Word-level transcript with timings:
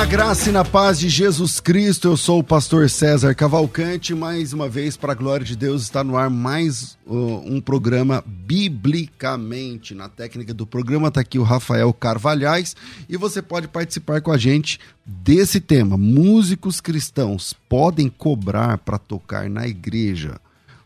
Na 0.00 0.06
graça 0.06 0.48
e 0.48 0.52
na 0.52 0.64
paz 0.64 0.98
de 0.98 1.10
Jesus 1.10 1.60
Cristo. 1.60 2.08
Eu 2.08 2.16
sou 2.16 2.38
o 2.38 2.42
pastor 2.42 2.88
César 2.88 3.34
Cavalcante. 3.34 4.14
Mais 4.14 4.54
uma 4.54 4.66
vez, 4.66 4.96
para 4.96 5.12
a 5.12 5.14
glória 5.14 5.44
de 5.44 5.54
Deus, 5.54 5.82
está 5.82 6.02
no 6.02 6.16
ar 6.16 6.30
mais 6.30 6.96
uh, 7.06 7.42
um 7.44 7.60
programa 7.60 8.24
biblicamente. 8.26 9.94
Na 9.94 10.08
técnica 10.08 10.54
do 10.54 10.66
programa 10.66 11.08
está 11.08 11.20
aqui 11.20 11.38
o 11.38 11.42
Rafael 11.42 11.92
Carvalhais 11.92 12.74
e 13.10 13.18
você 13.18 13.42
pode 13.42 13.68
participar 13.68 14.22
com 14.22 14.32
a 14.32 14.38
gente 14.38 14.80
desse 15.04 15.60
tema. 15.60 15.98
Músicos 15.98 16.80
cristãos 16.80 17.54
podem 17.68 18.08
cobrar 18.08 18.78
para 18.78 18.96
tocar 18.96 19.50
na 19.50 19.68
igreja. 19.68 20.40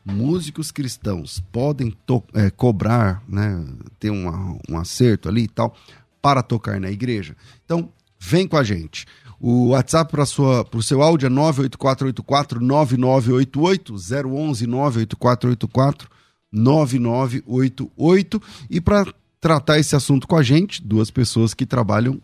Músicos 0.05 0.73
cristãos 0.73 1.41
podem 1.53 1.97
é, 2.35 2.51
cobrar, 2.51 3.23
né, 3.29 3.65
ter 4.01 4.11
um, 4.11 4.59
um 4.69 4.77
acerto 4.77 5.29
ali 5.29 5.45
e 5.45 5.49
tal, 5.49 5.73
para 6.21 6.43
tocar 6.43 6.81
na 6.81 6.91
igreja. 6.91 7.37
Então, 7.65 7.89
Vem 8.27 8.49
com 8.49 8.57
a 8.57 8.65
gente. 8.65 9.05
O 9.39 9.69
WhatsApp 9.69 10.11
para 10.11 10.23
o 10.23 10.83
seu 10.83 11.03
áudio 11.03 11.27
é 11.27 11.31
98484-9988, 11.31 14.27
011 14.27 14.67
98484 14.67 16.09
9988. 16.51 18.43
E 18.71 18.81
para 18.81 19.07
tratar 19.39 19.79
esse 19.79 19.95
assunto 19.95 20.27
com 20.27 20.37
a 20.37 20.43
gente, 20.43 20.83
duas 20.83 21.11
pessoas 21.11 21.53
que 21.53 21.67
trabalham 21.67 22.19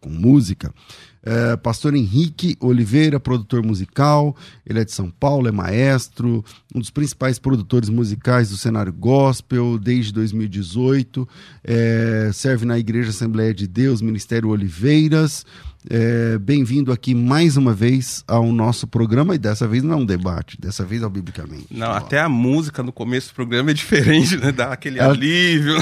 com 0.00 0.08
música. 0.08 0.72
É, 1.24 1.56
pastor 1.56 1.94
Henrique 1.94 2.56
Oliveira, 2.58 3.20
produtor 3.20 3.64
musical, 3.64 4.36
ele 4.66 4.80
é 4.80 4.84
de 4.84 4.90
São 4.90 5.08
Paulo, 5.08 5.46
é 5.46 5.52
maestro, 5.52 6.44
um 6.74 6.80
dos 6.80 6.90
principais 6.90 7.38
produtores 7.38 7.88
musicais 7.88 8.50
do 8.50 8.56
cenário 8.56 8.92
gospel 8.92 9.78
desde 9.78 10.12
2018, 10.12 11.28
é, 11.62 12.30
serve 12.32 12.66
na 12.66 12.76
Igreja 12.76 13.10
Assembleia 13.10 13.54
de 13.54 13.68
Deus, 13.68 14.02
Ministério 14.02 14.48
Oliveiras. 14.48 15.46
É, 15.90 16.38
Bem-vindo 16.38 16.92
aqui 16.92 17.14
mais 17.14 17.56
uma 17.56 17.74
vez 17.74 18.22
ao 18.28 18.52
nosso 18.52 18.86
programa, 18.86 19.34
e 19.34 19.38
dessa 19.38 19.66
vez 19.66 19.82
não 19.82 19.94
é 19.94 19.96
um 19.96 20.04
debate, 20.04 20.56
dessa 20.60 20.84
vez 20.84 21.02
é 21.02 21.06
o 21.06 21.10
Biblicamente. 21.10 21.66
Não, 21.70 21.90
até 21.90 22.20
a 22.20 22.28
música 22.28 22.82
no 22.82 22.92
começo 22.92 23.28
do 23.28 23.34
programa 23.34 23.70
é 23.70 23.74
diferente, 23.74 24.36
né? 24.36 24.52
Dá 24.52 24.72
aquele 24.72 25.00
a, 25.00 25.08
alívio. 25.08 25.76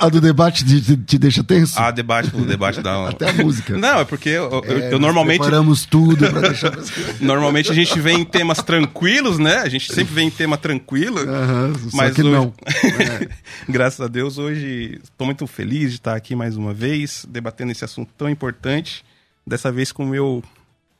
A 0.00 0.08
do 0.08 0.20
debate 0.20 0.64
te, 0.64 0.96
te 0.96 1.18
deixa 1.18 1.44
tenso? 1.44 1.78
Ah, 1.78 1.90
debate, 1.90 2.34
o 2.34 2.44
debate 2.44 2.80
dá 2.80 2.98
um... 3.00 3.06
Até 3.06 3.28
a 3.28 3.32
música. 3.34 3.76
Não, 3.76 4.00
é 4.00 4.04
porque 4.04 4.30
eu, 4.30 4.50
eu, 4.50 4.82
é, 4.82 4.94
eu 4.94 4.98
normalmente. 4.98 5.40
Preparamos 5.40 5.84
tudo 5.84 6.30
para 6.30 6.48
deixar. 6.48 6.72
normalmente 7.20 7.70
a 7.70 7.74
gente 7.74 7.98
vem 8.00 8.20
em 8.20 8.24
temas 8.24 8.58
tranquilos, 8.62 9.38
né? 9.38 9.58
A 9.58 9.68
gente 9.68 9.92
sempre 9.92 10.14
vem 10.14 10.28
em 10.28 10.30
tema 10.30 10.56
tranquilo. 10.56 11.18
Uhum, 11.20 11.72
mas 11.92 12.18
hoje... 12.18 12.28
não. 12.28 12.52
É. 12.94 13.28
Graças 13.68 14.00
a 14.00 14.08
Deus, 14.08 14.38
hoje 14.38 15.00
estou 15.02 15.26
muito 15.26 15.46
feliz 15.46 15.90
de 15.90 15.96
estar 15.96 16.14
aqui 16.14 16.34
mais 16.34 16.56
uma 16.56 16.72
vez, 16.72 17.26
debatendo 17.28 17.72
esse 17.72 17.84
assunto 17.84 18.10
tão 18.16 18.28
importante 18.28 19.04
dessa 19.46 19.70
vez 19.70 19.92
com 19.92 20.04
o 20.04 20.08
meu 20.08 20.42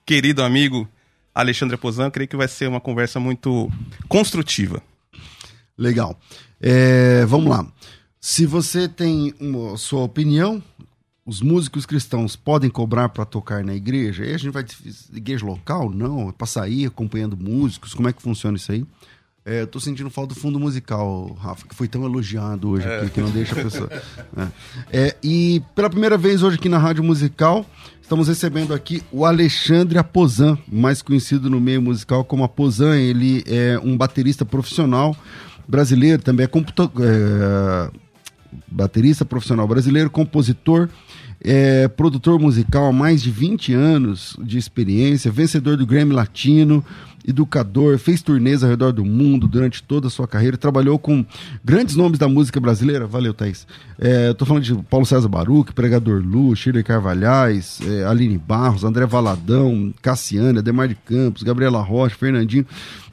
querido 0.05 0.43
amigo 0.43 0.88
Alexandre 1.34 1.77
Pozan. 1.77 2.10
Creio 2.10 2.28
que 2.28 2.37
vai 2.37 2.49
ser 2.49 2.69
uma 2.69 2.81
conversa 2.81 3.19
muito 3.19 3.71
construtiva. 4.09 4.82
Legal. 5.77 6.19
É, 6.60 7.25
vamos 7.27 7.50
lá. 7.50 7.66
Se 8.21 8.47
você 8.47 8.88
tem 8.88 9.34
uma 9.38 9.77
sua 9.77 10.03
opinião, 10.03 10.62
os 11.27 11.41
músicos 11.41 11.84
cristãos 11.84 12.37
podem 12.37 12.71
cobrar 12.71 13.09
para 13.09 13.25
tocar 13.25 13.65
na 13.65 13.75
igreja? 13.75 14.25
Aí 14.25 14.34
a 14.34 14.38
gente 14.38 14.53
vai 14.53 14.65
igreja 15.12 15.44
local? 15.44 15.91
Não, 15.91 16.28
é 16.28 16.32
para 16.32 16.47
sair 16.47 16.87
acompanhando 16.87 17.37
músicos. 17.37 17.94
Como 17.94 18.09
é 18.09 18.12
que 18.12 18.22
funciona 18.22 18.56
isso 18.56 18.72
aí? 18.72 18.87
É, 19.47 19.61
eu 19.61 19.66
tô 19.66 19.78
sentindo 19.78 20.09
falta 20.09 20.32
do 20.32 20.41
fundo 20.41 20.59
musical, 20.59 21.37
Rafa, 21.38 21.69
que 21.69 21.75
foi 21.75 21.87
tão 21.87 22.03
elogiado 22.05 22.71
hoje 22.71 22.88
aqui, 22.88 23.06
é. 23.06 23.09
que 23.11 23.21
não 23.21 23.31
deixa 23.31 23.59
a 23.59 23.62
pessoa. 23.62 23.91
É. 24.91 24.99
é. 24.99 25.16
e 25.22 25.62
pela 25.75 25.91
primeira 25.91 26.16
vez 26.16 26.43
hoje 26.43 26.56
aqui 26.56 26.69
na 26.69 26.78
Rádio 26.78 27.05
Musical, 27.05 27.66
estamos 28.04 28.28
recebendo 28.28 28.75
aqui 28.75 29.03
o 29.10 29.25
Alexandre 29.25 29.97
Aposan, 29.97 30.59
mais 30.70 31.00
conhecido 31.00 31.48
no 31.48 31.59
meio 31.59 31.81
musical 31.81 32.22
como 32.22 32.44
Aposan. 32.44 32.97
Ele 32.97 33.42
é 33.47 33.81
um 33.82 33.97
baterista 33.97 34.44
profissional 34.44 35.16
brasileiro, 35.66 36.22
também 36.22 36.44
é, 36.44 36.50
é 37.00 37.91
baterista 38.69 39.25
profissional 39.25 39.66
brasileiro, 39.66 40.10
compositor, 40.10 40.91
é, 41.41 41.88
produtor 41.88 42.38
musical 42.38 42.88
há 42.88 42.93
mais 42.93 43.22
de 43.22 43.31
20 43.31 43.72
anos 43.72 44.37
de 44.38 44.59
experiência, 44.59 45.31
vencedor 45.31 45.78
do 45.78 45.87
Grammy 45.87 46.12
Latino 46.12 46.84
educador, 47.26 47.98
fez 47.98 48.22
turnês 48.22 48.62
ao 48.62 48.70
redor 48.70 48.92
do 48.92 49.04
mundo 49.04 49.48
durante 49.48 49.82
toda 49.82 50.08
a 50.08 50.10
sua 50.10 50.28
carreira, 50.28 50.56
trabalhou 50.56 50.98
com 50.98 51.24
grandes 51.64 51.96
nomes 51.96 52.18
da 52.18 52.28
música 52.28 52.60
brasileira. 52.60 53.06
Valeu, 53.06 53.32
Thaís. 53.32 53.66
É, 53.98 54.28
eu 54.28 54.34
tô 54.34 54.44
falando 54.44 54.62
de 54.62 54.74
Paulo 54.84 55.06
César 55.06 55.28
Baruch, 55.28 55.72
Pregador 55.72 56.22
Lu, 56.22 56.54
Shirley 56.54 56.84
Carvalhais, 56.84 57.80
é, 57.86 58.04
Aline 58.04 58.38
Barros, 58.38 58.84
André 58.84 59.06
Valadão, 59.06 59.92
Cassiane, 60.02 60.58
Ademar 60.58 60.88
de 60.88 60.94
Campos, 60.94 61.42
Gabriela 61.42 61.80
Rocha, 61.80 62.16
Fernandinho. 62.16 62.66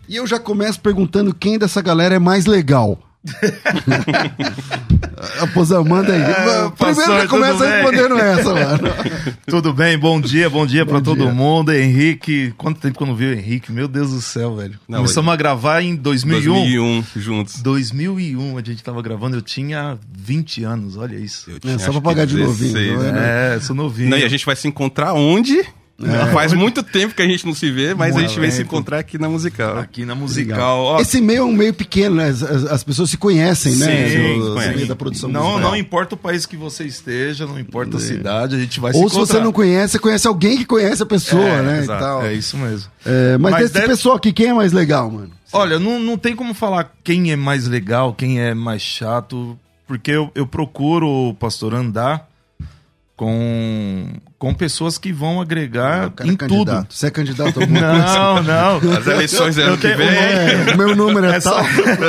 E 0.09 0.15
eu 0.15 0.27
já 0.27 0.39
começo 0.39 0.79
perguntando 0.81 1.33
quem 1.33 1.57
dessa 1.57 1.81
galera 1.81 2.15
é 2.15 2.19
mais 2.19 2.45
legal. 2.45 2.99
Aposão, 5.41 5.83
manda 5.85 6.11
aí. 6.13 6.21
É, 6.21 6.69
Primeiro 6.71 7.21
já 7.21 7.27
começa 7.27 7.69
respondendo 7.69 8.17
essa, 8.17 8.53
mano. 8.53 8.83
tudo 9.45 9.71
bem? 9.73 9.95
Bom 9.97 10.19
dia, 10.19 10.49
bom 10.49 10.65
dia 10.65 10.85
para 10.85 10.99
todo 10.99 11.29
mundo. 11.31 11.71
Henrique, 11.71 12.51
quanto 12.57 12.79
tempo 12.79 12.97
que 12.97 13.03
eu 13.03 13.07
não 13.07 13.15
vi 13.15 13.25
o 13.25 13.33
Henrique? 13.33 13.71
Meu 13.71 13.87
Deus 13.87 14.09
do 14.09 14.21
céu, 14.21 14.55
velho. 14.55 14.79
Não, 14.87 14.99
Começamos 14.99 15.27
eu... 15.27 15.33
a 15.33 15.35
gravar 15.35 15.81
em 15.81 15.95
2001. 15.95 16.53
2001, 16.53 17.03
juntos. 17.15 17.61
2001 17.61 18.57
a 18.57 18.63
gente 18.63 18.83
tava 18.83 19.01
gravando, 19.01 19.37
eu 19.37 19.41
tinha 19.41 19.99
20 20.11 20.63
anos, 20.63 20.97
olha 20.97 21.15
isso. 21.15 21.51
Eu 21.51 21.59
tinha, 21.59 21.75
é, 21.75 21.77
só 21.77 21.91
pra 21.91 22.01
pagar 22.01 22.25
de 22.25 22.37
novinho. 22.37 22.99
Né? 22.99 23.55
É, 23.55 23.59
sou 23.59 23.75
novinho. 23.75 24.09
Não, 24.09 24.17
e 24.17 24.23
a 24.23 24.29
gente 24.29 24.45
vai 24.45 24.55
se 24.55 24.67
encontrar 24.67 25.13
onde? 25.13 25.63
É. 26.03 26.31
Faz 26.31 26.53
muito 26.53 26.83
tempo 26.83 27.13
que 27.13 27.21
a 27.21 27.27
gente 27.27 27.45
não 27.45 27.53
se 27.53 27.69
vê, 27.71 27.93
mas 27.93 28.15
a 28.15 28.21
gente 28.21 28.39
vai 28.39 28.51
se 28.51 28.61
encontrar 28.61 28.99
aqui 28.99 29.17
na 29.17 29.29
musical. 29.29 29.77
Aqui 29.77 30.05
na 30.05 30.15
musical. 30.15 30.99
Esse 30.99 31.21
meio 31.21 31.39
é 31.39 31.43
um 31.43 31.53
meio 31.53 31.73
pequeno, 31.73 32.15
né? 32.15 32.29
As, 32.29 32.41
as 32.43 32.83
pessoas 32.83 33.09
se 33.09 33.17
conhecem, 33.17 33.75
né? 33.75 34.09
Sim, 34.09 34.85
da 34.85 34.95
produção 34.95 35.29
não, 35.29 35.43
musical. 35.43 35.71
não 35.71 35.75
importa 35.77 36.15
o 36.15 36.17
país 36.17 36.45
que 36.45 36.55
você 36.55 36.85
esteja, 36.85 37.45
não 37.45 37.59
importa 37.59 37.95
é. 37.95 37.97
a 37.97 37.99
cidade, 37.99 38.55
a 38.55 38.59
gente 38.59 38.79
vai 38.79 38.91
Ou 38.91 39.01
se 39.09 39.15
encontrar. 39.15 39.25
se 39.25 39.31
você 39.33 39.39
não 39.39 39.51
conhece, 39.51 39.99
conhece 39.99 40.27
alguém 40.27 40.57
que 40.57 40.65
conhece 40.65 41.03
a 41.03 41.05
pessoa, 41.05 41.43
é, 41.43 41.61
né? 41.61 41.79
Exato. 41.79 42.25
É 42.25 42.33
isso 42.33 42.57
mesmo. 42.57 42.89
É, 43.05 43.37
mas, 43.37 43.51
mas 43.51 43.61
desse 43.63 43.73
deve... 43.73 43.87
pessoal 43.87 44.15
aqui, 44.15 44.31
quem 44.33 44.47
é 44.47 44.53
mais 44.53 44.71
legal, 44.71 45.09
mano? 45.09 45.31
Olha, 45.53 45.77
não, 45.79 45.99
não 45.99 46.17
tem 46.17 46.35
como 46.35 46.53
falar 46.53 46.93
quem 47.03 47.31
é 47.31 47.35
mais 47.35 47.67
legal, 47.67 48.13
quem 48.13 48.39
é 48.39 48.53
mais 48.53 48.81
chato, 48.81 49.57
porque 49.85 50.11
eu, 50.11 50.31
eu 50.33 50.47
procuro, 50.47 51.35
pastor, 51.39 51.73
andar 51.73 52.30
com, 53.21 54.19
com 54.39 54.51
pessoas 54.51 54.97
que 54.97 55.13
vão 55.13 55.39
agregar 55.39 56.11
em 56.23 56.33
é 56.33 56.47
tudo. 56.47 56.87
Você 56.89 57.05
é 57.05 57.11
candidato 57.11 57.61
a 57.61 57.67
Não, 57.69 58.41
não. 58.41 58.97
As 58.97 59.05
eleições 59.05 59.59
ano 59.59 59.77
que 59.77 59.93
vem. 59.93 60.07
É, 60.07 60.75
meu 60.75 60.95
número 60.95 61.27
é 61.27 61.35
essa, 61.35 61.51
tal. 61.51 61.63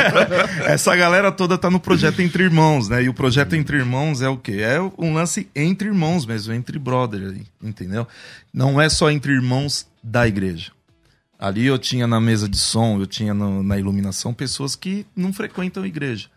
essa 0.64 0.96
galera 0.96 1.30
toda 1.30 1.58
tá 1.58 1.68
no 1.68 1.78
projeto 1.78 2.20
Entre 2.22 2.44
Irmãos, 2.44 2.88
né? 2.88 3.02
E 3.02 3.10
o 3.10 3.12
projeto 3.12 3.54
Entre 3.54 3.76
Irmãos 3.76 4.22
é 4.22 4.28
o 4.30 4.38
quê? 4.38 4.60
É 4.62 4.80
um 4.96 5.12
lance 5.12 5.46
entre 5.54 5.86
irmãos 5.88 6.24
mesmo, 6.24 6.54
entre 6.54 6.78
brothers, 6.78 7.36
entendeu? 7.62 8.08
Não 8.50 8.80
é 8.80 8.88
só 8.88 9.10
entre 9.10 9.34
irmãos 9.34 9.86
da 10.02 10.26
igreja. 10.26 10.72
Ali 11.38 11.66
eu 11.66 11.78
tinha 11.78 12.06
na 12.06 12.22
mesa 12.22 12.48
de 12.48 12.56
som, 12.56 12.98
eu 12.98 13.06
tinha 13.06 13.34
no, 13.34 13.62
na 13.62 13.78
iluminação 13.78 14.32
pessoas 14.32 14.74
que 14.74 15.04
não 15.14 15.30
frequentam 15.30 15.82
a 15.82 15.86
igreja. 15.86 16.30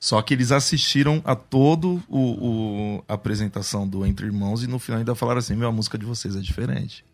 Só 0.00 0.22
que 0.22 0.32
eles 0.32 0.50
assistiram 0.50 1.20
a 1.26 1.36
todo 1.36 2.02
o, 2.08 2.18
o 2.18 3.04
a 3.06 3.14
apresentação 3.14 3.86
do 3.86 4.06
Entre 4.06 4.24
Irmãos 4.24 4.64
e 4.64 4.66
no 4.66 4.78
final 4.78 4.98
ainda 4.98 5.14
falaram 5.14 5.40
assim: 5.40 5.54
meu, 5.54 5.68
a 5.68 5.72
música 5.72 5.98
de 5.98 6.06
vocês 6.06 6.34
é 6.34 6.40
diferente. 6.40 7.04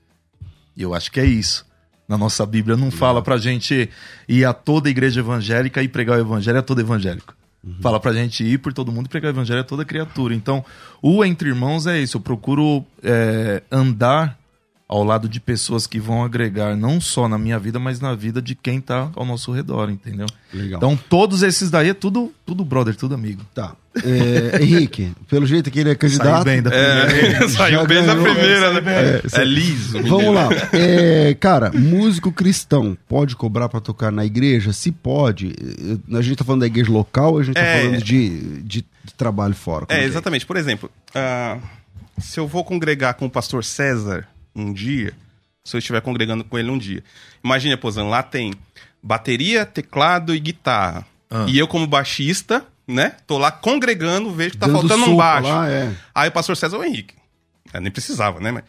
E 0.77 0.83
eu 0.83 0.95
acho 0.95 1.11
que 1.11 1.19
é 1.19 1.25
isso. 1.25 1.67
Na 2.09 2.17
nossa 2.17 2.47
Bíblia 2.47 2.77
não 2.77 2.93
fala 2.93 3.21
pra 3.21 3.37
gente 3.37 3.91
ir 4.29 4.45
a 4.45 4.53
toda 4.53 4.89
igreja 4.89 5.19
evangélica 5.19 5.83
e 5.83 5.89
pregar 5.89 6.17
o 6.17 6.21
evangelho 6.21 6.61
a 6.61 6.63
todo 6.63 6.81
evangélico. 6.81 7.35
Fala 7.81 7.99
pra 7.99 8.13
gente 8.13 8.45
ir 8.45 8.59
por 8.59 8.73
todo 8.73 8.93
mundo 8.93 9.07
e 9.07 9.09
pregar 9.09 9.33
o 9.33 9.35
evangelho 9.35 9.61
a 9.61 9.65
toda 9.65 9.85
criatura. 9.85 10.33
Então, 10.33 10.65
o 11.03 11.25
Entre 11.25 11.49
Irmãos 11.49 11.89
é 11.89 11.99
isso. 11.99 12.19
Eu 12.19 12.21
procuro 12.21 12.85
é, 13.03 13.61
andar 13.73 14.39
ao 14.89 15.03
lado 15.03 15.29
de 15.29 15.41
pessoas 15.41 15.85
que 15.87 15.99
vão 15.99 16.23
agregar 16.23 16.77
não 16.77 17.01
só 17.01 17.29
na 17.29 17.37
minha 17.37 17.59
vida, 17.59 17.77
mas 17.79 17.99
na 18.01 18.15
vida 18.15 18.41
de 18.41 18.55
quem 18.55 18.81
tá 18.81 19.11
ao 19.17 19.25
nosso 19.27 19.51
redor, 19.51 19.91
entendeu? 19.91 20.27
Legal. 20.55 20.79
Então, 20.79 20.97
todos 21.09 21.43
esses 21.43 21.71
daí 21.71 21.89
é 21.89 21.95
tudo, 21.95 22.33
tudo 22.47 22.65
brother, 22.65 22.95
tudo 22.95 23.15
amigo. 23.15 23.43
Tá. 23.53 23.75
É, 24.05 24.63
Henrique, 24.63 25.11
pelo 25.29 25.45
jeito 25.45 25.71
que 25.73 25.81
ele 25.81 25.91
é 25.91 25.95
candidato. 25.97 26.45
Saiu 26.45 26.45
bem 26.45 26.63
da 26.63 26.71
primeira. 26.71 27.45
É, 27.45 27.49
saiu 27.49 27.87
bem 27.87 28.07
ganhou. 28.07 28.23
primeira, 28.25 28.81
né? 28.81 29.21
É, 29.35 29.41
É, 29.41 29.45
liso. 29.45 30.01
Vamos 30.05 30.33
lá. 30.35 30.49
É, 30.73 31.35
cara, 31.35 31.73
músico 31.73 32.31
cristão 32.31 32.97
pode 33.09 33.35
cobrar 33.35 33.69
pra 33.69 33.81
tocar 33.81 34.13
na 34.13 34.25
igreja? 34.25 34.73
Se 34.73 34.93
pode. 34.93 35.49
eh, 35.49 36.17
A 36.17 36.23
gente 36.23 36.37
tá 36.37 36.45
falando 36.45 36.61
da 36.61 36.67
igreja 36.67 36.93
local 36.93 37.33
ou 37.33 37.39
a 37.39 37.43
gente 37.43 37.55
tá 37.57 37.61
É. 37.61 37.81
falando 37.83 38.03
de, 38.05 38.63
de, 38.63 38.85
de 39.05 39.15
trabalho 39.17 39.55
fora? 39.55 39.87
É, 39.89 39.99
que 40.01 40.05
exatamente. 40.05 40.47
Por 40.47 40.57
exemplo, 40.57 40.91
ah, 41.15 41.59
se 42.19 42.39
eu 42.39 42.47
vou 42.47 42.63
congregar 42.65 43.15
com 43.15 43.27
o 43.27 43.31
pastor 43.31 43.65
César 43.65 44.29
um 44.57 44.73
dia, 44.73 45.13
se 45.65 45.77
eu 45.77 45.79
estiver 45.79 46.01
congregando 46.01 46.43
com 46.45 46.59
ele 46.59 46.71
um 46.71 46.79
dia, 46.79 47.05
imagina, 47.45 47.77
Pozan, 47.77 48.05
lá 48.07 48.23
tem 48.23 48.53
bateria, 49.03 49.67
teclado 49.67 50.35
e 50.35 50.41
guitarra. 50.41 51.07
Ah. 51.31 51.45
E 51.49 51.59
eu, 51.59 51.69
como 51.69 51.87
baixista, 51.87 52.67
né, 52.89 53.17
tô 53.27 53.37
lá 53.37 53.51
congregando, 53.51 54.33
vejo 54.33 54.53
que 54.53 54.59
tá 54.59 54.67
Dando 54.67 54.81
faltando 54.81 55.11
um 55.11 55.17
baixo. 55.17 55.49
lá, 55.49 55.69
é. 55.69 55.95
Aí 56.15 56.29
o 56.29 56.33
pastor 56.33 56.57
César, 56.57 56.79
ô 56.79 56.85
Henrique, 56.85 57.15
eu 57.73 57.81
nem 57.81 57.93
precisava, 57.93 58.41
né, 58.41 58.51
mas 58.51 58.65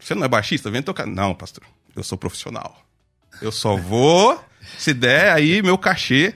você 0.00 0.14
não 0.14 0.24
é 0.24 0.28
baixista? 0.28 0.70
Vem 0.70 0.82
tocar. 0.82 1.06
Não, 1.06 1.34
pastor, 1.34 1.62
eu 1.94 2.02
sou 2.02 2.16
profissional. 2.16 2.84
Eu 3.42 3.52
só 3.52 3.76
vou, 3.76 4.42
se 4.78 4.94
der, 4.94 5.32
aí 5.32 5.62
meu 5.62 5.76
cachê. 5.76 6.34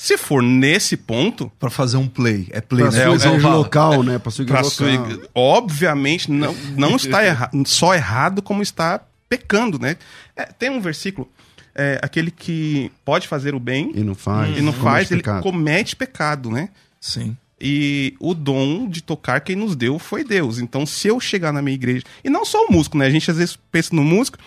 Se 0.00 0.16
for 0.16 0.40
nesse 0.42 0.96
ponto, 0.96 1.50
Pra 1.58 1.68
fazer 1.68 1.96
um 1.96 2.06
play. 2.06 2.46
É 2.52 2.60
play, 2.60 2.82
Pra 2.84 2.92
né? 2.92 2.98
sua 3.04 3.12
é, 3.12 3.14
igreja 3.16 3.48
é, 3.48 3.50
local, 3.50 4.02
né? 4.04 4.18
Pra 4.18 4.30
sua 4.30 4.42
igreja 4.44 4.60
Pra 4.62 4.70
sua 4.70 4.90
local. 4.92 5.10
igre- 5.10 5.28
Obviamente, 5.34 6.30
não, 6.30 6.54
não 6.76 6.94
está 6.96 7.20
erra 7.22 7.50
só 7.66 7.94
errado, 7.94 8.40
como 8.40 8.62
está 8.62 9.00
pecando, 9.28 9.78
né? 9.78 9.96
É, 10.36 10.44
tem 10.46 10.70
um 10.70 10.80
versículo, 10.80 11.28
é, 11.74 11.98
aquele 12.00 12.30
que 12.30 12.90
pode 13.04 13.26
fazer 13.28 13.54
o 13.54 13.60
bem 13.60 13.90
E 13.94 14.02
não 14.04 14.14
faz. 14.14 14.56
e 14.56 14.60
não 14.62 14.72
comete 14.72 14.82
faz, 14.84 15.10
ele 15.10 15.20
pecado. 15.20 15.42
comete 15.42 15.96
pecado, 15.96 16.50
né? 16.50 16.68
Sim. 17.00 17.36
E 17.60 18.14
o 18.20 18.34
dom 18.34 18.88
de 18.88 19.02
tocar 19.02 19.40
quem 19.40 19.56
nos 19.56 19.74
deu 19.74 19.98
foi 19.98 20.22
Deus. 20.22 20.58
Então, 20.60 20.86
se 20.86 21.08
eu 21.08 21.18
chegar 21.18 21.52
na 21.52 21.60
minha 21.60 21.74
igreja, 21.74 22.04
e 22.22 22.30
não 22.30 22.44
só 22.44 22.64
o 22.66 22.72
músico, 22.72 22.96
né? 22.96 23.06
A 23.06 23.10
gente 23.10 23.28
às 23.30 23.36
vezes 23.36 23.58
pensa 23.72 23.94
no 23.96 24.04
músico, 24.04 24.38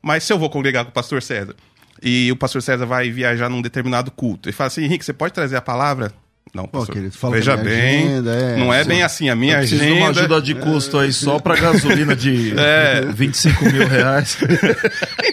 mas 0.00 0.22
se 0.22 0.32
eu 0.32 0.38
vou 0.38 0.48
congregar 0.48 0.84
com 0.84 0.90
o 0.92 0.94
pastor 0.94 1.20
César 1.20 1.56
e 2.02 2.30
o 2.32 2.36
pastor 2.36 2.62
César 2.62 2.86
vai 2.86 3.10
viajar 3.10 3.48
num 3.48 3.62
determinado 3.62 4.10
culto 4.10 4.48
e 4.48 4.52
fala 4.52 4.68
assim: 4.68 4.84
Henrique, 4.84 5.04
você 5.04 5.12
pode 5.12 5.32
trazer 5.34 5.56
a 5.56 5.60
palavra? 5.62 6.12
Não, 6.52 6.66
pastor. 6.66 6.96
querido, 6.96 7.16
fala 7.16 7.36
Veja 7.36 7.52
minha 7.56 7.64
bem, 7.64 8.06
agenda, 8.08 8.34
é. 8.34 8.56
não 8.56 8.74
é 8.74 8.82
Sim. 8.82 8.88
bem 8.88 9.02
assim. 9.04 9.28
A 9.28 9.36
minha 9.36 9.52
Eu 9.54 9.58
preciso 9.58 9.80
de 9.82 9.86
agenda. 9.86 10.00
uma 10.04 10.10
ajuda 10.10 10.42
de 10.42 10.54
custo 10.56 10.98
aí 10.98 11.12
só 11.12 11.38
pra 11.38 11.54
gasolina 11.54 12.16
de 12.16 12.54
É. 12.58 13.02
25 13.02 13.64
mil 13.66 13.86
reais. 13.86 14.36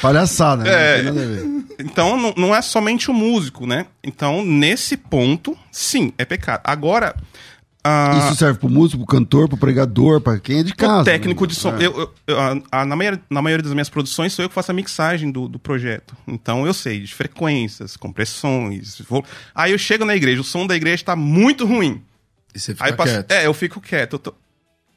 Palhaçada, 0.00 0.64
né? 0.64 0.98
É. 0.98 1.02
Não 1.02 1.14
tem 1.14 1.16
nada 1.22 1.22
a 1.22 1.36
ver. 1.36 1.62
Então, 1.80 2.16
não, 2.18 2.34
não 2.36 2.54
é 2.54 2.62
somente 2.62 3.10
o 3.10 3.14
músico, 3.14 3.66
né? 3.66 3.86
Então, 4.04 4.44
nesse 4.44 4.96
ponto, 4.96 5.56
sim, 5.70 6.12
é 6.18 6.24
pecado. 6.24 6.60
Agora, 6.64 7.14
ah, 7.84 8.26
Isso 8.28 8.36
serve 8.38 8.58
pro 8.60 8.68
músico, 8.68 9.04
pro 9.04 9.16
cantor, 9.18 9.48
pro 9.48 9.56
pregador, 9.56 10.20
pra 10.20 10.38
quem 10.38 10.60
é 10.60 10.62
de 10.62 10.74
casa. 10.74 11.04
técnico 11.04 11.42
né? 11.44 11.48
de 11.48 11.54
som. 11.56 11.70
É. 11.76 11.86
Eu, 11.86 11.98
eu- 11.98 12.10
eu- 12.28 12.38
a- 12.70 12.84
na, 12.84 12.94
maioria, 12.94 13.20
na 13.28 13.42
maioria 13.42 13.62
das 13.64 13.72
minhas 13.72 13.88
produções, 13.88 14.32
sou 14.32 14.44
eu 14.44 14.48
que 14.48 14.54
faço 14.54 14.70
a 14.70 14.74
mixagem 14.74 15.30
do, 15.32 15.48
do 15.48 15.58
projeto. 15.58 16.16
Então, 16.28 16.64
eu 16.66 16.72
sei 16.72 17.00
de 17.00 17.12
frequências, 17.14 17.96
compressões. 17.96 19.00
Vou... 19.08 19.24
Aí 19.54 19.72
eu 19.72 19.78
chego 19.78 20.04
na 20.04 20.14
igreja, 20.14 20.40
o 20.40 20.44
som 20.44 20.66
da 20.66 20.76
igreja 20.76 21.04
tá 21.04 21.16
muito 21.16 21.66
ruim. 21.66 22.00
E 22.54 22.58
você 22.60 22.72
fica 22.72 22.84
Aí 22.84 22.92
eu 22.92 22.96
passo- 22.96 23.12
quieto. 23.14 23.32
É, 23.32 23.46
eu 23.46 23.54
fico 23.54 23.80
quieto. 23.80 24.12
Eu 24.14 24.18
tô, 24.18 24.34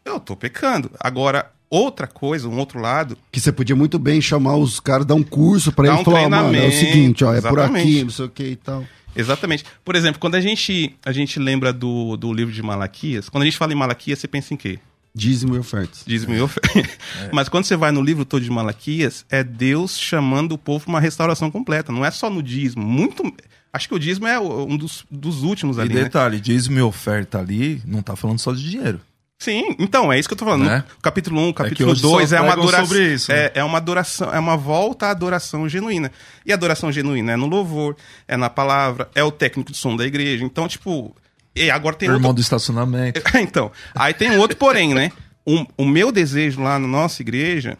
eu 0.06 0.20
tô 0.20 0.36
pecando. 0.36 0.92
Agora, 1.00 1.52
outra 1.70 2.06
coisa, 2.06 2.48
um 2.48 2.58
outro 2.60 2.80
lado, 2.80 3.18
Que 3.32 3.40
você 3.40 3.52
podia 3.52 3.76
muito 3.76 3.98
bem 3.98 4.22
chamar 4.22 4.58
os 4.58 4.80
caras, 4.80 5.06
dar 5.06 5.16
um 5.16 5.24
curso 5.24 5.72
pra 5.72 5.86
Dar 5.86 5.92
ele 5.94 5.98
um 6.00 6.02
e 6.02 6.06
falar, 6.06 6.30
mano, 6.30 6.56
é 6.56 6.68
o 6.68 6.72
seguinte, 6.72 7.24
ó, 7.26 7.34
é 7.34 7.42
por 7.42 7.60
aqui, 7.60 7.72
exatamente. 7.72 8.04
não 8.04 8.10
sei 8.12 8.26
o 8.26 8.30
que 8.30 8.44
e 8.44 8.56
tal. 8.56 8.84
Exatamente. 9.16 9.64
Por 9.84 9.96
exemplo, 9.96 10.20
quando 10.20 10.36
a 10.36 10.42
gente, 10.42 10.96
a 11.06 11.12
gente 11.12 11.40
lembra 11.40 11.72
do, 11.72 12.18
do 12.18 12.34
livro 12.34 12.54
de 12.54 12.62
Malaquias, 12.62 13.30
quando 13.30 13.44
a 13.44 13.46
gente 13.46 13.58
fala 13.58 13.72
em 13.74 13.76
Malaquias, 13.76 14.20
você 14.20 14.28
pensa 14.28 14.54
em 14.54 14.58
quê? 14.58 14.80
Dízimo 15.14 15.56
e 15.56 15.60
ofertas. 15.60 16.04
Dízimo 16.06 16.36
e 16.36 16.42
oferta. 16.42 16.90
Mas 17.32 17.48
quando 17.48 17.64
você 17.64 17.78
vai 17.78 17.92
no 17.92 18.02
livro 18.02 18.26
todo 18.26 18.44
de 18.44 18.50
Malaquias, 18.50 19.26
é 19.30 19.44
Deus 19.44 19.98
chamando 19.98 20.52
o 20.52 20.58
povo 20.58 20.84
para 20.84 20.90
uma 20.94 21.00
restauração 21.00 21.50
completa. 21.50 21.92
Não 21.92 22.04
é 22.04 22.12
só 22.12 22.30
no 22.30 22.44
dízimo. 22.44 22.86
Muito. 22.86 23.24
Acho 23.72 23.88
que 23.88 23.96
o 23.96 24.00
dízimo 24.00 24.28
é 24.28 24.38
um 24.40 24.76
dos, 24.76 25.06
dos 25.10 25.42
últimos 25.44 25.78
E 25.78 25.82
ali. 25.82 25.94
né? 25.94 26.04
detalhe, 26.04 26.40
dízimo 26.42 26.78
e 26.80 26.82
oferta 26.82 27.40
ali, 27.40 27.82
não 27.86 28.02
tá 28.02 28.16
falando 28.16 28.40
só 28.40 28.52
de 28.54 28.70
dinheiro. 28.70 29.00
Sim, 29.38 29.76
então, 29.80 30.12
é 30.12 30.18
isso 30.18 30.28
que 30.30 30.34
eu 30.34 30.38
tô 30.38 30.46
falando. 30.46 30.66
Né? 30.66 30.84
No 30.96 31.02
capítulo 31.02 31.42
1, 31.42 31.48
que 31.48 31.54
capítulo 31.64 31.92
hoje 31.92 32.02
só 32.02 32.08
2 32.10 32.32
é 32.34 32.40
uma 32.40 32.48
pregam 32.48 32.64
adoração. 32.64 32.88
sobre 32.88 33.14
isso, 33.14 33.32
né? 33.32 33.38
é, 33.38 33.52
é 33.56 33.64
uma 33.64 33.78
adoração, 33.78 34.34
é 34.34 34.40
uma 34.40 34.56
volta 34.58 35.08
à 35.08 35.12
adoração 35.12 35.68
genuína. 35.68 36.12
E 36.46 36.52
a 36.52 36.56
adoração 36.56 36.92
genuína 36.92 37.34
é 37.34 37.36
no 37.36 37.46
louvor, 37.46 37.96
é 38.28 38.38
na 38.38 38.50
palavra, 38.50 39.10
é 39.14 39.24
o 39.24 39.32
técnico 39.32 39.72
de 39.72 39.78
som 39.78 39.96
da 39.96 40.06
igreja. 40.06 40.44
Então, 40.44 40.68
tipo. 40.68 41.16
E 41.56 41.70
agora 41.70 41.96
tem 41.96 42.10
O 42.10 42.14
irmão 42.14 42.30
outro. 42.30 42.42
do 42.42 42.42
estacionamento. 42.42 43.22
então, 43.40 43.72
aí 43.94 44.14
tem 44.14 44.32
um 44.32 44.40
outro 44.40 44.58
porém, 44.58 44.94
né? 44.94 45.12
Um- 45.46 45.66
o 45.78 45.86
meu 45.86 46.12
desejo 46.12 46.62
lá 46.62 46.80
na 46.80 46.88
nossa 46.88 47.22
igreja 47.22 47.78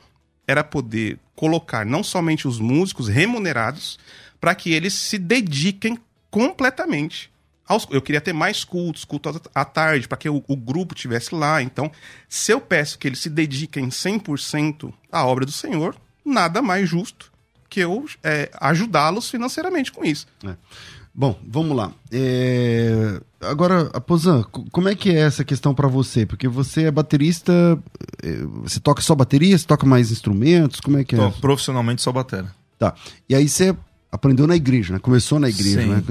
era 0.48 0.64
poder 0.64 1.18
colocar 1.36 1.86
não 1.86 2.04
somente 2.04 2.48
os 2.48 2.60
músicos 2.60 3.08
remunerados 3.10 3.98
para 4.40 4.54
que 4.56 4.72
eles 4.74 4.94
se 4.94 5.18
dediquem 5.18 5.98
completamente. 6.30 7.30
Aos, 7.68 7.88
eu 7.90 8.02
queria 8.02 8.22
ter 8.22 8.34
mais 8.34 8.64
cultos, 8.64 9.04
cultos 9.04 9.40
à 9.54 9.66
tarde, 9.66 10.08
para 10.08 10.18
que 10.18 10.30
o, 10.30 10.44
o 10.48 10.56
grupo 10.56 10.94
tivesse 10.94 11.34
lá. 11.34 11.62
Então, 11.62 11.92
se 12.30 12.52
eu 12.52 12.62
peço 12.62 12.98
que 13.00 13.08
eles 13.08 13.20
se 13.20 13.30
dediquem 13.30 13.90
100% 13.90 14.94
à 15.12 15.26
obra 15.26 15.46
do 15.46 15.52
Senhor, 15.52 15.96
nada 16.24 16.62
mais 16.62 16.88
justo 16.90 17.32
que 17.70 17.80
eu 17.80 18.06
é, 18.24 18.50
ajudá-los 18.62 19.30
financeiramente 19.30 19.92
com 19.92 20.06
isso. 20.06 20.28
Bom, 21.14 21.40
vamos 21.48 21.76
lá. 21.76 21.92
É, 22.12 23.20
Agora, 23.42 23.90
Aposan, 23.94 24.44
co- 24.44 24.66
como 24.72 24.90
é 24.90 24.96
que 24.96 25.10
é 25.10 25.20
essa 25.20 25.44
questão 25.44 25.74
pra 25.74 25.88
você? 25.88 26.26
Porque 26.26 26.48
você 26.48 26.84
é 26.86 26.92
baterista, 26.92 27.52
é, 28.24 28.38
você 28.64 28.80
toca 28.80 29.02
só 29.02 29.14
bateria, 29.16 29.58
você 29.58 29.66
toca 29.66 29.86
mais 29.86 30.12
instrumentos, 30.12 30.80
como 30.80 30.98
é 30.98 31.04
que 31.04 31.16
é? 31.16 31.18
Tô 31.18 31.32
profissionalmente 31.40 32.02
só 32.02 32.12
batera. 32.12 32.54
Tá. 32.78 32.94
E 33.30 33.36
aí 33.36 33.48
você 33.48 33.76
aprendeu 34.16 34.48
na 34.48 34.56
igreja, 34.56 34.94
né? 34.94 35.00
Começou 35.00 35.40
na 35.40 35.50
igreja, 35.50 35.82
Sim, 35.82 35.90
né? 35.90 36.04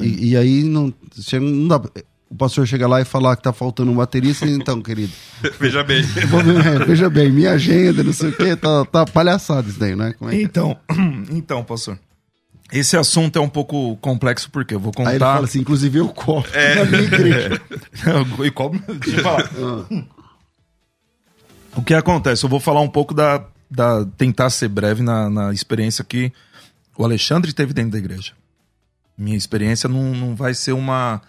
E, 0.00 0.30
e 0.30 0.36
aí 0.36 0.62
não, 0.64 0.92
chega- 1.20 1.44
não 1.44 1.68
dá. 1.68 1.80
O 2.28 2.34
pastor 2.34 2.66
chega 2.66 2.86
lá 2.88 3.00
e 3.00 3.04
falar 3.04 3.36
que 3.36 3.42
tá 3.42 3.52
faltando 3.52 3.90
um 3.90 3.94
baterista, 3.94 4.46
então, 4.46 4.80
querido. 4.82 5.12
Veja 5.60 5.84
bem. 5.84 6.02
é, 6.02 6.84
veja 6.84 7.10
bem, 7.10 7.30
minha 7.30 7.52
agenda, 7.52 8.02
não 8.02 8.12
sei 8.12 8.30
o 8.30 8.36
quê, 8.36 8.56
tá, 8.56 8.84
tá 8.86 9.04
palhaçada 9.04 9.68
isso 9.68 9.78
daí, 9.78 9.94
né? 9.94 10.14
Como 10.18 10.30
é 10.30 10.36
é? 10.36 10.42
Então, 10.42 10.76
então, 11.30 11.62
pastor. 11.62 11.98
Esse 12.72 12.96
assunto 12.96 13.38
é 13.38 13.42
um 13.42 13.50
pouco 13.50 13.98
complexo 13.98 14.50
porque 14.50 14.74
eu 14.74 14.80
vou 14.80 14.92
Aí 14.96 15.02
ele 15.04 15.12
contar. 15.18 15.34
fala 15.34 15.44
assim, 15.44 15.60
inclusive 15.60 15.98
eu 15.98 16.08
copo 16.08 16.48
na 16.50 16.84
minha 16.86 17.02
igreja. 17.02 17.60
e 18.42 18.50
como... 18.50 18.82
Deixa 18.98 19.18
eu 19.18 19.22
falar. 19.22 19.50
O 21.76 21.82
que 21.82 21.94
acontece? 21.94 22.44
Eu 22.44 22.48
vou 22.50 22.60
falar 22.60 22.80
um 22.80 22.88
pouco 22.88 23.14
da. 23.14 23.44
da 23.70 24.04
tentar 24.16 24.50
ser 24.50 24.68
breve 24.68 25.02
na, 25.02 25.28
na 25.30 25.52
experiência 25.52 26.04
que 26.04 26.32
o 26.96 27.04
Alexandre 27.04 27.52
teve 27.52 27.72
dentro 27.72 27.92
da 27.92 27.98
igreja. 27.98 28.32
Minha 29.16 29.36
experiência 29.36 29.88
não, 29.88 30.14
não 30.14 30.34
vai 30.34 30.54
ser 30.54 30.72
uma, 30.72 31.20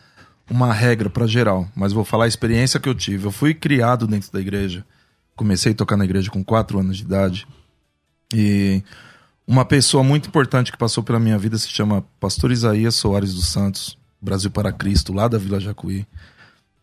uma 0.50 0.74
regra 0.74 1.10
para 1.10 1.28
geral, 1.28 1.68
mas 1.76 1.94
vou 1.94 2.04
falar 2.04 2.26
a 2.26 2.28
experiência 2.28 2.80
que 2.80 2.90
eu 2.90 2.96
tive. 2.96 3.26
Eu 3.26 3.32
fui 3.32 3.54
criado 3.54 4.08
dentro 4.08 4.32
da 4.32 4.40
igreja. 4.40 4.86
Comecei 5.36 5.72
a 5.72 5.76
tocar 5.76 5.98
na 5.98 6.06
igreja 6.06 6.30
com 6.30 6.44
4 6.44 6.80
anos 6.80 6.98
de 6.98 7.04
idade. 7.04 7.48
E 8.34 8.84
uma 9.48 9.66
pessoa 9.66 10.04
muito 10.04 10.28
importante 10.28 10.72
que 10.72 10.78
passou 10.78 11.04
pela 11.04 11.20
minha 11.20 11.38
vida 11.38 11.58
se 11.58 11.70
chama 11.70 12.06
Pastor 12.20 12.52
Isaías 12.52 12.96
Soares 12.96 13.34
dos 13.34 13.48
Santos, 13.48 13.98
Brasil 14.22 14.50
para 14.50 14.72
Cristo, 14.72 15.14
lá 15.14 15.28
da 15.28 15.38
Vila 15.38 15.60
Jacuí. 15.60 16.06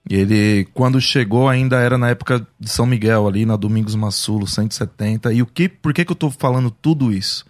E 0.08 0.14
ele, 0.14 0.68
quando 0.72 1.00
chegou, 1.00 1.48
ainda 1.48 1.78
era 1.78 1.98
na 1.98 2.08
época 2.08 2.46
de 2.58 2.70
São 2.70 2.86
Miguel, 2.86 3.26
ali 3.26 3.44
na 3.44 3.56
Domingos 3.56 3.94
Massulo, 3.94 4.46
170. 4.46 5.32
E 5.32 5.42
o 5.42 5.46
que, 5.46 5.68
por 5.68 5.92
que, 5.92 6.04
que 6.04 6.12
eu 6.12 6.16
tô 6.16 6.30
falando 6.30 6.70
tudo 6.70 7.12
isso? 7.12 7.44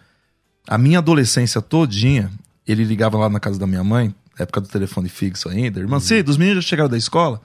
A 0.69 0.79
minha 0.79 0.99
adolescência 0.99 1.61
todinha, 1.61 2.31
ele 2.67 2.85
ligava 2.85 3.19
lá 3.19 3.29
na 3.29 3.41
casa 3.41 3.59
da 3.59 3.67
minha 3.67 3.83
mãe, 3.85 4.15
época 4.39 4.61
do 4.61 4.69
telefone 4.69 5.09
fixo 5.09 5.49
ainda. 5.49 5.81
Irmã, 5.81 5.99
sim, 6.01 6.23
dos 6.23 6.37
meninos 6.37 6.65
já 6.65 6.69
chegaram 6.71 6.89
da 6.91 6.97
escola? 6.99 7.41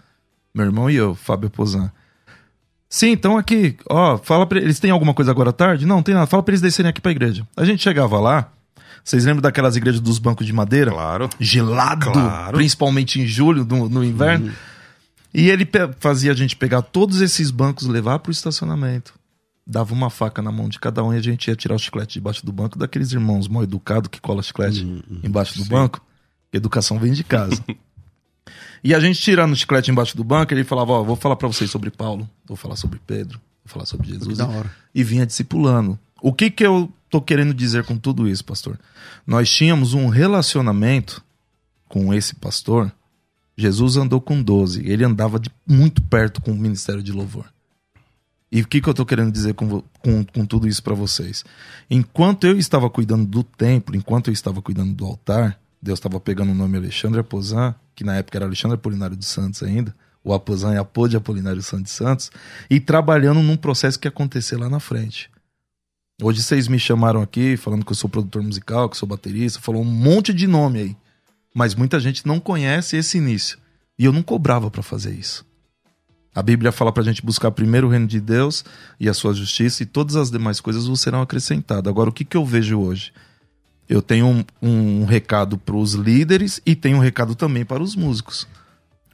Meu 0.54 0.66
irmão 0.66 0.90
e 0.90 0.96
eu, 0.96 1.16
Fábio 1.16 1.50
Pozan. 1.50 1.92
Sim, 2.88 3.10
então 3.12 3.38
aqui, 3.38 3.76
ó, 3.90 4.18
fala 4.18 4.46
pra 4.46 4.60
eles 4.60 4.80
têm 4.80 4.92
alguma 4.92 5.14
coisa 5.14 5.32
agora 5.32 5.50
à 5.50 5.54
tarde? 5.54 5.86
Não, 5.86 6.02
tem 6.04 6.14
nada. 6.14 6.28
Fala 6.28 6.44
pra 6.44 6.52
eles 6.52 6.62
descerem 6.62 6.90
aqui 6.90 7.02
pra 7.02 7.12
igreja. 7.12 7.46
A 7.58 7.66
gente 7.66 7.82
chegava 7.84 8.20
lá, 8.20 8.50
vocês 9.04 9.26
lembram 9.26 9.42
daquelas 9.42 9.76
igrejas 9.76 10.00
dos 10.00 10.18
bancos 10.20 10.46
de 10.46 10.54
madeira? 10.54 10.92
Claro. 10.92 11.30
gelado, 11.40 12.12
Claro. 12.12 12.56
principalmente 12.58 13.20
em 13.20 13.26
julho, 13.28 13.66
no, 13.66 13.90
no 13.90 14.04
inverno. 14.04 14.52
E 15.34 15.50
ele 15.50 15.68
fazia 16.00 16.32
a 16.32 16.36
gente 16.36 16.56
pegar 16.56 16.82
todos 16.84 17.20
esses 17.20 17.52
bancos 17.52 17.86
e 17.86 17.90
levar 17.90 18.20
pro 18.20 18.32
estacionamento. 18.32 19.14
Dava 19.66 19.94
uma 19.94 20.10
faca 20.10 20.42
na 20.42 20.52
mão 20.52 20.70
de 20.70 20.80
cada 20.80 21.04
um 21.04 21.14
e 21.14 21.18
a 21.18 21.22
gente 21.22 21.48
ia 21.48 21.56
tirar 21.56 21.76
o 21.76 21.80
chiclete 21.80 22.16
debaixo 22.16 22.46
do 22.46 22.52
banco 22.52 22.78
daqueles 22.78 23.12
irmãos 23.12 23.48
mal 23.48 23.64
educados 23.64 24.10
que 24.10 24.22
cola 24.22 24.44
chiclete 24.44 24.84
Uhum, 24.84 25.20
embaixo 25.24 25.58
do 25.58 25.66
banco. 25.66 26.02
Educação 26.54 27.00
vem 27.00 27.14
de 27.14 27.24
casa. 27.24 27.64
e 28.84 28.94
a 28.94 29.00
gente 29.00 29.20
tirando 29.20 29.54
o 29.54 29.56
chiclete 29.56 29.90
embaixo 29.90 30.16
do 30.16 30.24
banco, 30.24 30.54
ele 30.54 30.64
falava, 30.64 30.92
ó, 30.94 31.04
vou 31.04 31.16
falar 31.16 31.36
pra 31.36 31.48
vocês 31.48 31.70
sobre 31.72 31.90
Paulo, 31.90 32.30
vou 32.46 32.56
falar 32.56 32.76
sobre 32.76 33.00
Pedro, 33.06 33.42
vou 33.66 33.74
falar 33.74 33.86
sobre 33.86 34.08
Jesus. 34.08 34.40
hora. 34.40 34.72
E 34.94 35.04
vinha 35.04 35.26
discipulando. 35.26 35.98
O 36.22 36.32
que 36.32 36.50
que 36.50 36.66
eu 36.66 36.92
tô 37.10 37.20
querendo 37.20 37.54
dizer 37.54 37.84
com 37.84 37.98
tudo 37.98 38.28
isso, 38.28 38.46
pastor? 38.46 38.80
Nós 39.26 39.50
tínhamos 39.50 39.94
um 39.94 40.08
relacionamento 40.08 41.24
com 41.90 42.14
esse 42.14 42.36
pastor. 42.36 42.92
Jesus 43.58 43.98
andou 43.98 44.22
com 44.22 44.42
12. 44.42 44.88
Ele 44.88 45.04
andava 45.04 45.40
de 45.40 45.50
muito 45.68 46.02
perto 46.04 46.42
com 46.42 46.52
o 46.52 46.56
ministério 46.56 47.02
de 47.02 47.12
louvor. 47.12 47.46
E 48.52 48.62
o 48.62 48.68
que, 48.68 48.80
que 48.80 48.88
eu 48.88 48.94
tô 48.94 49.06
querendo 49.06 49.32
dizer 49.32 49.54
com, 49.54 49.82
com, 50.00 50.24
com 50.24 50.46
tudo 50.46 50.68
isso 50.68 50.82
para 50.82 50.94
vocês? 50.94 51.44
Enquanto 51.90 52.46
eu 52.46 52.58
estava 52.58 52.90
cuidando 52.90 53.26
do 53.26 53.44
templo, 53.44 53.96
enquanto 53.96 54.28
eu 54.28 54.34
estava 54.34 54.62
cuidando 54.62 54.94
do 54.94 55.06
altar, 55.06 55.60
Deus 55.82 56.00
estava 56.00 56.20
pegando 56.20 56.52
o 56.52 56.56
nome 56.56 56.78
Alexandre 56.78 57.20
Aposan, 57.20 57.76
que 57.94 58.04
na 58.04 58.16
época 58.16 58.38
era 58.38 58.46
Alexandre 58.46 58.76
Apolinário 58.76 59.16
dos 59.16 59.28
Santos 59.28 59.62
ainda, 59.64 59.94
o 60.24 60.34
Aposan 60.34 60.74
é 60.74 60.80
Apô 60.80 61.08
de 61.08 61.16
Apolinário 61.16 61.62
Santos 61.62 61.92
Santos, 61.92 62.32
e 62.70 62.80
trabalhando 62.80 63.42
num 63.42 63.56
processo 63.56 64.00
que 64.00 64.08
ia 64.08 64.10
acontecer 64.10 64.58
lá 64.58 64.70
na 64.70 64.80
frente. 64.80 65.30
Hoje 66.22 66.42
vocês 66.42 66.68
me 66.68 66.80
chamaram 66.80 67.22
aqui 67.22 67.58
falando 67.58 67.86
que 67.86 67.92
eu 67.92 67.96
sou 67.96 68.10
produtor 68.10 68.42
musical, 68.42 68.90
que 68.90 68.98
sou 68.98 69.08
baterista, 69.08 69.60
falou 69.60 69.82
um 69.82 69.86
monte 69.86 70.34
de 70.34 70.48
nome 70.48 70.80
aí. 70.80 70.98
Mas 71.54 71.76
muita 71.76 72.00
gente 72.00 72.26
não 72.26 72.40
conhece 72.40 72.96
esse 72.98 73.18
início. 73.18 73.60
E 74.00 74.06
eu 74.06 74.14
não 74.14 74.24
cobrava 74.24 74.72
pra 74.72 74.82
fazer 74.82 75.14
isso. 75.14 75.46
A 76.36 76.44
Bíblia 76.44 76.74
fala 76.74 76.92
pra 76.92 77.02
gente 77.02 77.26
buscar 77.26 77.50
primeiro 77.50 77.88
o 77.88 77.90
reino 77.90 78.06
de 78.06 78.20
Deus 78.20 78.66
e 79.00 79.08
a 79.08 79.14
sua 79.14 79.34
justiça 79.34 79.82
e 79.84 79.86
todas 79.86 80.18
as 80.18 80.30
demais 80.30 80.60
coisas 80.60 80.86
vos 80.86 81.00
serão 81.00 81.22
acrescentadas. 81.22 81.90
Agora, 81.90 82.10
o 82.10 82.14
que, 82.14 82.26
que 82.26 82.36
eu 82.36 82.46
vejo 82.46 82.78
hoje? 82.78 83.14
Eu 83.88 84.02
tenho 84.02 84.28
um, 84.28 84.44
um 84.62 85.06
recado 85.06 85.58
para 85.58 85.76
os 85.78 85.94
líderes 85.94 86.60
e 86.66 86.76
tenho 86.76 86.98
um 86.98 87.00
recado 87.00 87.36
também 87.36 87.64
para 87.64 87.82
os 87.82 87.96
músicos. 87.96 88.46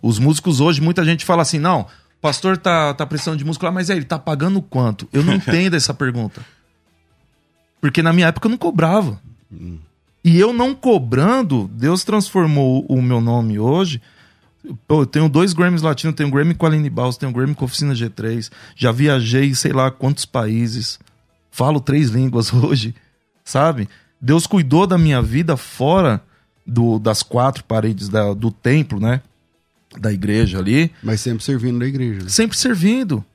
Os 0.01 0.17
músicos 0.17 0.59
hoje, 0.59 0.81
muita 0.81 1.05
gente 1.05 1.23
fala 1.23 1.43
assim: 1.43 1.59
não, 1.59 1.85
pastor 2.19 2.57
tá, 2.57 2.91
tá 2.95 3.05
precisando 3.05 3.37
de 3.37 3.45
músico 3.45 3.65
lá, 3.65 3.71
mas 3.71 3.91
é, 3.91 3.95
ele 3.95 4.05
tá 4.05 4.17
pagando 4.17 4.59
quanto? 4.59 5.07
Eu 5.13 5.23
não 5.23 5.35
entendo 5.35 5.75
essa 5.75 5.93
pergunta. 5.93 6.43
Porque 7.79 8.01
na 8.01 8.11
minha 8.13 8.27
época 8.27 8.47
eu 8.47 8.51
não 8.51 8.57
cobrava. 8.57 9.21
E 10.23 10.39
eu 10.39 10.53
não 10.53 10.73
cobrando, 10.73 11.69
Deus 11.73 12.03
transformou 12.03 12.83
o 12.87 12.99
meu 12.99 13.21
nome 13.21 13.59
hoje. 13.59 14.01
Pô, 14.87 15.01
eu 15.01 15.05
tenho 15.05 15.27
dois 15.27 15.53
Grammys 15.53 15.81
latinos, 15.81 16.15
tenho 16.15 16.29
Grammy 16.29 16.53
com 16.53 16.65
a 16.65 16.69
Aline 16.69 16.89
Baus, 16.89 17.17
tenho 17.17 17.31
Grammy 17.31 17.55
com 17.55 17.65
a 17.65 17.67
Oficina 17.67 17.93
G3. 17.93 18.51
Já 18.75 18.91
viajei 18.91 19.55
sei 19.55 19.73
lá 19.73 19.89
quantos 19.89 20.25
países. 20.25 20.99
Falo 21.49 21.79
três 21.79 22.09
línguas 22.09 22.53
hoje, 22.53 22.93
sabe? 23.43 23.89
Deus 24.21 24.45
cuidou 24.45 24.85
da 24.85 24.97
minha 24.97 25.21
vida 25.21 25.57
fora 25.57 26.21
do, 26.65 26.99
das 26.99 27.23
quatro 27.23 27.63
paredes 27.63 28.07
da- 28.07 28.33
do 28.33 28.51
templo, 28.51 28.99
né? 28.99 29.21
Da 29.99 30.13
igreja 30.13 30.59
ali 30.59 30.91
Mas 31.03 31.19
sempre 31.21 31.43
servindo 31.43 31.79
na 31.79 31.85
igreja. 31.85 32.23
né? 32.23 32.29
sempre 32.29 32.55
servindo. 32.57 33.25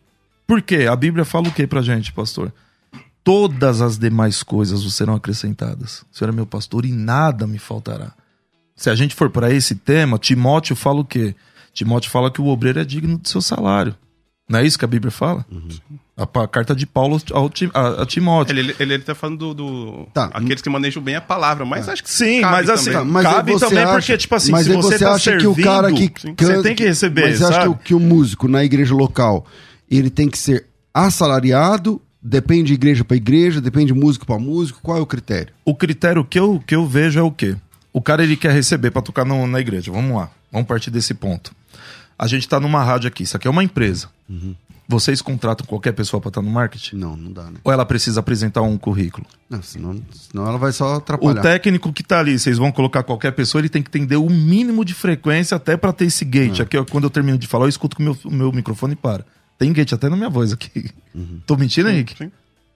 Por 0.46 0.62
quê? 0.62 0.86
A 0.90 0.94
Bíblia 0.94 1.24
fala 1.24 1.48
o 1.48 1.52
que 1.52 1.66
pra 1.66 1.82
gente, 1.82 2.12
pastor? 2.12 2.52
Todas 3.24 3.80
as 3.82 3.98
demais 3.98 4.42
coisas 4.44 4.84
vos 4.84 4.94
serão 4.94 5.16
acrescentadas. 5.16 6.02
O 6.12 6.16
Senhor 6.16 6.30
é 6.30 6.32
meu 6.32 6.46
pastor 6.46 6.84
e 6.86 6.92
nada 6.92 7.46
me 7.46 7.58
faltará. 7.58 8.12
Se 8.76 8.90
a 8.90 8.94
gente 8.94 9.14
for 9.14 9.30
para 9.30 9.50
esse 9.52 9.74
tema, 9.74 10.18
Timóteo 10.18 10.76
fala 10.76 11.00
o 11.00 11.04
quê? 11.04 11.34
Timóteo 11.72 12.10
fala 12.10 12.30
que 12.30 12.40
o 12.40 12.46
obreiro 12.46 12.78
é 12.78 12.84
digno 12.84 13.18
do 13.18 13.26
seu 13.28 13.40
salário. 13.40 13.94
Não 14.48 14.60
é 14.60 14.64
isso 14.66 14.78
que 14.78 14.84
a 14.84 14.88
Bíblia 14.88 15.10
fala? 15.10 15.44
A, 16.16 16.24
pa- 16.26 16.44
a 16.44 16.48
carta 16.48 16.74
de 16.74 16.86
Paulo 16.86 17.20
ao 17.32 17.50
a, 17.74 18.02
a 18.02 18.06
Timóteo. 18.06 18.52
Ele, 18.56 18.74
ele, 18.78 18.94
ele 18.94 19.02
tá 19.02 19.14
falando 19.14 19.38
do. 19.38 19.54
do- 19.54 20.06
Tá. 20.14 20.30
Aqueles 20.32 20.62
que 20.62 20.70
manejam 20.70 21.02
bem 21.02 21.16
a 21.16 21.20
palavra, 21.20 21.64
mas 21.66 21.88
acho 21.88 22.02
que 22.04 22.10
Sim, 22.10 22.42
cabe 22.42 22.52
mas 22.52 22.70
assim, 22.70 22.92
também. 22.92 22.98
Tá, 23.00 23.04
mas 23.04 23.22
cabe 23.24 23.52
você 23.52 23.66
também 23.66 23.82
acha- 23.82 23.92
porque, 23.92 24.16
tipo 24.18 24.34
assim, 24.36 24.52
mas 24.52 24.66
se 24.66 24.70
aí 24.72 24.76
você, 24.76 24.98
tá 25.00 25.14
acha 25.14 25.24
servindo, 25.32 25.54
que 25.54 25.60
o 25.60 25.64
cara 25.64 25.92
que 25.92 26.12
você 26.14 26.32
canta- 26.34 26.62
tem 26.62 26.74
que 26.76 26.84
receber, 26.84 27.22
Mas 27.22 27.38
você 27.38 27.44
acha 27.44 27.68
que 27.74 27.84
que 27.86 27.94
o 27.94 27.98
músico 28.00 28.46
na 28.46 28.62
igreja 28.64 28.94
local, 28.94 29.44
ele 29.90 30.10
tem 30.10 30.28
que 30.28 30.38
ser 30.38 30.66
assalariado, 30.94 32.00
depende 32.22 32.68
de 32.68 32.74
igreja 32.74 33.04
para 33.04 33.16
igreja, 33.16 33.60
depende 33.60 33.92
de 33.92 33.98
músico 33.98 34.26
para 34.26 34.38
músico, 34.38 34.80
qual 34.82 34.98
é 34.98 35.00
o 35.00 35.06
critério? 35.06 35.52
o 35.64 35.74
critério 35.74 36.24
que 36.24 36.38
eu, 36.38 36.62
que 36.64 36.74
eu 36.74 36.86
vejo 36.86 37.18
é 37.18 37.22
o 37.22 37.30
quê? 37.32 37.56
O 37.96 38.02
cara 38.02 38.22
ele 38.22 38.36
quer 38.36 38.52
receber 38.52 38.90
pra 38.90 39.00
tocar 39.00 39.24
no- 39.24 39.46
na 39.46 39.58
igreja. 39.58 39.90
Vamos 39.90 40.14
lá. 40.16 40.30
Vamos 40.52 40.68
partir 40.68 40.90
desse 40.90 41.14
ponto. 41.14 41.52
A 42.18 42.26
gente 42.26 42.46
tá 42.46 42.60
numa 42.60 42.84
rádio 42.84 43.08
aqui. 43.08 43.22
Isso 43.22 43.36
aqui 43.36 43.48
é 43.48 43.50
uma 43.50 43.64
empresa. 43.64 44.08
Vocês 44.88 45.20
contratam 45.22 45.66
qualquer 45.66 45.92
pessoa 45.92 46.20
pra 46.20 46.28
estar 46.28 46.42
no 46.42 46.50
marketing? 46.50 46.96
Não, 46.96 47.16
não 47.16 47.32
dá, 47.32 47.44
né? 47.44 47.58
Ou 47.64 47.72
ela 47.72 47.84
precisa 47.84 48.20
apresentar 48.20 48.62
um 48.62 48.76
currículo? 48.78 49.26
Não, 49.50 49.60
senão, 49.62 50.00
senão 50.12 50.46
ela 50.46 50.58
vai 50.58 50.70
só 50.72 50.94
O 50.94 50.96
atrapalhar. 50.98 51.40
técnico 51.42 51.92
que 51.92 52.02
tá 52.04 52.20
ali, 52.20 52.38
vocês 52.38 52.56
vão 52.58 52.70
colocar 52.70 53.02
qualquer 53.02 53.32
pessoa, 53.32 53.60
ele 53.60 53.68
tem 53.68 53.82
que 53.82 53.88
entender 53.88 54.16
o 54.16 54.28
mínimo 54.30 54.84
de 54.84 54.94
frequência 54.94 55.56
até 55.56 55.76
pra 55.76 55.92
ter 55.92 56.04
esse 56.04 56.24
gate. 56.24 56.60
Aqui, 56.60 56.76
ó, 56.76 56.84
quando 56.84 57.04
eu 57.04 57.10
termino 57.10 57.36
de 57.38 57.46
falar, 57.48 57.64
eu 57.64 57.68
escuto 57.68 57.96
que 57.96 58.02
o 58.02 58.04
meu, 58.04 58.16
o 58.26 58.30
meu 58.30 58.52
microfone 58.52 58.94
para. 58.94 59.24
Tem 59.58 59.72
gate 59.72 59.92
até 59.92 60.08
na 60.08 60.16
minha 60.16 60.30
voz 60.30 60.52
aqui. 60.52 60.90
Tô 61.46 61.56
mentindo, 61.56 61.88
Henrique? 61.88 62.14
sim. 62.16 62.30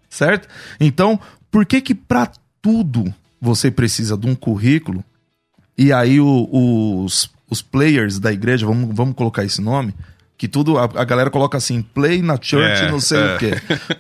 Certo? 0.09 0.49
Então, 0.81 1.21
por 1.51 1.65
que 1.65 1.81
que 1.81 1.95
pra 1.95 2.29
tudo 2.61 3.15
você 3.41 3.71
precisa 3.71 4.17
de 4.17 4.27
um 4.27 4.35
currículo 4.35 5.05
e 5.83 5.93
aí 5.93 6.21
o- 6.21 6.49
os, 7.05 7.31
os 7.49 7.63
players 7.63 8.19
da 8.19 8.33
igreja, 8.33 8.67
vamos, 8.67 8.95
vamos 8.95 9.15
colocar 9.15 9.45
esse 9.45 9.61
nome, 9.61 9.95
que 10.37 10.49
tudo, 10.49 10.79
a, 10.79 10.85
a 10.85 11.05
galera 11.05 11.31
coloca 11.31 11.59
assim, 11.59 11.83
play 11.83 12.23
na 12.23 12.35
church, 12.41 12.83
É, 12.85 12.91
não 12.91 13.01
sei 13.01 13.19
é. 13.19 13.35
o 13.35 13.39
quê. 13.39 13.51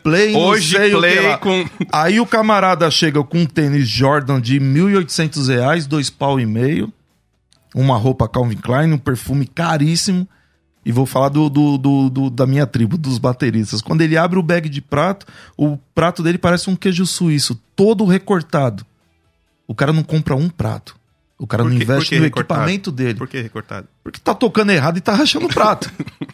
Play 0.03 0.35
Hoje, 0.37 0.75
não 0.75 0.81
sei 0.81 0.95
o 0.95 0.99
play 0.99 1.17
que 1.19 1.27
lá. 1.27 1.39
com- 1.39 1.65
Aí 1.93 2.21
o 2.21 2.27
camarada 2.27 2.91
chega 2.91 3.23
com 3.25 3.39
um 3.41 3.47
tênis 3.47 3.89
Jordan 3.89 4.41
de 4.41 4.59
1.800 4.61 5.49
reais, 5.49 5.87
dois 5.87 6.09
pau 6.11 6.39
e 6.41 6.47
meio, 6.47 6.93
uma 7.75 7.97
roupa 7.97 8.29
Calvin 8.29 8.57
Klein, 8.57 8.93
um 8.93 8.99
perfume 8.99 9.47
caríssimo. 9.47 10.27
E 10.83 10.91
vou 10.91 11.05
falar 11.05 11.29
do, 11.29 11.51
do- 11.51 11.77
do- 11.77 12.09
do- 12.09 12.31
da 12.31 12.47
minha 12.47 12.67
tribo, 12.67 12.97
dos 12.97 13.19
bateristas. 13.19 13.83
Quando 13.83 14.01
ele 14.01 14.17
abre 14.17 14.39
o 14.39 14.43
bag 14.43 14.67
de 14.67 14.81
prato, 14.81 15.27
o 15.55 15.77
prato 15.95 16.23
dele 16.23 16.39
parece 16.39 16.71
um 16.71 16.75
queijo 16.75 17.05
suíço, 17.05 17.55
todo 17.77 18.07
recortado. 18.07 18.85
O 19.69 19.75
cara 19.75 19.93
não 19.93 20.03
compra 20.03 20.35
um 20.35 20.49
prato. 20.49 20.97
O 21.43 21.47
cara 21.47 21.65
não 21.65 21.71
que- 21.71 21.79
por 21.79 21.83
investe 21.95 22.17
no 22.19 22.23
recortado? 22.25 22.61
equipamento 22.61 22.93
dele. 22.93 23.15
Por 23.15 23.27
que 23.27 23.41
recortado? 23.41 23.89
Porque 24.05 24.21
tá 24.21 24.35
tocando 24.35 24.71
errado 24.73 24.99
e 24.99 25.01
tá 25.01 25.15
rachando 25.15 25.47
o 25.47 25.49
prato. 25.49 25.91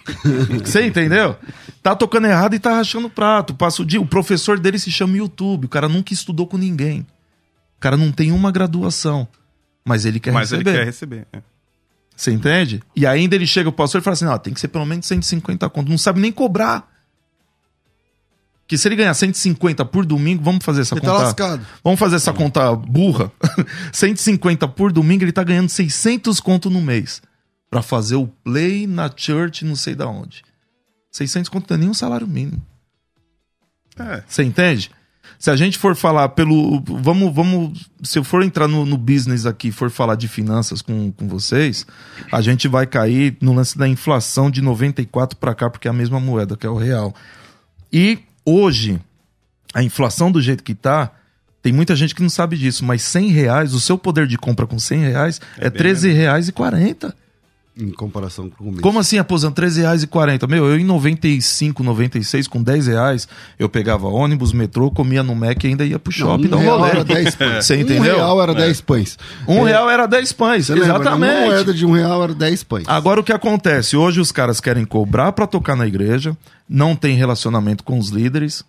Você 0.64 0.84
entendeu? 0.84 1.36
Tá 1.82 1.94
tocando 1.94 2.26
errado 2.26 2.54
e 2.54 2.58
tá 2.58 2.74
rachando 2.74 3.06
o 3.06 3.10
prato. 3.10 3.54
Passa 3.54 3.82
o 3.82 3.86
dia. 3.86 4.00
O 4.00 4.06
professor 4.06 4.58
dele 4.58 4.78
se 4.80 4.90
chama 4.90 5.16
YouTube. 5.16 5.66
O 5.66 5.68
cara 5.68 5.88
nunca 5.88 6.12
estudou 6.12 6.46
com 6.46 6.58
ninguém. 6.58 7.00
O 7.76 7.80
cara 7.80 7.96
não 7.96 8.10
tem 8.10 8.32
uma 8.32 8.50
graduação. 8.50 9.28
Mas 9.84 10.04
ele 10.04 10.18
quer 10.18 10.32
Mas 10.32 10.50
receber. 10.50 10.70
ele 10.70 10.78
quer 10.80 10.84
receber. 10.86 11.26
é. 11.32 11.38
Você 12.16 12.32
entende? 12.32 12.82
E 12.96 13.06
ainda 13.06 13.36
ele 13.36 13.46
chega 13.46 13.70
pro 13.70 13.76
pastor 13.84 14.00
e 14.00 14.04
fala 14.04 14.14
assim: 14.14 14.24
ó, 14.24 14.36
tem 14.38 14.52
que 14.52 14.58
ser 14.58 14.68
pelo 14.68 14.86
menos 14.86 15.06
150 15.06 15.68
conto. 15.70 15.88
Não 15.88 15.98
sabe 15.98 16.18
nem 16.20 16.32
cobrar. 16.32 16.90
Que 18.66 18.76
se 18.76 18.88
ele 18.88 18.96
ganhar 18.96 19.14
150 19.14 19.84
por 19.84 20.04
domingo, 20.04 20.42
vamos 20.42 20.64
fazer 20.64 20.80
essa 20.80 20.94
Ele 20.94 21.00
tá 21.00 21.12
conta. 21.12 21.22
lascado. 21.22 21.66
Vamos 21.84 22.00
fazer 22.00 22.16
essa 22.16 22.32
conta 22.32 22.74
burra. 22.74 23.30
150 23.92 24.66
por 24.68 24.92
domingo, 24.92 25.22
ele 25.22 25.32
tá 25.32 25.44
ganhando 25.44 25.68
600 25.68 26.40
conto 26.40 26.68
no 26.68 26.80
mês. 26.82 27.22
Pra 27.70 27.80
fazer 27.82 28.16
o 28.16 28.26
play 28.26 28.86
na 28.86 29.10
church, 29.14 29.64
não 29.64 29.76
sei 29.76 29.94
da 29.94 30.08
onde. 30.08 30.42
600 31.12 31.48
conto 31.48 31.70
não 31.70 31.76
é 31.76 31.80
nem 31.80 31.88
um 31.88 31.94
salário 31.94 32.26
mínimo. 32.26 32.60
É. 33.98 34.22
Você 34.26 34.42
entende? 34.42 34.90
Se 35.38 35.50
a 35.50 35.56
gente 35.56 35.78
for 35.78 35.94
falar 35.94 36.30
pelo. 36.30 36.80
Vamos, 36.80 37.34
vamos. 37.34 37.88
Se 38.02 38.18
eu 38.18 38.24
for 38.24 38.42
entrar 38.42 38.66
no, 38.68 38.86
no 38.86 38.96
business 38.96 39.46
aqui, 39.46 39.70
for 39.70 39.90
falar 39.90 40.14
de 40.14 40.28
finanças 40.28 40.80
com, 40.80 41.12
com 41.12 41.28
vocês, 41.28 41.86
a 42.32 42.40
gente 42.40 42.68
vai 42.68 42.86
cair 42.86 43.36
no 43.40 43.52
lance 43.52 43.76
da 43.76 43.86
inflação 43.86 44.50
de 44.50 44.60
94 44.62 45.36
para 45.38 45.54
cá, 45.54 45.68
porque 45.68 45.88
é 45.88 45.90
a 45.90 45.94
mesma 45.94 46.18
moeda, 46.20 46.56
que 46.56 46.66
é 46.66 46.70
o 46.70 46.76
real. 46.76 47.14
E 47.92 48.18
hoje, 48.46 49.00
a 49.74 49.82
inflação 49.82 50.30
do 50.30 50.40
jeito 50.40 50.62
que 50.62 50.74
tá, 50.74 51.10
tem 51.60 51.72
muita 51.72 51.96
gente 51.96 52.14
que 52.14 52.22
não 52.22 52.30
sabe 52.30 52.56
disso, 52.56 52.84
mas 52.84 53.02
100 53.02 53.28
reais, 53.28 53.74
o 53.74 53.80
seu 53.80 53.98
poder 53.98 54.26
de 54.26 54.38
compra 54.38 54.66
com 54.66 54.78
100 54.78 54.98
reais 55.00 55.40
é, 55.58 55.64
É 55.64 55.66
é 55.66 55.70
bem 55.70 55.78
13 55.78 56.12
reais 56.12 56.48
e 56.48 56.52
40. 56.52 57.14
Em 57.78 57.90
comparação 57.90 58.48
com 58.48 58.54
o 58.54 58.66
começo. 58.68 58.80
Como 58.80 58.98
assim, 58.98 59.18
aposando 59.18 59.54
13 59.54 59.82
reais 59.82 60.02
e 60.02 60.06
40? 60.06 60.46
Meu, 60.46 60.64
eu 60.64 60.78
em 60.78 60.84
95, 60.84 61.82
96, 61.82 62.48
com 62.48 62.62
10 62.62 62.86
reais, 62.86 63.28
eu 63.58 63.68
pegava 63.68 64.06
ônibus, 64.08 64.52
metrô, 64.54 64.90
comia 64.90 65.22
no 65.22 65.34
Mac 65.34 65.62
e 65.62 65.66
ainda 65.66 65.84
ia 65.84 65.98
pro 65.98 66.10
Não, 66.10 66.18
shopping 66.26 66.46
um 66.46 66.48
dar 66.50 66.56
um 66.56 66.60
real 66.60 66.78
rolê. 66.78 66.90
era 66.90 67.04
10 67.04 67.34
pães. 67.34 67.66
Você 67.66 67.76
entendeu? 67.76 68.14
Um 68.14 68.16
real 68.16 68.42
era 68.42 68.54
10 68.54 68.80
pães. 68.80 69.18
Um 69.46 69.66
É, 69.66 69.70
real 69.70 69.90
era 69.90 70.06
10 70.06 70.32
pães, 70.32 70.66
Você 70.66 70.72
lembra, 70.74 70.88
né? 70.88 70.94
Uma 70.94 71.02
exatamente. 71.26 71.46
moeda 71.46 71.74
de 71.74 71.84
um 71.84 71.90
real 71.92 72.22
era 72.24 72.34
10 72.34 72.64
pães. 72.64 72.84
Agora 72.88 73.20
o 73.20 73.24
que 73.24 73.32
acontece? 73.32 73.94
Hoje 73.94 74.20
os 74.20 74.32
caras 74.32 74.58
querem 74.58 74.86
cobrar 74.86 75.32
pra 75.32 75.46
tocar 75.46 75.76
na 75.76 75.86
igreja, 75.86 76.34
não 76.66 76.96
tem 76.96 77.14
relacionamento 77.14 77.84
com 77.84 77.98
os 77.98 78.08
líderes. 78.08 78.64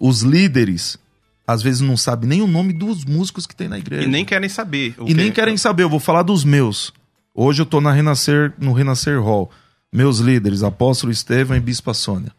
Os 0.00 0.22
líderes, 0.22 0.98
às 1.46 1.62
vezes, 1.62 1.80
não 1.80 1.96
sabem 1.96 2.28
nem 2.28 2.42
o 2.42 2.48
nome 2.48 2.72
dos 2.72 3.04
músicos 3.04 3.46
que 3.46 3.54
tem 3.54 3.68
na 3.68 3.78
igreja. 3.78 4.02
E 4.02 4.08
nem 4.08 4.24
querem 4.24 4.48
saber. 4.48 4.96
o 4.98 5.08
E 5.08 5.14
nem 5.14 5.26
que- 5.26 5.32
querem 5.36 5.56
saber, 5.56 5.84
eu 5.84 5.88
vou 5.88 6.00
falar 6.00 6.22
dos 6.24 6.42
meus. 6.44 6.92
Hoje 7.34 7.62
eu 7.62 7.66
tô 7.66 7.80
na 7.80 7.90
Renascer, 7.90 8.52
no 8.58 8.74
Renascer 8.74 9.18
Hall. 9.22 9.50
Meus 9.90 10.18
líderes, 10.18 10.62
Apóstolo 10.62 11.10
Estevão 11.10 11.56
e 11.56 11.60
Bispa 11.60 11.94
Sônia. 11.94 12.30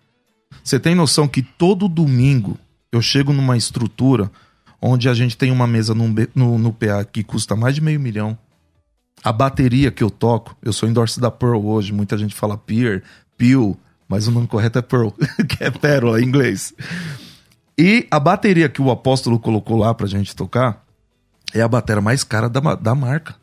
Você 0.64 0.80
tem 0.80 0.94
noção 0.94 1.28
que 1.28 1.42
todo 1.42 1.88
domingo 1.88 2.60
eu 2.92 3.02
chego 3.02 3.34
numa 3.34 3.58
estrutura 3.58 4.32
onde 4.80 5.10
a 5.10 5.14
gente 5.16 5.36
tem 5.36 5.50
uma 5.50 5.66
mesa 5.66 5.96
num 5.96 6.14
no, 6.36 6.60
no 6.60 6.72
PA 6.72 7.04
que 7.04 7.24
custa 7.24 7.56
mais 7.56 7.74
de 7.74 7.82
meio 7.82 8.00
milhão. 8.00 8.38
A 9.24 9.32
bateria 9.32 9.90
que 9.90 10.04
eu 10.04 10.12
toco, 10.12 10.56
eu 10.62 10.72
sou 10.72 10.88
endorse 10.88 11.20
da 11.20 11.32
Pearl 11.32 11.66
hoje, 11.66 11.92
muita 11.92 12.16
gente 12.18 12.36
fala 12.36 12.58
Peer, 12.58 13.02
Peel, 13.36 13.76
mas 14.08 14.28
o 14.28 14.32
nome 14.32 14.46
correto 14.46 14.78
é 14.78 14.82
Pearl, 14.82 15.10
que 15.48 15.64
é 15.64 15.72
pérola 15.72 16.22
em 16.22 16.26
inglês. 16.26 16.74
E 17.78 18.06
a 18.12 18.20
bateria 18.20 18.70
que 18.70 18.82
o 18.82 18.92
apóstolo 18.92 19.40
colocou 19.40 19.76
lá 19.76 19.92
pra 19.94 20.06
gente 20.06 20.36
tocar 20.36 20.86
é 21.52 21.62
a 21.62 21.68
bateria 21.68 22.02
mais 22.02 22.24
cara 22.24 22.48
da, 22.48 22.76
da 22.76 22.94
marca. 22.94 23.43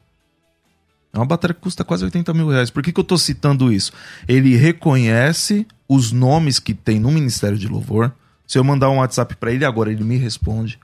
É 1.13 1.19
uma 1.19 1.27
bateria 1.27 1.55
que 1.55 1.61
custa 1.61 1.85
quase 1.85 2.05
80 2.05 2.33
mil 2.35 2.49
reais. 2.49 2.71
Por 2.71 2.83
que, 2.83 2.93
que 2.93 3.01
eu 3.01 3.05
tô 3.05 3.19
citando 3.19 3.73
isso? 3.73 3.93
Ele 4.29 4.57
reconhece 4.57 5.67
os 5.89 6.13
nomes 6.13 6.59
que 6.59 6.73
tem 6.73 7.01
no 7.01 7.11
Ministério 7.11 7.59
de 7.59 7.67
Louvor. 7.67 8.13
Se 8.47 8.59
eu 8.59 8.65
mandar 8.65 8.91
um 8.91 8.99
WhatsApp 8.99 9.37
pra 9.37 9.53
ele 9.53 9.65
agora, 9.65 9.91
ele 9.91 10.05
me 10.05 10.17
responde. 10.17 10.79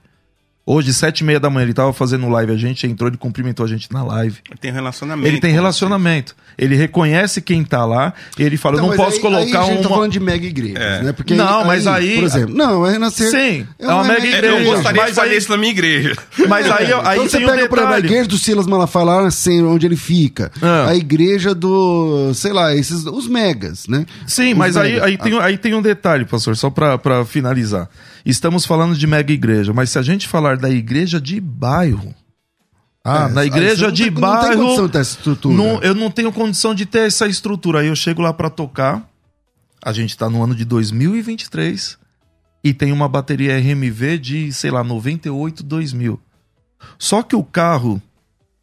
Hoje, 0.69 0.93
sete 0.93 1.21
e 1.21 1.23
meia 1.23 1.39
da 1.39 1.49
manhã, 1.49 1.63
ele 1.63 1.73
tava 1.73 1.93
fazendo 1.93 2.27
live, 2.27 2.51
a 2.51 2.57
gente 2.57 2.85
entrou, 2.85 3.07
ele 3.09 3.15
cumprimentou 3.15 3.65
a 3.65 3.69
gente 3.69 3.89
na 3.89 4.03
live. 4.03 4.35
Ele 4.49 4.59
tem 4.59 4.69
relacionamento. 4.69 5.25
Ele 5.25 5.39
tem 5.39 5.51
com 5.51 5.55
relacionamento. 5.55 6.35
Ele 6.57 6.75
reconhece 6.75 7.39
quem 7.41 7.63
tá 7.63 7.85
lá 7.85 8.13
e 8.37 8.43
ele 8.43 8.57
fala, 8.57 8.75
eu 8.75 8.79
Então, 8.79 8.89
não 8.89 8.97
mas 8.97 9.05
posso 9.05 9.15
aí- 9.15 9.21
colocar 9.21 9.59
aí 9.61 9.65
a 9.69 9.73
gente 9.73 9.81
tá 9.83 9.87
uma... 9.87 9.95
falando 9.95 10.11
de 10.11 10.19
mega 10.19 10.45
igrejas, 10.45 10.81
É. 10.81 11.03
né? 11.03 11.11
Porque 11.13 11.35
Não, 11.35 11.63
mas 11.63 11.87
aí- 11.87 12.15
Por 12.15 12.23
exemplo, 12.25 12.53
não, 12.55 12.85
é 12.85 12.91
renascer. 12.91 13.29
Sim, 13.31 13.65
é 13.79 13.87
uma 13.87 14.03
mega 14.03 14.19
você. 14.19 14.27
igreja. 14.27 14.57
Eu 14.57 14.65
gostaria 14.65 15.01
mas 15.03 15.09
de 15.11 15.15
fazer 15.15 15.29
aí- 15.31 15.37
isso 15.37 15.51
na 15.51 15.57
minha 15.57 15.71
igreja. 15.71 16.15
Mas 16.49 16.69
aí, 16.69 16.91
aí 16.91 17.17
então 17.19 17.29
você 17.29 17.37
tem 17.37 17.45
um 17.47 17.49
pega, 17.49 17.69
por 17.69 17.77
exemplo, 17.77 17.79
a 17.79 17.95
detalhe. 17.95 18.05
igreja 18.07 18.27
do 18.27 18.37
Silas 18.37 18.67
Malafaia, 18.67 19.05
lá 19.05 19.27
assim, 19.27 19.63
onde 19.63 19.85
ele 19.85 19.95
fica. 19.95 20.51
Ah. 20.61 20.87
A 20.89 20.95
igreja 20.95 21.55
do, 21.55 22.33
sei 22.33 22.51
lá, 22.51 22.75
esses, 22.75 23.05
os 23.05 23.27
megas, 23.27 23.87
né? 23.87 24.05
Sim, 24.25 24.51
Os 24.51 24.57
mas 24.57 24.75
aí, 24.75 24.99
aí, 24.99 25.17
tem, 25.17 25.33
um- 25.33 25.39
aí 25.39 25.57
tem 25.57 25.73
um 25.75 25.81
detalhe, 25.81 26.25
pastor, 26.25 26.57
só 26.57 26.69
pra 26.69 27.23
finalizar. 27.25 27.87
Estamos 28.29 28.65
falando 28.65 28.95
de 28.97 29.07
mega 29.07 29.31
igreja, 29.31 29.73
mas 29.73 29.89
se 29.89 29.97
a 29.97 30.01
gente 30.01 30.27
falar 30.27 30.57
da 30.57 30.69
igreja 30.69 31.19
de 31.21 31.39
bairro. 31.39 32.13
Ah, 33.03 33.27
É, 33.29 33.31
na 33.33 33.45
igreja 33.45 33.85
não 33.87 33.91
de 33.93 34.03
tem- 34.03 34.11
não 34.11 34.15
tem 34.21 34.21
bairro. 34.21 34.61
condição 34.63 34.85
de 34.85 34.91
ter 34.91 34.99
essa 34.99 35.11
estrutura. 35.17 35.55
não- 35.55 35.81
eu 35.81 35.95
não 35.95 36.11
tenho 36.11 36.33
condição 36.33 36.75
de 36.75 36.85
ter 36.85 37.07
essa 37.07 37.25
estrutura. 37.25 37.79
Aí 37.79 37.87
eu 37.87 37.95
chego 37.95 38.21
lá 38.21 38.33
pra 38.33 38.49
tocar. 38.49 39.09
A 39.81 39.93
gente 39.93 40.17
tá 40.17 40.29
no 40.29 40.43
ano 40.43 40.53
de 40.53 40.65
2023 40.65 41.97
e 42.61 42.73
tem 42.73 42.91
uma 42.91 43.07
bateria 43.07 43.57
RMV 43.57 44.17
de, 44.17 44.51
sei 44.51 44.71
lá, 44.71 44.83
98, 44.83 45.63
2000. 45.63 46.19
Só 46.99 47.23
que 47.23 47.35
o 47.35 47.43
carro 47.43 48.01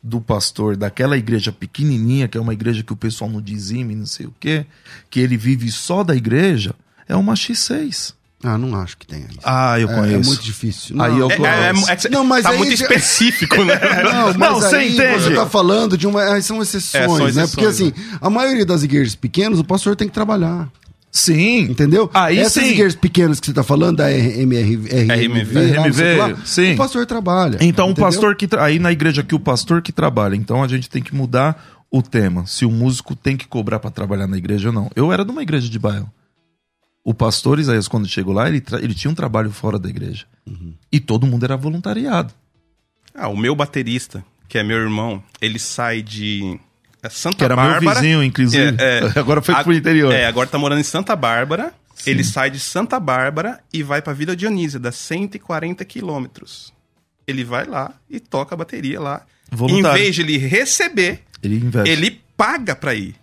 do 0.02 0.20
pastor 0.20 0.76
daquela 0.76 1.16
igreja 1.16 1.50
pequenininha, 1.50 2.28
que 2.28 2.36
é 2.36 2.40
uma 2.40 2.52
igreja 2.52 2.82
que 2.82 2.92
o 2.92 2.96
pessoal 2.96 3.30
não 3.30 3.40
dizime, 3.40 3.94
não 3.94 4.04
sei 4.04 4.26
o 4.26 4.34
quê, 4.38 4.66
que 5.08 5.20
ele 5.20 5.38
vive 5.38 5.72
só 5.72 6.04
da 6.04 6.14
igreja, 6.14 6.74
é 7.08 7.16
uma 7.16 7.34
X6. 7.34 8.14
Ah, 8.46 8.58
não 8.58 8.78
acho 8.78 8.98
que 8.98 9.06
tenha 9.06 9.24
isso. 9.30 9.40
Ah, 9.42 9.80
eu 9.80 9.88
É- 9.90 9.94
conheço. 9.94 10.20
É, 10.20 10.26
muito 10.26 10.42
difícil. 10.44 11.00
Aí 11.00 11.18
eu 11.18 11.30
É, 11.30 11.34
é, 11.34 11.36
é, 11.38 11.70
é 12.06 12.08
Não, 12.10 12.22
mas 12.24 12.42
tá 12.42 12.50
aí 12.50 12.58
muito 12.58 12.74
específico, 12.74 13.64
né? 13.64 13.74
Não, 14.04 14.26
mas 14.26 14.36
Não, 14.36 14.54
você 14.60 14.76
aí 14.76 14.92
entende? 14.92 15.22
você 15.22 15.34
tá 15.34 15.46
falando 15.46 15.96
de 15.96 16.06
uma. 16.06 16.40
São 16.42 16.60
exceções, 16.60 17.02
É, 17.02 17.06
são 17.06 17.18
né? 17.18 17.24
exceções, 17.30 17.50
Porque 17.54 17.66
assim, 17.66 17.92
a 18.20 18.28
maioria 18.28 18.66
das 18.66 18.82
igrejas 18.82 19.14
pequenas, 19.14 19.58
o 19.58 19.64
pastor 19.64 19.96
tem 19.96 20.06
que 20.06 20.12
trabalhar. 20.12 20.68
Sim. 21.10 21.60
Entendeu? 21.70 22.10
Aí 22.12 22.38
Essas 22.38 22.64
sim. 22.64 22.70
igrejas 22.72 22.96
pequenas 22.96 23.38
que 23.40 23.46
você 23.46 23.52
tá 23.52 23.62
falando, 23.62 23.98
da 23.98 24.08
RMV, 24.08 24.88
RMV, 25.06 26.16
lá, 26.16 26.28
não 26.28 26.36
sim. 26.44 26.74
o 26.74 26.76
pastor 26.76 27.06
trabalha. 27.06 27.56
Então 27.60 27.88
o 27.90 27.94
pastor 27.94 28.34
que. 28.36 28.48
Aí 28.58 28.78
na 28.78 28.92
igreja 28.92 29.20
aqui, 29.22 29.34
o 29.34 29.40
pastor 29.40 29.80
que 29.80 29.92
trabalha. 29.92 30.34
Então 30.36 30.62
a 30.62 30.68
gente 30.68 30.90
tem 30.90 31.00
que 31.02 31.14
mudar 31.14 31.64
o 31.90 32.02
tema. 32.02 32.44
Se 32.46 32.66
o 32.66 32.70
músico 32.70 33.14
tem 33.14 33.36
que 33.36 33.46
cobrar 33.46 33.78
pra 33.78 33.90
trabalhar 33.90 34.26
na 34.26 34.36
igreja 34.36 34.68
ou 34.68 34.74
não. 34.74 34.90
Eu 34.96 35.12
era 35.12 35.24
de 35.24 35.30
uma 35.30 35.42
igreja 35.42 35.68
de 35.68 35.78
bairro. 35.78 36.10
O 37.04 37.12
pastor 37.12 37.58
Isaías, 37.60 37.86
quando 37.86 38.08
chegou 38.08 38.32
lá, 38.32 38.48
ele, 38.48 38.62
ele 38.80 38.94
tinha 38.94 39.10
um 39.10 39.14
trabalho 39.14 39.50
fora 39.50 39.78
da 39.78 39.88
igreja. 39.90 40.24
Uhum. 40.46 40.72
E 40.90 40.98
todo 40.98 41.26
mundo 41.26 41.44
era 41.44 41.56
voluntariado. 41.56 42.32
Ah, 43.14 43.28
o 43.28 43.36
meu 43.36 43.54
baterista, 43.54 44.24
que 44.48 44.56
é 44.56 44.62
meu 44.64 44.78
irmão, 44.78 45.22
ele 45.40 45.58
sai 45.58 46.00
de 46.00 46.58
é, 47.02 47.08
Santa 47.10 47.36
Que 47.36 47.44
era 47.44 47.54
Bárbara. 47.56 47.80
meu 47.82 47.94
vizinho, 47.94 48.22
inclusive. 48.24 48.76
É, 48.80 49.00
é. 49.04 49.12
Agora 49.20 49.42
foi 49.42 49.54
A- 49.54 49.62
pro 49.62 49.74
interior. 49.74 50.12
É, 50.12 50.26
agora 50.26 50.48
tá 50.48 50.56
morando 50.58 50.80
em 50.80 50.84
Santa 50.84 51.14
Bárbara. 51.14 51.74
Ele 52.06 52.24
sai 52.24 52.50
de 52.50 52.58
Santa 52.58 52.98
Bárbara 52.98 53.60
e 53.72 53.82
vai 53.82 54.02
pra 54.02 54.12
Vila 54.12 54.34
Dionísia, 54.34 54.80
dá 54.80 54.90
140 54.92 55.84
quilômetros. 55.84 56.72
Ele 57.26 57.44
vai 57.44 57.64
lá 57.66 57.94
e 58.10 58.18
toca 58.20 58.54
a 58.54 58.58
bateria 58.58 59.00
lá. 59.00 59.22
Voluntário. 59.50 59.98
Em 59.98 60.02
vez 60.02 60.14
de 60.14 60.22
ele 60.22 60.36
receber, 60.36 61.22
Ele 61.42 61.56
investe. 61.56 61.88
ele 61.90 62.20
paga 62.36 62.74
pra 62.74 62.94
ir. 62.94 63.14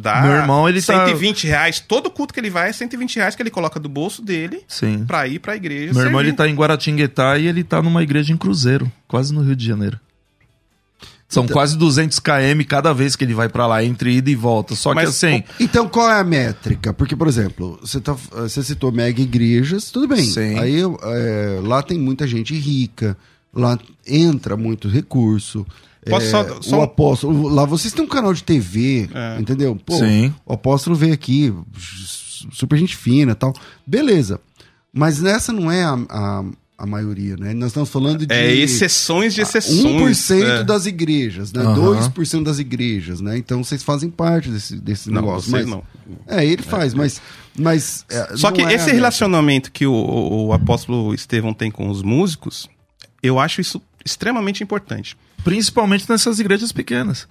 Dá 0.00 0.22
Meu 0.22 0.32
irmão, 0.32 0.68
ele 0.68 0.80
tá- 0.80 1.06
120 1.06 1.46
reais. 1.46 1.80
Todo 1.80 2.08
culto 2.10 2.32
que 2.32 2.38
ele 2.38 2.50
vai 2.50 2.68
é 2.70 2.72
120 2.72 3.16
reais 3.16 3.34
que 3.34 3.42
ele 3.42 3.50
coloca 3.50 3.80
do 3.80 3.88
bolso 3.88 4.22
dele 4.22 4.62
Sim. 4.68 5.04
pra 5.04 5.26
ir 5.26 5.40
pra 5.40 5.56
igreja. 5.56 5.92
Meu 5.92 6.02
irmão, 6.02 6.18
servir. 6.20 6.28
ele 6.28 6.36
tá 6.36 6.48
em 6.48 6.54
Guaratinguetá 6.54 7.36
e 7.38 7.46
ele 7.48 7.64
tá 7.64 7.82
numa 7.82 8.02
igreja 8.02 8.32
em 8.32 8.36
Cruzeiro, 8.36 8.90
quase 9.08 9.34
no 9.34 9.42
Rio 9.42 9.56
de 9.56 9.66
Janeiro. 9.66 9.98
São 11.28 11.44
Então- 11.44 11.54
quase 11.54 11.76
200 11.76 12.18
km 12.20 12.64
cada 12.66 12.94
vez 12.94 13.14
que 13.14 13.22
ele 13.22 13.34
vai 13.34 13.48
pra 13.50 13.66
lá, 13.66 13.84
entre 13.84 14.12
ida 14.16 14.30
e 14.30 14.34
volta. 14.34 14.74
Só 14.74 14.94
Mas, 14.94 15.04
que 15.04 15.26
assim, 15.26 15.44
Então, 15.60 15.86
qual 15.86 16.08
é 16.10 16.18
a 16.20 16.24
métrica? 16.24 16.94
Porque, 16.94 17.14
por 17.14 17.28
exemplo, 17.28 17.78
você, 17.82 18.00
tá, 18.00 18.14
você 18.14 18.62
citou 18.62 18.90
mega 18.90 19.20
igrejas, 19.20 19.90
tudo 19.90 20.08
bem. 20.08 20.24
Sim. 20.24 20.58
Aí 20.58 20.80
é, 20.80 21.60
lá 21.62 21.82
tem 21.82 21.98
muita 21.98 22.26
gente 22.26 22.54
rica, 22.54 23.14
lá 23.52 23.78
entra 24.06 24.56
muito 24.56 24.88
recurso. 24.88 25.66
Posso 26.08 26.26
É, 26.26 26.30
só- 26.30 26.62
só 26.62 26.78
o 26.78 26.82
apóstolo, 26.82 27.48
lá 27.48 27.64
vocês 27.64 27.92
têm 27.92 28.04
um 28.04 28.08
canal 28.08 28.32
de 28.32 28.42
TV, 28.42 29.08
É. 29.12 29.40
entendeu? 29.40 29.76
Pô, 29.84 29.98
Sim. 29.98 30.32
o 30.46 30.52
apóstolo 30.54 30.96
veio 30.96 31.12
aqui, 31.12 31.52
super 32.52 32.78
gente 32.78 32.96
fina 32.96 33.34
tal. 33.34 33.52
Beleza. 33.86 34.40
Mas 34.92 35.22
essa 35.24 35.52
não 35.52 35.70
é 35.70 35.82
a, 35.84 35.98
a, 36.08 36.44
a 36.78 36.86
maioria, 36.86 37.36
né? 37.36 37.52
Nós 37.52 37.68
estamos 37.70 37.88
falando 37.90 38.24
de. 38.26 38.32
É 38.32 38.52
exceções 38.54 39.34
de 39.34 39.42
exceções. 39.42 39.82
1% 39.84 40.42
é. 40.60 40.64
das 40.64 40.86
igrejas, 40.86 41.52
né? 41.52 41.62
Aham. 41.62 41.74
2% 42.10 42.42
das 42.42 42.58
igrejas, 42.58 43.20
né? 43.20 43.36
Então 43.36 43.62
vocês 43.62 43.82
fazem 43.82 44.08
parte 44.08 44.48
desse, 44.50 44.76
desse 44.76 45.10
Não, 45.10 45.20
negócio. 45.20 45.50
vocês 45.50 45.66
mas, 45.66 45.70
não. 45.70 45.82
É, 46.26 46.44
ele 46.44 46.62
faz, 46.62 46.94
mas. 46.94 47.20
mas 47.58 48.04
é, 48.08 48.36
Só 48.36 48.50
que 48.50 48.62
é 48.62 48.72
esse 48.72 48.90
relacionamento 48.92 49.70
que 49.70 49.86
o, 49.86 49.92
o- 49.92 50.46
o 50.46 50.52
apóstolo 50.52 51.12
Estevão 51.12 51.52
tem 51.52 51.70
com 51.70 51.90
os 51.90 52.02
músicos, 52.02 52.68
eu 53.22 53.38
acho 53.38 53.60
isso 53.60 53.82
extremamente 54.04 54.62
importante. 54.62 55.16
principalmente 55.44 56.08
nessas 56.10 56.38
igrejas 56.40 56.72
pequenas. 56.72 57.26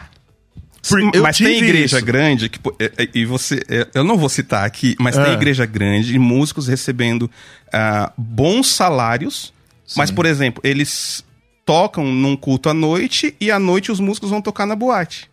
Eu 1.13 1.21
mas 1.21 1.38
tem 1.38 1.58
igreja 1.58 1.97
isso. 1.97 2.06
grande 2.06 2.47
que 2.49 2.60
é, 2.80 3.03
é, 3.03 3.10
e 3.13 3.25
você 3.25 3.62
é, 3.67 3.89
eu 3.93 4.03
não 4.03 4.17
vou 4.17 4.30
citar 4.30 4.65
aqui, 4.65 4.95
mas 4.99 5.17
É. 5.17 5.23
tem 5.25 5.34
igreja 5.34 5.65
grande 5.65 6.15
e 6.15 6.19
músicos 6.19 6.67
recebendo 6.67 7.30
ah, 7.73 8.12
bons 8.17 8.69
salários, 8.69 9.53
mas 9.97 10.10
por 10.12 10.25
exemplo 10.25 10.62
eles 10.63 11.25
tocam 11.65 12.06
num 12.06 12.38
culto 12.38 12.69
à 12.69 12.73
noite 12.73 13.36
e 13.41 13.51
à 13.51 13.60
noite 13.60 13.91
os 13.91 13.99
músicos 13.99 14.30
vão 14.30 14.41
tocar 14.41 14.65
na 14.65 14.75
boate. 14.75 15.30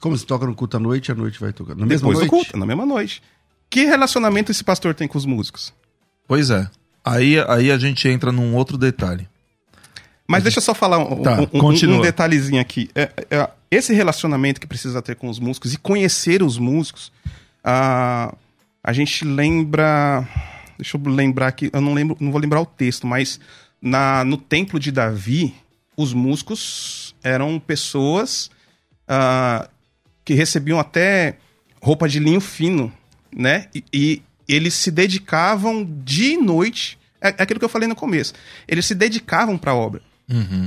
Como 0.00 0.16
se 0.16 0.24
toca 0.24 0.46
no 0.46 0.54
culto 0.54 0.76
à 0.76 0.80
noite, 0.80 1.12
à 1.12 1.14
noite 1.14 1.38
vai 1.40 1.52
tocar. 1.52 1.74
Na 1.74 1.84
mesma 1.86 2.08
Depois 2.08 2.18
noite? 2.18 2.26
do 2.26 2.30
culto, 2.30 2.56
na 2.58 2.64
mesma 2.66 2.86
noite. 2.86 3.22
Que 3.68 3.84
relacionamento 3.84 4.50
esse 4.52 4.62
pastor 4.64 4.94
tem 4.94 5.06
com 5.08 5.18
os 5.18 5.26
músicos? 5.26 5.72
Pois 6.26 6.48
é. 6.50 6.68
Aí, 7.04 7.36
aí 7.48 7.70
a 7.70 7.78
gente 7.78 8.08
entra 8.08 8.30
num 8.32 8.54
outro 8.54 8.78
detalhe. 8.78 9.28
Mas 10.28 10.42
deixa 10.42 10.58
eu 10.58 10.62
só 10.62 10.74
falar 10.74 10.98
um, 10.98 11.22
Tá, 11.22 11.40
um- 11.40 11.58
um- 11.58 11.60
um 11.98 12.00
detalhezinho 12.02 12.60
aqui. 12.60 12.88
É- 12.94 13.10
é, 13.30 13.48
esse 13.70 13.92
relacionamento 13.94 14.60
que 14.60 14.66
precisa 14.66 15.00
ter 15.00 15.14
com 15.16 15.28
os 15.28 15.38
músicos 15.38 15.72
e 15.72 15.76
conhecer 15.78 16.42
os 16.42 16.58
músicos, 16.58 17.12
ah, 17.64 18.34
a 18.82 18.92
gente 18.92 19.24
lembra. 19.24 20.26
Deixa 20.78 20.96
eu 20.96 21.02
lembrar 21.10 21.46
aqui, 21.48 21.70
eu 21.72 21.80
não 21.80 21.94
lembro, 21.94 22.16
não 22.20 22.30
vou 22.30 22.40
lembrar 22.40 22.60
o 22.60 22.66
texto, 22.66 23.06
mas 23.06 23.40
na, 23.80 24.24
no 24.24 24.36
templo 24.36 24.78
de 24.78 24.90
Davi, 24.92 25.54
os 25.96 26.12
músicos 26.12 27.14
eram 27.22 27.58
pessoas 27.58 28.50
que 30.24 30.34
recebiam 30.34 30.78
até 30.78 31.36
roupa 31.80 32.08
de 32.08 32.18
linho 32.18 32.40
fino, 32.40 32.92
né? 33.34 33.68
E, 33.74 33.84
e 33.92 34.22
eles 34.48 34.74
se 34.74 34.90
dedicavam 34.90 35.84
dia 36.04 36.34
e 36.34 36.36
noite. 36.36 36.98
É 37.20 37.28
é 37.28 37.42
aquilo 37.42 37.58
que 37.58 37.64
eu 37.64 37.68
falei 37.70 37.88
no 37.88 37.94
começo. 37.96 38.34
Eles 38.68 38.84
se 38.86 38.94
dedicavam 38.94 39.56
para 39.56 39.70
a 39.70 39.74
obra. 39.74 40.02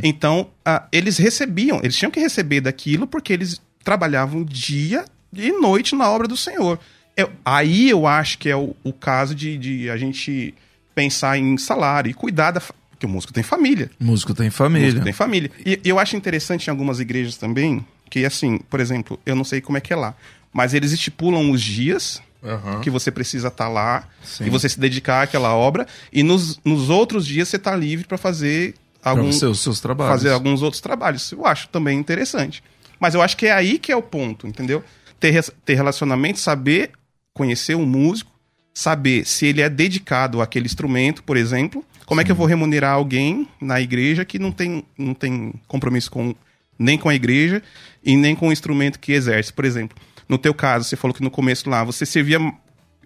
Então, 0.03 0.49
ah, 0.65 0.87
eles 0.91 1.17
recebiam, 1.17 1.79
eles 1.83 1.95
tinham 1.95 2.11
que 2.11 2.19
receber 2.19 2.61
daquilo 2.61 3.05
porque 3.07 3.33
eles 3.33 3.61
trabalhavam 3.83 4.43
dia 4.43 5.05
e 5.33 5.51
noite 5.51 5.95
na 5.95 6.09
obra 6.09 6.27
do 6.27 6.37
Senhor. 6.37 6.79
Eu- 7.17 7.31
aí 7.43 7.89
eu 7.89 8.07
acho 8.07 8.37
que 8.37 8.47
é 8.49 8.55
o, 8.55 8.75
o 8.83 8.93
caso 8.93 9.35
de, 9.35 9.57
de 9.57 9.89
a 9.89 9.97
gente 9.97 10.53
pensar 10.95 11.37
em 11.37 11.57
salário 11.57 12.09
e 12.09 12.13
cuidar 12.13 12.51
da. 12.51 12.61
Porque 12.61 13.05
o 13.05 13.09
músico 13.09 13.31
tem 13.33 13.43
família. 13.43 13.89
Músico 13.99 14.33
tem 14.33 14.47
O 14.47 14.51
família. 14.51 14.87
músico 14.87 15.03
tem 15.03 15.13
família. 15.13 15.51
E 15.65 15.79
eu 15.83 15.99
acho 15.99 16.15
interessante 16.15 16.67
em 16.67 16.69
algumas 16.69 16.99
igrejas 16.99 17.35
também, 17.37 17.85
que 18.09 18.25
assim, 18.25 18.59
por 18.69 18.79
exemplo, 18.79 19.19
eu 19.25 19.35
não 19.35 19.43
sei 19.43 19.61
como 19.61 19.77
é 19.77 19.81
que 19.81 19.91
é 19.93 19.95
lá, 19.95 20.13
mas 20.53 20.73
eles 20.73 20.91
estipulam 20.91 21.51
os 21.51 21.61
dias 21.61 22.21
Aham. 22.43 22.79
que 22.81 22.89
você 22.89 23.09
precisa 23.11 23.47
estar 23.49 23.67
lá 23.69 24.07
Sim. 24.23 24.45
e 24.45 24.49
você 24.49 24.67
se 24.67 24.79
dedicar 24.79 25.23
àquela 25.23 25.53
obra, 25.55 25.85
e 26.11 26.23
nos, 26.23 26.59
nos 26.65 26.89
outros 26.89 27.25
dias 27.25 27.47
você 27.49 27.55
está 27.57 27.73
livre 27.75 28.05
para 28.05 28.17
fazer 28.17 28.73
Você, 29.03 29.45
os 29.45 29.59
seus 29.59 29.79
trabalhos. 29.79 30.13
fazer 30.13 30.33
alguns 30.33 30.61
outros 30.61 30.81
trabalhos. 30.81 31.31
Eu 31.31 31.45
acho 31.45 31.69
também 31.69 31.97
interessante. 31.97 32.63
Mas 32.99 33.15
eu 33.15 33.21
acho 33.21 33.37
que 33.37 33.47
é 33.47 33.51
aí 33.51 33.79
que 33.79 33.91
é 33.91 33.95
o 33.95 34.01
ponto, 34.01 34.45
entendeu? 34.45 34.83
Ter, 35.19 35.43
ter 35.65 35.73
relacionamento, 35.75 36.39
saber 36.39 36.91
conhecer 37.33 37.75
um 37.75 37.85
músico, 37.85 38.31
saber 38.73 39.25
se 39.25 39.45
ele 39.45 39.61
é 39.61 39.69
dedicado 39.69 40.41
àquele 40.41 40.65
instrumento, 40.65 41.23
por 41.23 41.37
exemplo. 41.37 41.83
Como 42.05 42.19
é 42.19 42.23
que 42.23 42.31
eu 42.31 42.35
vou 42.35 42.45
remunerar 42.45 42.93
alguém 42.93 43.47
na 43.61 43.79
igreja 43.79 44.25
que 44.25 44.39
não 44.39 44.51
tem, 44.51 44.83
não 44.97 45.13
tem 45.13 45.53
compromisso 45.67 46.11
com 46.11 46.35
nem 46.77 46.97
com 46.97 47.09
a 47.09 47.15
igreja 47.15 47.61
e 48.03 48.15
nem 48.15 48.35
com 48.35 48.49
o 48.49 48.51
instrumento 48.51 48.99
que 48.99 49.11
exerce? 49.13 49.53
Por 49.53 49.63
exemplo, 49.63 49.97
no 50.27 50.37
teu 50.37 50.53
caso, 50.53 50.85
você 50.85 50.95
falou 50.95 51.13
que 51.13 51.23
no 51.23 51.31
começo 51.31 51.69
lá 51.69 51.83
você 51.83 52.05
servia 52.05 52.39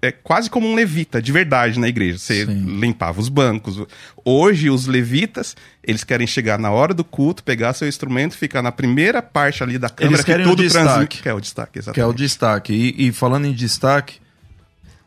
é, 0.03 0.11
quase 0.11 0.49
como 0.49 0.67
um 0.67 0.75
levita, 0.75 1.21
de 1.21 1.31
verdade, 1.31 1.79
na 1.79 1.87
igreja. 1.87 2.17
Você 2.17 2.45
Sim. 2.45 2.79
limpava 2.79 3.21
os 3.21 3.29
bancos. 3.29 3.81
Hoje, 4.25 4.69
os 4.69 4.85
levitas, 4.85 5.55
eles 5.81 6.03
querem 6.03 6.27
chegar 6.27 6.59
na 6.59 6.69
hora 6.71 6.93
do 6.93 7.05
culto, 7.05 7.41
pegar 7.41 7.71
seu 7.73 7.87
instrumento, 7.87 8.35
ficar 8.37 8.61
na 8.61 8.71
primeira 8.71 9.21
parte 9.21 9.63
ali 9.63 9.77
da 9.77 9.87
câmera 9.89 10.15
Eles 10.17 10.25
querem 10.25 10.45
que 10.45 10.51
o 10.51 10.55
tudo 10.55 10.63
destaque. 10.63 10.85
transmite. 10.85 11.21
Que 11.23 11.29
é 11.29 11.33
o 11.33 11.39
destaque, 11.39 11.71
Que 11.71 11.79
é 11.79 11.81
exatamente. 11.81 12.09
o 12.09 12.13
destaque. 12.13 12.73
E, 12.73 13.07
e 13.07 13.11
falando 13.13 13.45
em 13.45 13.53
destaque, 13.53 14.19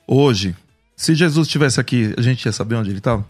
hoje, 0.06 0.56
se 0.96 1.14
Jesus 1.14 1.46
estivesse 1.46 1.78
aqui, 1.78 2.14
a 2.16 2.22
gente 2.22 2.46
ia 2.46 2.52
saber 2.52 2.76
onde 2.76 2.88
ele 2.88 2.98
estava? 2.98 3.22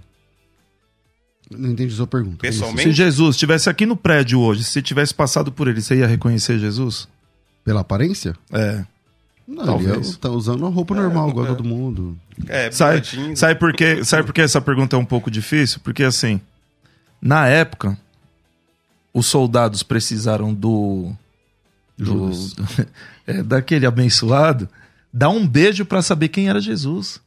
Não 1.50 1.70
entendi 1.70 1.92
sua 1.94 2.06
pergunta. 2.06 2.38
Pessoalmente? 2.38 2.82
Se 2.84 2.92
Jesus 2.92 3.34
estivesse 3.36 3.68
aqui 3.68 3.86
no 3.86 3.96
prédio 3.96 4.38
hoje, 4.40 4.62
se 4.62 4.80
tivesse 4.80 5.12
passado 5.12 5.50
por 5.50 5.66
ele, 5.66 5.80
você 5.82 5.96
ia 5.96 6.06
reconhecer 6.06 6.58
Jesus? 6.60 7.08
Pela 7.64 7.80
aparência? 7.80 8.34
É. 8.52 8.84
Não, 9.46 9.64
Talvez. 9.64 10.08
ele 10.08 10.16
tá 10.16 10.28
usando 10.28 10.60
uma 10.62 10.70
roupa 10.70 10.94
normal, 10.94 11.30
igual 11.30 11.46
todo 11.46 11.62
mundo. 11.64 12.18
É, 12.48 12.70
Sabe, 12.70 13.00
bigodinho. 13.00 13.36
sabe, 13.36 13.54
por 13.60 13.72
quê? 13.72 14.04
sabe 14.04 14.24
por 14.24 14.32
que 14.32 14.40
essa 14.40 14.60
pergunta 14.60 14.96
é 14.96 14.98
um 14.98 15.04
pouco 15.04 15.30
difícil? 15.30 15.80
Porque, 15.84 16.02
assim, 16.02 16.40
na 17.22 17.46
época, 17.46 17.96
os 19.14 19.26
soldados 19.26 19.82
precisaram 19.82 20.52
do. 20.52 21.12
do 21.96 22.30
é, 23.26 23.42
daquele 23.42 23.86
abençoado 23.86 24.68
dar 25.12 25.30
um 25.30 25.46
beijo 25.46 25.86
pra 25.86 26.02
saber 26.02 26.28
quem 26.28 26.48
era 26.48 26.60
Jesus. 26.60 27.20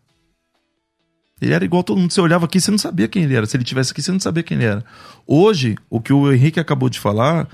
Ele 1.41 1.53
era 1.53 1.63
igual 1.63 1.83
todo 1.83 1.99
mundo. 1.99 2.11
Você 2.11 2.19
olhava 2.21 2.45
aqui, 2.45 2.59
você 2.59 2.69
não 2.69 2.77
sabia 2.77 3.07
quem 3.07 3.23
ele 3.23 3.33
era. 3.33 3.45
Se 3.45 3.55
ele 3.55 3.63
tivesse 3.63 3.91
aqui, 3.91 4.01
você 4.01 4.11
não 4.11 4.19
sabia 4.19 4.43
quem 4.43 4.57
ele 4.57 4.65
era. 4.65 4.83
Hoje, 5.25 5.77
o 5.89 6.01
que 6.01 6.11
o 6.11 6.31
Henrique 6.31 6.59
acabou 6.59 6.89
de 6.89 6.99
falar 6.99 7.47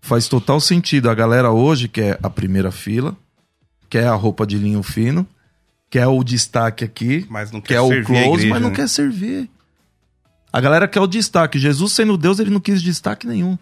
faz 0.00 0.28
total 0.28 0.60
sentido. 0.60 1.08
A 1.08 1.14
galera 1.14 1.50
hoje 1.50 1.88
quer 1.88 2.18
a 2.22 2.28
primeira 2.28 2.70
fila, 2.70 3.16
quer 3.94 4.08
a 4.08 4.14
roupa 4.14 4.44
de 4.44 4.58
linho 4.58 4.82
fino, 4.82 5.24
quer 5.88 6.08
o 6.08 6.24
destaque 6.24 6.82
aqui, 6.82 7.24
Mas 7.30 7.52
não 7.52 7.60
quer 7.60 7.74
quer 7.74 7.80
o 7.80 7.88
close, 8.04 8.24
igreja, 8.24 8.48
mas 8.48 8.60
não 8.60 8.70
né? 8.70 8.74
quer 8.74 8.88
servir. 8.88 9.48
A 10.52 10.60
galera 10.60 10.88
quer 10.88 10.98
o 10.98 11.06
destaque. 11.06 11.60
Jesus 11.60 11.92
sendo 11.92 12.16
Deus, 12.16 12.40
ele 12.40 12.50
não 12.50 12.58
quis 12.58 12.82
destaque 12.82 13.24
nenhum. 13.24 13.56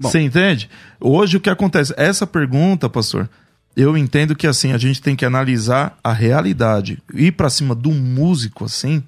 Bom. 0.00 0.08
Você 0.08 0.18
entende? 0.18 0.68
Hoje 1.00 1.36
o 1.36 1.40
que 1.40 1.48
acontece? 1.48 1.94
Essa 1.96 2.26
pergunta, 2.26 2.90
pastor, 2.90 3.30
eu 3.76 3.96
entendo 3.96 4.34
que 4.34 4.44
assim, 4.44 4.72
a 4.72 4.78
gente 4.78 5.00
tem 5.00 5.14
que 5.14 5.24
analisar 5.24 5.96
a 6.02 6.12
realidade. 6.12 7.00
Ir 7.14 7.30
pra 7.30 7.48
cima 7.48 7.76
do 7.76 7.92
músico 7.92 8.64
assim 8.64 9.04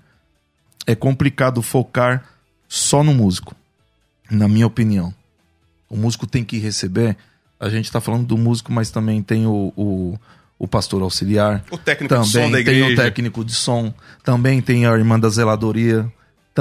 é 0.87 0.95
complicado 0.95 1.61
focar 1.61 2.25
só 2.69 3.03
no 3.03 3.13
músico. 3.13 3.57
Na 4.31 4.47
minha 4.47 4.69
opinião. 4.69 5.13
O 5.89 5.97
músico 5.97 6.25
tem 6.25 6.45
que 6.45 6.57
receber. 6.57 7.17
A 7.61 7.69
gente 7.69 7.93
tá 7.93 8.01
falando 8.01 8.27
do 8.27 8.39
músico, 8.39 8.73
mas 8.73 8.91
também 8.91 9.23
tem 9.23 9.47
o, 9.47 9.71
o, 9.77 10.19
o 10.59 10.67
pastor 10.67 11.03
auxiliar. 11.03 11.63
O 11.71 11.77
técnico 11.77 12.15
de 12.19 12.27
som 12.27 12.33
Também 12.41 12.51
da 12.51 12.57
tem 12.71 12.81
o 12.83 12.85
igreja. 12.87 13.03
técnico 13.03 13.45
de 13.45 13.53
som, 13.55 13.93
também 14.25 14.61
tem 14.63 14.87
a 14.87 14.93
irmã 14.97 15.21
da 15.21 15.29
zeladoria, 15.29 16.11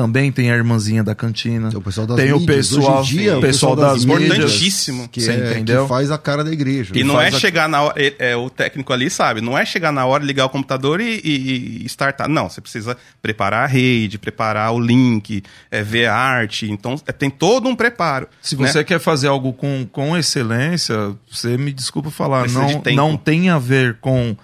também 0.01 0.31
tem 0.31 0.49
a 0.49 0.55
irmãzinha 0.55 1.03
da 1.03 1.13
cantina. 1.13 1.69
Tem 1.69 1.77
o 1.77 1.81
pessoal 1.81 2.07
das 2.07 2.15
Tem 2.17 2.31
o 2.31 2.39
mídias. 2.39 2.69
pessoal- 2.69 3.01
Hoje 3.01 3.15
em 3.17 3.19
dia, 3.21 3.37
o 3.37 3.41
pessoal 3.41 3.75
das 3.75 4.05
mídias, 4.05 4.23
Importantíssimo. 4.31 5.09
Que, 5.09 5.19
Você 5.21 5.31
é, 5.31 5.51
entendeu? 5.51 5.83
que 5.83 5.89
faz 5.89 6.09
a 6.09 6.17
cara 6.17 6.43
da 6.43 6.51
igreja. 6.51 6.93
E 6.97 7.03
não 7.03 7.19
é 7.19 7.27
a- 7.27 7.31
chegar 7.31 7.67
na 7.67 7.81
hora. 7.81 7.95
É, 8.01 8.31
é, 8.31 8.35
o 8.37 8.49
técnico 8.49 8.93
ali 8.93 9.09
sabe, 9.09 9.41
não 9.41 9.57
é 9.57 9.65
chegar 9.65 9.91
na 9.91 10.05
hora, 10.05 10.23
ligar 10.23 10.45
o 10.45 10.49
computador 10.49 11.01
e, 11.01 11.19
e, 11.23 11.81
e 11.83 11.85
startar. 11.85 12.29
Não, 12.29 12.49
você 12.49 12.61
precisa 12.61 12.95
preparar 13.21 13.63
a 13.65 13.67
rede, 13.67 14.17
preparar 14.17 14.73
o 14.73 14.79
link, 14.79 15.43
é, 15.69 15.83
ver 15.83 16.05
a 16.05 16.15
arte. 16.15 16.69
Então, 16.71 16.95
é, 17.05 17.11
tem 17.11 17.29
todo 17.29 17.67
um 17.67 17.75
preparo. 17.75 18.27
Se 18.41 18.55
né? 18.55 18.67
você 18.71 18.83
quer 18.83 18.99
fazer 18.99 19.27
algo 19.27 19.51
com, 19.51 19.85
com 19.91 20.15
excelência, 20.17 21.13
você 21.29 21.57
me 21.57 21.73
desculpa 21.73 22.09
falar, 22.09 22.41
Precisa 22.43 22.65
de 22.65 22.73
não, 22.73 22.81
tempo. 22.81 22.95
não 22.95 23.17
tem 23.17 23.49
a 23.49 23.59
ver 23.59 23.97
com 23.99 24.35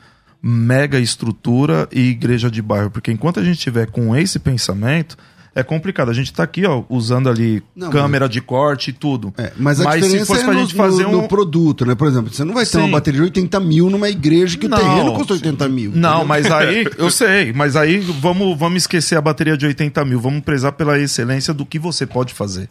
mega 0.41 0.99
estrutura 0.99 1.87
e 1.91 2.09
igreja 2.09 2.51
de 2.51 2.61
bairro, 2.61 2.91
porque 2.91 3.11
enquanto 3.11 3.39
a 3.39 3.43
gente 3.43 3.57
tiver 3.57 3.87
com 3.89 4.15
esse 4.15 4.37
pensamento, 4.37 5.17
é 5.55 5.63
complicado. 5.63 6.09
A 6.09 6.13
gente 6.13 6.31
tá 6.33 6.43
aqui, 6.43 6.65
ó, 6.65 6.83
usando 6.89 7.29
ali 7.29 7.63
Não, 7.75 7.89
câmera 7.89 8.27
de 8.27 8.41
corte 8.41 8.89
e 8.89 8.93
tudo. 8.93 9.33
É, 9.37 9.53
mas 9.57 9.79
a 9.81 9.89
se 9.93 9.99
diferença 10.01 10.25
fosse 10.25 10.41
é 10.41 10.43
pra 10.43 10.53
no, 10.53 10.59
gente 10.59 10.75
fazer 10.75 11.03
no- 11.03 11.09
um... 11.09 11.21
no 11.21 11.27
produto, 11.29 11.85
né? 11.85 11.95
Por 11.95 12.07
exemplo, 12.07 12.31
você 12.33 12.43
não 12.43 12.53
vai 12.53 12.65
ter 12.65 12.71
Sim. 12.73 12.79
uma 12.79 12.89
bateria 12.89 13.19
de 13.21 13.23
80 13.25 13.59
mil 13.61 13.89
numa 13.89 14.09
igreja 14.09 14.57
que 14.57 14.67
Não. 14.67 14.77
o 14.77 14.81
terreno 14.81 15.13
custa 15.13 15.33
80 15.33 15.67
mil. 15.69 15.91
Não, 15.95 16.09
entendeu? 16.09 16.25
mas 16.27 16.51
aí, 16.51 16.85
eu 16.99 17.09
sei, 17.09 17.53
mas 17.53 17.75
aí 17.77 17.99
vamos, 17.99 18.57
vamos 18.59 18.83
esquecer 18.83 19.17
a 19.17 19.21
bateria 19.21 19.55
de 19.57 19.65
80 19.65 20.03
mil, 20.03 20.19
vamos 20.19 20.43
prezar 20.43 20.73
pela 20.73 20.99
excelência 20.99 21.53
do 21.53 21.65
que 21.65 21.79
você 21.79 22.05
pode 22.05 22.33
fazer. 22.33 22.69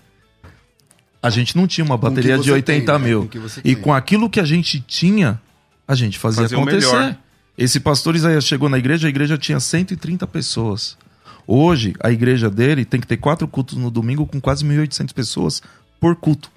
A 1.22 1.30
gente 1.30 1.56
não 1.56 1.66
tinha 1.66 1.84
uma 1.86 1.96
Com 1.96 2.06
bateria 2.06 2.36
de 2.36 2.44
você 2.44 2.52
80 2.52 2.92
tem, 2.92 3.00
né? 3.00 3.06
mil. 3.08 3.22
Com 3.22 3.28
que 3.28 3.38
você 3.38 3.60
E 3.64 3.74
com 3.74 3.94
aquilo 3.94 4.28
que 4.28 4.38
a 4.38 4.44
gente 4.44 4.78
tinha, 4.80 5.40
a 5.88 5.94
gente 5.94 6.18
fazia 6.18 6.42
Fazer 6.42 6.56
o 6.56 6.60
acontecer. 6.60 6.94
melhor. 6.94 7.16
Esse 7.56 7.80
pastor 7.80 8.14
Isaías 8.14 8.44
chegou 8.44 8.68
na 8.68 8.76
igreja, 8.78 9.06
a 9.06 9.10
igreja 9.10 9.38
tinha 9.38 9.58
130 9.58 10.26
pessoas. 10.26 10.98
Hoje, 11.46 11.94
a 12.00 12.10
igreja 12.10 12.50
dele 12.50 12.84
tem 12.84 13.00
que 13.00 13.06
ter 13.06 13.16
quatro 13.16 13.46
cultos 13.46 13.76
no 13.76 13.90
domingo 13.90 14.26
com 14.26 14.40
quase 14.40 14.64
1.800 14.64 15.12
pessoas 15.12 15.62
por 16.00 16.16
culto. 16.16 16.50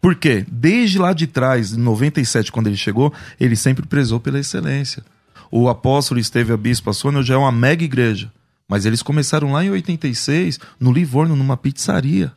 Por 0.00 0.14
quê? 0.14 0.46
Desde 0.50 0.98
lá 0.98 1.12
de 1.12 1.26
trás, 1.26 1.74
em 1.74 1.80
97, 1.80 2.50
quando 2.50 2.68
ele 2.68 2.76
chegou, 2.76 3.12
ele 3.38 3.54
sempre 3.54 3.86
prezou 3.86 4.18
pela 4.18 4.38
excelência. 4.38 5.04
O 5.50 5.68
apóstolo 5.68 6.18
esteve 6.18 6.52
a 6.52 6.56
bispa 6.56 6.92
Sônia 6.92 7.22
já 7.22 7.34
é 7.34 7.36
uma 7.36 7.52
mega 7.52 7.84
igreja. 7.84 8.32
Mas 8.66 8.86
eles 8.86 9.02
começaram 9.02 9.52
lá 9.52 9.64
em 9.64 9.70
86, 9.70 10.60
no 10.78 10.92
Livorno, 10.92 11.34
numa 11.34 11.56
pizzaria. 11.56 12.32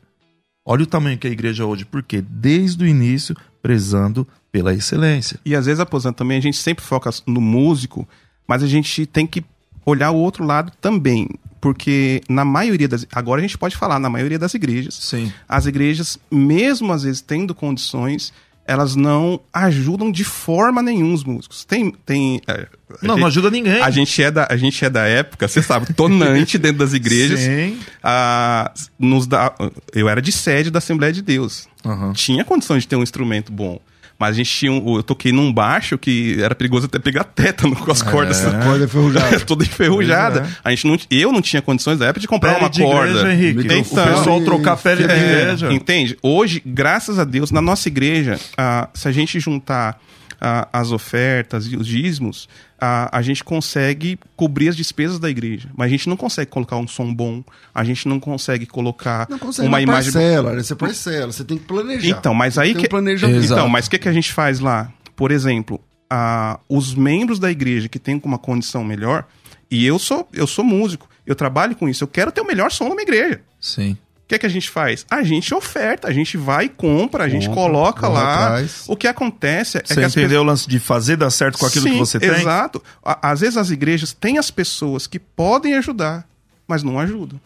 Olha 0.65 0.83
o 0.83 0.87
tamanho 0.87 1.17
que 1.17 1.27
é 1.27 1.29
a 1.29 1.33
igreja 1.33 1.65
hoje. 1.65 1.85
Por 1.85 2.01
quê? 2.01 2.21
Desde 2.27 2.83
o 2.83 2.87
início, 2.87 3.35
prezando 3.61 4.27
pela 4.51 4.73
excelência. 4.73 5.39
E 5.45 5.55
às 5.55 5.67
vezes, 5.67 5.79
aposentando 5.79 6.17
também, 6.17 6.37
a 6.37 6.41
gente 6.41 6.57
sempre 6.57 6.83
foca 6.83 7.11
no 7.27 7.39
músico, 7.39 8.07
mas 8.47 8.63
a 8.63 8.67
gente 8.67 9.05
tem 9.05 9.27
que 9.27 9.45
olhar 9.85 10.11
o 10.11 10.15
outro 10.17 10.43
lado 10.45 10.71
também. 10.81 11.27
Porque 11.61 12.21
na 12.27 12.43
maioria 12.43 12.87
das. 12.89 13.07
Agora 13.13 13.39
a 13.39 13.41
gente 13.41 13.57
pode 13.57 13.77
falar, 13.77 13.97
na 13.97 14.09
maioria 14.09 14.37
das 14.37 14.53
igrejas, 14.53 14.95
Sim. 14.95 15.31
as 15.47 15.65
igrejas, 15.65 16.19
mesmo 16.29 16.91
às 16.91 17.03
vezes 17.03 17.21
tendo 17.21 17.55
condições, 17.55 18.33
elas 18.65 18.95
não 18.97 19.39
ajudam 19.53 20.11
de 20.11 20.25
forma 20.25 20.81
nenhuma 20.81 21.13
os 21.13 21.23
músicos. 21.23 21.63
Tem. 21.63 21.91
tem 22.05 22.41
é, 22.47 22.67
Não, 23.01 23.13
gente- 23.15 23.19
não 23.21 23.27
ajuda 23.27 23.49
ninguém. 23.49 23.81
A 23.81 23.89
gente, 23.89 24.21
é 24.21 24.29
da, 24.29 24.45
a 24.49 24.57
gente 24.57 24.83
é 24.83 24.89
da 24.89 25.05
época, 25.05 25.47
você 25.47 25.61
sabe, 25.61 25.93
tonante 25.93 26.57
dentro 26.57 26.79
das 26.79 26.93
igrejas. 26.93 27.39
Sim. 27.41 27.79
Ah, 28.03 28.69
nos 28.99 29.25
dá, 29.25 29.53
eu 29.93 30.09
era 30.09 30.21
de 30.21 30.33
sede 30.33 30.69
da 30.69 30.79
Assembleia 30.79 31.13
de 31.13 31.21
Deus. 31.21 31.67
Aham. 31.85 32.11
Tinha 32.11 32.43
condições 32.43 32.83
de 32.83 32.89
ter 32.89 32.95
um 32.97 33.03
instrumento 33.03 33.51
bom. 33.53 33.79
Mas 34.17 34.31
a 34.31 34.33
gente 34.33 34.49
tinha 34.49 34.71
um, 34.71 34.97
eu 34.97 35.03
toquei 35.03 35.31
num 35.31 35.51
baixo 35.51 35.97
que 35.97 36.41
era 36.41 36.55
perigoso 36.55 36.85
até 36.85 36.99
pegar 36.99 37.23
tétano 37.23 37.75
com 37.75 37.91
as 37.91 38.01
cordas. 38.01 38.45
A 38.45 38.51
corda 38.63 38.85
é 38.85 38.87
ferrujada. 38.87 39.39
Toda 39.45 39.63
enferrujada. 39.63 40.39
É. 40.41 40.57
A 40.63 40.69
gente 40.69 40.87
não, 40.87 40.97
eu 41.09 41.31
não 41.31 41.41
tinha 41.41 41.61
condições 41.61 41.99
da 41.99 42.05
época 42.05 42.21
de 42.21 42.27
comprar 42.27 42.53
Pele 42.53 42.63
uma 42.63 42.69
de 42.69 42.81
corda. 42.81 43.09
igreja, 43.09 43.33
Henrique. 43.33 43.65
Então, 43.65 43.79
o 43.79 44.17
pessoal 44.17 44.41
trocar 44.41 44.77
pele 44.77 45.05
de 45.05 45.11
é, 45.11 45.17
igreja. 45.17 45.73
Entende? 45.73 46.17
Hoje, 46.21 46.61
graças 46.65 47.19
a 47.19 47.23
Deus, 47.23 47.51
na 47.51 47.61
nossa 47.61 47.87
igreja, 47.87 48.39
ah, 48.57 48.87
se 48.93 49.07
a 49.07 49.11
gente 49.11 49.39
juntar 49.39 49.99
ah, 50.43 50.67
as 50.73 50.91
ofertas 50.91 51.65
e 51.67 51.77
os 51.77 51.87
dízimos, 51.87 52.49
ah, 52.79 53.09
a 53.17 53.21
gente 53.21 53.43
consegue 53.43 54.19
cobrir 54.35 54.67
as 54.67 54.75
despesas 54.75 55.17
da 55.17 55.29
igreja. 55.29 55.69
Mas 55.75 55.87
a 55.87 55.89
gente 55.89 56.09
não 56.09 56.17
consegue 56.17 56.51
colocar 56.51 56.75
um 56.75 56.85
som 56.85 57.13
bom, 57.13 57.41
a 57.73 57.83
gente 57.85 58.09
não 58.09 58.19
consegue 58.19 58.65
colocar 58.65 59.25
Não 59.29 59.39
consegue 59.39 59.67
uma 59.67 59.77
uma 59.77 59.81
imagem. 59.81 60.11
parcela, 60.11 60.53
né? 60.53 60.61
Você 60.61 60.75
parcela, 60.75 61.31
você 61.31 61.45
tem 61.45 61.57
que 61.57 61.63
planejar. 61.63 62.09
Então, 62.09 62.33
mas 62.33 62.55
Tem 62.55 62.63
aí 62.63 62.75
que. 62.75 62.93
um. 62.93 63.41
Então, 63.41 63.69
mas 63.69 63.87
o 63.87 63.89
que, 63.89 63.97
que 63.97 64.09
a 64.09 64.13
gente 64.13 64.33
faz 64.33 64.59
lá? 64.59 64.91
Por 65.15 65.31
exemplo, 65.31 65.79
ah, 66.09 66.59
os 66.67 66.93
membros 66.93 67.39
da 67.39 67.49
igreja 67.49 67.87
que 67.87 67.97
têm 67.97 68.21
uma 68.25 68.37
condição 68.37 68.83
melhor, 68.83 69.25
e 69.71 69.85
eu 69.85 69.97
sou, 69.97 70.27
eu 70.33 70.45
sou 70.45 70.65
músico, 70.65 71.07
eu 71.25 71.35
trabalho 71.35 71.75
com 71.75 71.87
isso, 71.87 72.03
eu 72.03 72.07
quero 72.07 72.31
ter 72.31 72.41
o 72.41 72.45
melhor 72.45 72.69
som 72.69 72.89
na 72.89 72.95
minha 72.95 73.03
igreja. 73.03 73.41
Sim. 73.59 73.97
O 74.23 74.27
que, 74.27 74.39
que 74.39 74.45
a 74.45 74.49
gente 74.49 74.69
faz? 74.69 75.05
A 75.11 75.21
gente 75.21 75.53
oferta, 75.53 76.07
a 76.07 76.13
gente 76.13 76.37
vai 76.37 76.65
e 76.65 76.69
compra, 76.69 77.25
a 77.25 77.29
gente 77.29 77.47
Compra, 77.47 77.61
coloca 77.61 78.07
lá. 78.07 78.45
atrás. 78.45 78.85
O 78.87 78.95
que 78.95 79.07
acontece 79.07 79.77
é 79.77 79.81
Você 79.83 79.95
que 79.95 79.99
as 80.01 80.15
entendeu 80.15 80.41
o 80.41 80.43
lance 80.43 80.67
de 80.67 80.79
fazer 80.79 81.17
dar 81.17 81.29
certo 81.29 81.57
com 81.57 81.65
aquilo 81.65 81.83
Sim, 81.83 81.91
que 81.91 81.97
você 81.99 82.19
tem? 82.19 82.29
Exato. 82.29 82.81
Às 83.03 83.41
vezes 83.41 83.57
as 83.57 83.69
igrejas 83.69 84.13
têm 84.13 84.37
as 84.37 84.49
pessoas 84.49 85.07
que 85.07 85.19
podem 85.19 85.75
ajudar, 85.75 86.25
mas 86.67 86.83
não 86.83 86.99
ajudam. 86.99 87.39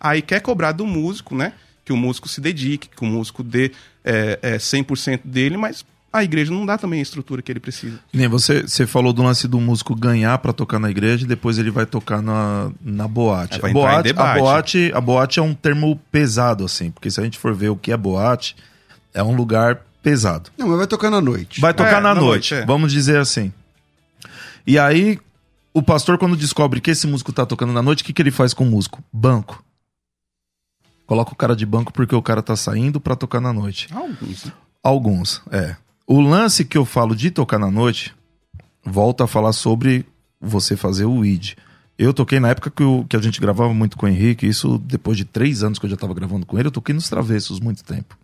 Aí 0.00 0.20
quer 0.20 0.40
cobrar 0.40 0.72
do 0.72 0.84
músico, 0.84 1.34
né? 1.34 1.52
Que 1.84 1.92
o 1.92 1.96
músico 1.96 2.28
se 2.28 2.40
dedique, 2.40 2.88
que 2.88 3.02
o 3.02 3.06
músico 3.06 3.42
dê 3.42 3.70
é, 4.04 4.38
é, 4.42 4.56
100% 4.56 5.20
dele, 5.24 5.56
mas 5.56 5.84
a 6.12 6.24
igreja 6.24 6.50
não 6.52 6.64
dá 6.64 6.78
também 6.78 6.98
a 7.00 7.02
estrutura 7.02 7.42
que 7.42 7.52
ele 7.52 7.60
precisa. 7.60 7.98
Nem 8.12 8.26
você, 8.28 8.62
você 8.62 8.86
falou 8.86 9.12
do 9.12 9.22
lance 9.22 9.46
do 9.46 9.60
músico 9.60 9.94
ganhar 9.94 10.38
pra 10.38 10.52
tocar 10.52 10.78
na 10.78 10.90
igreja 10.90 11.24
e 11.24 11.28
depois 11.28 11.58
ele 11.58 11.70
vai 11.70 11.84
tocar 11.84 12.22
na, 12.22 12.70
na 12.80 13.06
boate. 13.06 13.58
É, 13.64 13.72
boate, 13.72 14.14
a 14.16 14.34
boate. 14.38 14.92
A 14.94 15.00
boate 15.00 15.38
é 15.38 15.42
um 15.42 15.52
termo 15.54 16.00
pesado, 16.10 16.64
assim, 16.64 16.90
porque 16.90 17.10
se 17.10 17.20
a 17.20 17.24
gente 17.24 17.38
for 17.38 17.54
ver 17.54 17.68
o 17.68 17.76
que 17.76 17.92
é 17.92 17.96
boate, 17.96 18.56
é 19.12 19.22
um 19.22 19.36
lugar 19.36 19.82
pesado. 20.02 20.50
Não, 20.56 20.68
mas 20.68 20.78
vai 20.78 20.86
tocar 20.86 21.10
na 21.10 21.20
noite. 21.20 21.60
Vai 21.60 21.74
tocar 21.74 21.98
É, 21.98 22.00
na, 22.00 22.14
na 22.14 22.14
noite, 22.14 22.52
noite, 22.52 22.54
é. 22.54 22.64
vamos 22.66 22.92
dizer 22.92 23.18
assim. 23.18 23.52
E 24.66 24.78
aí, 24.78 25.18
O 25.74 25.82
pastor, 25.82 26.16
quando 26.16 26.34
descobre 26.36 26.80
que 26.80 26.90
esse 26.90 27.06
músico 27.06 27.30
tá 27.34 27.44
tocando 27.44 27.70
na 27.74 27.82
noite, 27.82 28.02
o 28.02 28.06
que, 28.06 28.12
que 28.14 28.22
ele 28.22 28.30
faz 28.30 28.54
com 28.54 28.64
o 28.64 28.66
músico? 28.66 29.04
Banco. 29.12 29.62
Coloca 31.06 31.32
o 31.32 31.36
cara 31.36 31.54
de 31.54 31.66
banco 31.66 31.92
porque 31.92 32.14
o 32.14 32.22
cara 32.22 32.42
tá 32.42 32.56
saindo 32.56 32.98
pra 32.98 33.14
tocar 33.14 33.40
na 33.42 33.52
noite. 33.52 33.86
Alguns. 33.92 34.44
né? 34.46 34.52
Alguns, 34.82 35.42
é. 35.50 35.76
O 36.06 36.20
lance 36.20 36.64
que 36.64 36.78
eu 36.78 36.84
falo 36.84 37.14
de 37.16 37.30
tocar 37.30 37.58
na 37.58 37.70
noite, 37.70 38.14
volta 38.84 39.24
a 39.24 39.26
falar 39.26 39.52
sobre 39.52 40.06
você 40.40 40.76
fazer 40.76 41.04
o 41.04 41.24
id. 41.24 41.54
Eu 41.98 42.12
toquei 42.12 42.38
na 42.38 42.48
época 42.50 42.70
que, 42.70 42.82
o- 42.82 43.04
que 43.04 43.16
a 43.16 43.20
gente 43.20 43.40
gravava 43.40 43.72
muito 43.72 43.96
com 43.96 44.06
o 44.06 44.08
Henrique, 44.08 44.46
isso 44.46 44.78
depois 44.78 45.16
de 45.16 45.24
três 45.24 45.62
anos 45.62 45.78
que 45.78 45.86
eu 45.86 45.90
já 45.90 45.96
tava 45.96 46.14
gravando 46.14 46.46
com 46.46 46.58
ele, 46.58 46.68
eu 46.68 46.72
toquei 46.72 46.94
nos 46.94 47.08
travessos 47.08 47.58
muito 47.58 47.82
tempo. 47.82 48.16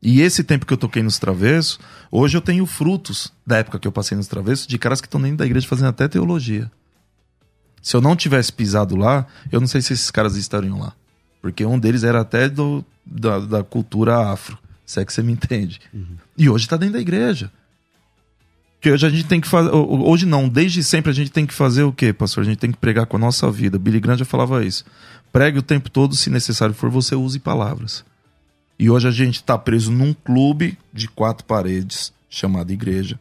E 0.00 0.20
esse 0.20 0.42
tempo 0.42 0.64
que 0.64 0.72
eu 0.72 0.76
toquei 0.78 1.02
nos 1.02 1.18
travessos, 1.18 1.78
hoje 2.10 2.36
eu 2.36 2.40
tenho 2.40 2.64
frutos 2.66 3.32
da 3.46 3.58
época 3.58 3.78
que 3.78 3.86
eu 3.86 3.92
passei 3.92 4.16
nos 4.16 4.26
travessos 4.28 4.66
de 4.66 4.78
caras 4.78 5.00
que 5.00 5.06
estão 5.06 5.20
dentro 5.20 5.38
da 5.38 5.46
igreja 5.46 5.66
fazendo 5.68 5.88
até 5.88 6.08
teologia. 6.08 6.70
Se 7.82 7.94
eu 7.96 8.00
não 8.00 8.16
tivesse 8.16 8.52
pisado 8.52 8.96
lá, 8.96 9.26
eu 9.52 9.60
não 9.60 9.66
sei 9.66 9.82
se 9.82 9.92
esses 9.92 10.10
caras 10.10 10.36
estariam 10.36 10.78
lá. 10.78 10.92
Porque 11.42 11.64
um 11.64 11.78
deles 11.78 12.04
era 12.04 12.20
até 12.20 12.48
do, 12.48 12.84
da, 13.04 13.38
da 13.40 13.62
cultura 13.62 14.30
afro, 14.32 14.58
se 14.88 14.98
é 14.98 15.04
que 15.04 15.12
você 15.12 15.22
me 15.22 15.32
entende. 15.32 15.82
E 16.36 16.48
hoje 16.48 16.66
tá 16.66 16.74
dentro 16.74 16.94
da 16.94 17.00
igreja. 17.00 17.52
Que 18.80 18.90
hoje 18.90 19.06
a 19.06 19.10
gente 19.10 19.24
tem 19.24 19.38
que 19.38 19.46
fazer. 19.46 19.70
Hoje 19.70 20.24
não, 20.24 20.48
desde 20.48 20.82
sempre 20.82 21.10
a 21.10 21.14
gente 21.14 21.30
tem 21.30 21.44
que 21.44 21.52
fazer 21.52 21.82
o 21.82 21.92
quê, 21.92 22.10
pastor? 22.10 22.42
A 22.42 22.46
gente 22.46 22.56
tem 22.56 22.72
que 22.72 22.78
pregar 22.78 23.04
com 23.04 23.18
a 23.18 23.20
nossa 23.20 23.50
vida. 23.50 23.78
Billy 23.78 24.00
Graham 24.00 24.16
já 24.16 24.24
falava 24.24 24.64
isso. 24.64 24.86
Pregue 25.30 25.58
o 25.58 25.62
tempo 25.62 25.90
todo, 25.90 26.16
se 26.16 26.30
necessário 26.30 26.74
for, 26.74 26.88
você 26.88 27.14
use 27.14 27.38
palavras. 27.38 28.02
E 28.78 28.88
hoje 28.88 29.06
a 29.06 29.10
gente 29.10 29.44
tá 29.44 29.58
preso 29.58 29.92
num 29.92 30.14
clube 30.14 30.78
de 30.90 31.06
quatro 31.06 31.44
paredes, 31.44 32.10
chamado 32.30 32.72
igreja. 32.72 33.20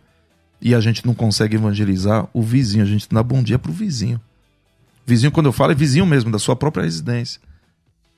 E 0.61 0.73
a 0.73 0.79
gente 0.79 1.05
não 1.05 1.13
consegue 1.13 1.57
evangelizar 1.57 2.29
o 2.31 2.41
vizinho. 2.41 2.85
A 2.85 2.87
gente 2.87 3.07
não 3.11 3.19
dá 3.19 3.23
bom 3.23 3.43
dia 3.43 3.59
pro 3.59 3.73
vizinho. 3.73 4.21
Vizinho, 5.05 5.33
quando 5.33 5.47
eu 5.47 5.53
falo, 5.53 5.73
é 5.73 5.75
vizinho 5.75 6.05
mesmo, 6.05 6.31
da 6.31 6.39
sua 6.39 6.55
própria 6.55 6.85
residência. 6.85 7.41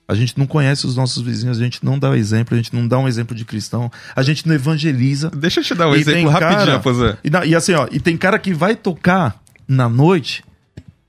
A 0.09 0.15
gente 0.15 0.35
não 0.39 0.47
conhece 0.47 0.87
os 0.87 0.95
nossos 0.95 1.21
vizinhos, 1.21 1.59
a 1.59 1.63
gente 1.63 1.85
não 1.85 1.99
dá 1.99 2.17
exemplo, 2.17 2.55
a 2.55 2.57
gente 2.57 2.73
não 2.75 2.87
dá 2.87 2.97
um 2.97 3.07
exemplo 3.07 3.35
de 3.35 3.45
cristão, 3.45 3.91
a 4.15 4.23
gente 4.23 4.47
não 4.47 4.55
evangeliza. 4.55 5.29
Deixa 5.29 5.59
eu 5.59 5.63
te 5.63 5.75
dar 5.75 5.87
um 5.87 5.95
E 5.95 5.99
exemplo 5.99 6.13
tem 6.19 6.27
rapidinho, 6.27 6.57
cara- 6.59 6.71
Raposan. 6.73 7.17
E, 7.23 7.49
e 7.49 7.55
assim, 7.55 7.73
ó, 7.73 7.87
e 7.91 7.99
tem 7.99 8.17
cara 8.17 8.39
que 8.39 8.51
vai 8.51 8.75
tocar 8.75 9.39
na 9.67 9.87
noite 9.87 10.43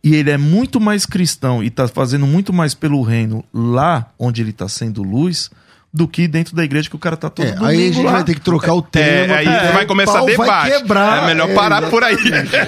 e 0.04 0.14
ele 0.14 0.30
é 0.30 0.36
muito 0.36 0.78
mais 0.78 1.06
cristão 1.06 1.64
e 1.64 1.70
tá 1.70 1.88
fazendo 1.88 2.26
muito 2.26 2.52
mais 2.52 2.74
pelo 2.74 3.02
reino 3.02 3.42
lá 3.54 4.12
onde 4.18 4.42
ele 4.42 4.52
tá 4.52 4.68
sendo 4.68 5.02
luz 5.02 5.50
do 5.92 6.06
que 6.06 6.28
dentro 6.28 6.54
da 6.54 6.62
igreja 6.62 6.88
que 6.88 6.94
o 6.94 6.98
cara 7.00 7.16
tá 7.16 7.28
todo 7.28 7.46
É, 7.46 7.50
domingo 7.50 7.66
aí 7.66 7.88
a 7.88 7.92
gente 7.92 8.04
lá. 8.04 8.12
vai 8.12 8.24
ter 8.24 8.34
que 8.34 8.40
trocar 8.40 8.74
o 8.74 8.80
tema. 8.82 9.34
É, 9.34 9.38
aí 9.38 9.44
porque 9.46 9.72
vai 9.72 9.86
começar 9.86 10.24
debate. 10.24 10.70
Vai 10.70 10.70
quebrar. 10.80 11.22
É 11.24 11.26
melhor 11.26 11.50
É, 11.50 11.54
parar 11.54 11.90
por 11.90 12.04
aí. 12.04 12.16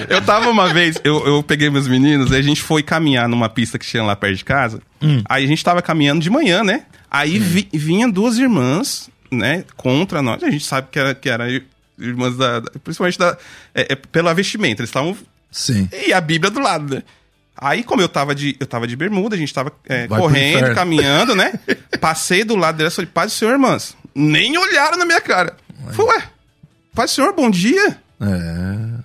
Eu 0.09 0.21
tava 0.21 0.49
uma 0.49 0.73
vez, 0.73 0.97
eu, 1.03 1.25
eu 1.25 1.41
peguei 1.43 1.69
meus 1.69 1.87
meninos, 1.87 2.31
aí 2.33 2.39
a 2.39 2.43
gente 2.43 2.61
foi 2.61 2.83
caminhar 2.83 3.29
numa 3.29 3.47
pista 3.47 3.79
que 3.79 3.85
tinha 3.85 4.03
lá 4.03 4.15
perto 4.15 4.35
de 4.37 4.43
casa. 4.45 4.81
Aí 5.29 5.43
a 5.43 5.47
gente 5.47 5.63
tava 5.63 5.81
caminhando 5.81 6.21
de 6.21 6.29
manhã, 6.29 6.63
né? 6.63 6.83
Aí 7.09 7.39
vi- 7.39 7.69
vinha 7.71 8.09
duas 8.11 8.37
irmãs, 8.37 9.09
né, 9.31 9.63
contra 9.77 10.21
nós. 10.21 10.43
A 10.43 10.49
gente 10.51 10.65
sabe 10.65 10.87
que 10.91 10.99
era, 10.99 11.15
que 11.15 11.29
era 11.29 11.45
irmãs 11.97 12.35
da. 12.35 12.59
da- 12.59 12.71
principalmente 12.83 13.17
da. 13.19 13.37
É, 13.73 13.93
é, 13.93 13.95
pela 13.95 14.33
vestimenta. 14.33 14.81
Eles 14.81 14.89
estavam. 14.89 15.15
Sim. 15.51 15.87
E 16.07 16.11
a 16.11 16.19
Bíblia 16.19 16.49
do 16.51 16.59
lado, 16.59 16.95
né? 16.95 17.03
Aí, 17.55 17.83
como 17.83 18.01
eu 18.01 18.09
tava 18.09 18.33
de, 18.33 18.55
eu 18.59 18.65
tava 18.65 18.87
de 18.87 18.95
bermuda, 18.95 19.35
a 19.35 19.39
gente 19.39 19.53
tava 19.53 19.71
é, 19.87 20.07
correndo, 20.07 20.73
caminhando, 20.73 21.35
né? 21.35 21.53
Passei 22.01 22.43
do 22.43 22.55
lado 22.55 22.77
delas 22.77 22.93
e 22.93 22.95
falei, 22.97 23.11
paz 23.13 23.31
do 23.31 23.35
Senhor, 23.35 23.51
irmãs. 23.51 23.95
Nem 24.13 24.57
olharam 24.57 24.97
na 24.97 25.05
minha 25.05 25.21
cara. 25.21 25.55
Falei, 25.91 26.13
ué, 26.15 26.23
paz 26.95 27.11
do 27.11 27.15
Senhor, 27.15 27.33
bom 27.33 27.49
dia. 27.49 27.97
É. 28.19 29.03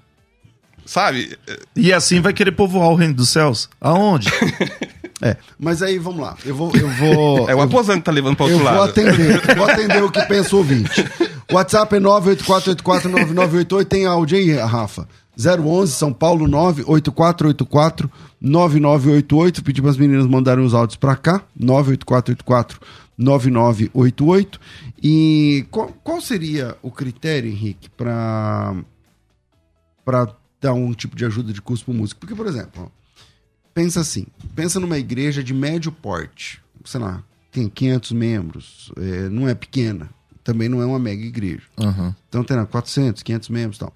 Sabe? 0.87 1.39
E 1.77 1.93
assim 1.93 2.21
vai 2.21 2.33
querer 2.33 2.53
povoar 2.53 2.89
o 2.89 2.95
reino 2.95 3.15
dos 3.15 3.29
céus? 3.29 3.69
Aonde? 3.81 4.29
É, 5.21 5.37
mas 5.59 5.83
aí 5.83 5.99
vamos 5.99 6.21
lá. 6.21 6.37
Eu 6.45 6.55
vou. 6.55 6.71
Eu 6.77 6.89
vou 6.91 7.49
É 7.51 7.55
o 7.55 7.59
eu, 7.59 7.63
aposando 7.63 7.99
que 7.99 8.05
tá 8.05 8.13
levando 8.13 8.37
pra 8.37 8.47
outro 8.47 8.61
eu 8.61 8.65
vou 8.65 8.73
lado. 8.73 8.91
atender. 8.91 9.57
Vou 9.57 9.69
atender 9.69 10.03
o 10.05 10.11
que 10.13 10.23
pensa 10.27 10.55
o 10.55 10.59
ouvinte. 10.59 11.05
WhatsApp 11.51 11.97
é 11.97 12.01
984849988. 12.01 13.85
Tem 13.87 14.05
áudio 14.07 14.39
aí, 14.39 14.53
Rafa. 14.53 15.09
011 15.37 15.93
São 15.93 16.13
Paulo 16.13 16.47
98484 16.49 18.11
9988. 18.41 19.65
Pedi 19.65 19.81
para 19.81 19.91
as 19.91 19.97
meninas 19.97 20.27
mandarem 20.27 20.65
os 20.65 20.75
áudios 20.75 20.97
para 20.97 21.17
cá. 21.17 21.43
98484 21.59 22.81
9988. 23.17 24.61
E 25.03 25.67
qual, 25.71 25.89
qual 26.03 26.21
seria 26.21 26.77
o 26.83 26.91
critério, 26.91 27.51
Henrique, 27.51 27.89
para 27.91 28.77
para 30.05 30.35
dar 30.59 30.73
um 30.73 30.93
tipo 30.95 31.15
de 31.15 31.25
ajuda 31.27 31.53
de 31.53 31.61
custo 31.61 31.85
para 31.85 31.95
músico? 31.95 32.21
Porque, 32.21 32.35
por 32.35 32.47
exemplo, 32.47 32.91
pensa 33.75 34.01
assim, 34.01 34.27
pensa 34.55 34.81
numa 34.81 34.99
igreja 34.99 35.45
de 35.45 35.53
médio 35.53 35.93
porte, 35.93 36.63
sei 36.85 36.99
lá, 36.99 37.23
tem 37.53 37.69
500 37.69 38.13
membros, 38.13 38.93
é, 38.97 39.29
não 39.29 39.47
é 39.47 39.55
pequena, 39.55 40.09
também 40.49 40.67
não 40.67 40.81
é 40.81 40.87
uma 40.87 40.99
mega 40.99 41.23
igreja. 41.23 41.61
Aham. 41.79 42.17
Então 42.27 42.43
tem 42.43 42.57
lá 42.57 42.65
400, 42.65 43.23
500 43.23 43.49
membros 43.51 43.77
e 43.77 43.81
tal. 43.81 43.93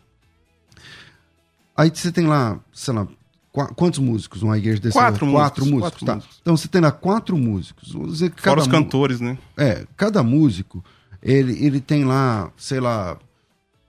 Aí 1.75 1.91
você 1.93 2.13
tem 2.13 2.27
lá, 2.27 2.61
sei 2.75 2.93
lá, 2.93 3.09
qua- 3.51 3.69
quantos 3.69 3.99
músicos 3.99 4.43
uma 4.43 4.59
igreja 4.59 4.79
desse? 4.81 4.93
Quatro 4.93 5.31
Quatro 5.31 5.65
músicos, 5.65 5.71
músicos, 5.71 5.81
quatro 5.91 6.07
tá. 6.07 6.15
músicos. 6.17 6.39
Então 6.43 6.57
você 6.57 6.69
tem 6.69 6.81
lá 6.83 6.93
quatro 6.93 7.39
músicos. 7.39 7.93
Vamos 7.93 8.13
dizer 8.13 8.31
que 8.33 8.43
Fora 8.43 8.61
os 8.61 8.67
cantores, 8.67 9.19
né? 9.19 9.39
é, 9.57 9.87
cada 9.97 10.23
músico, 10.23 10.85
ele, 11.23 11.65
ele 11.65 11.81
tem 11.81 12.05
lá, 12.05 12.53
sei 12.57 12.81
lá, 12.81 13.17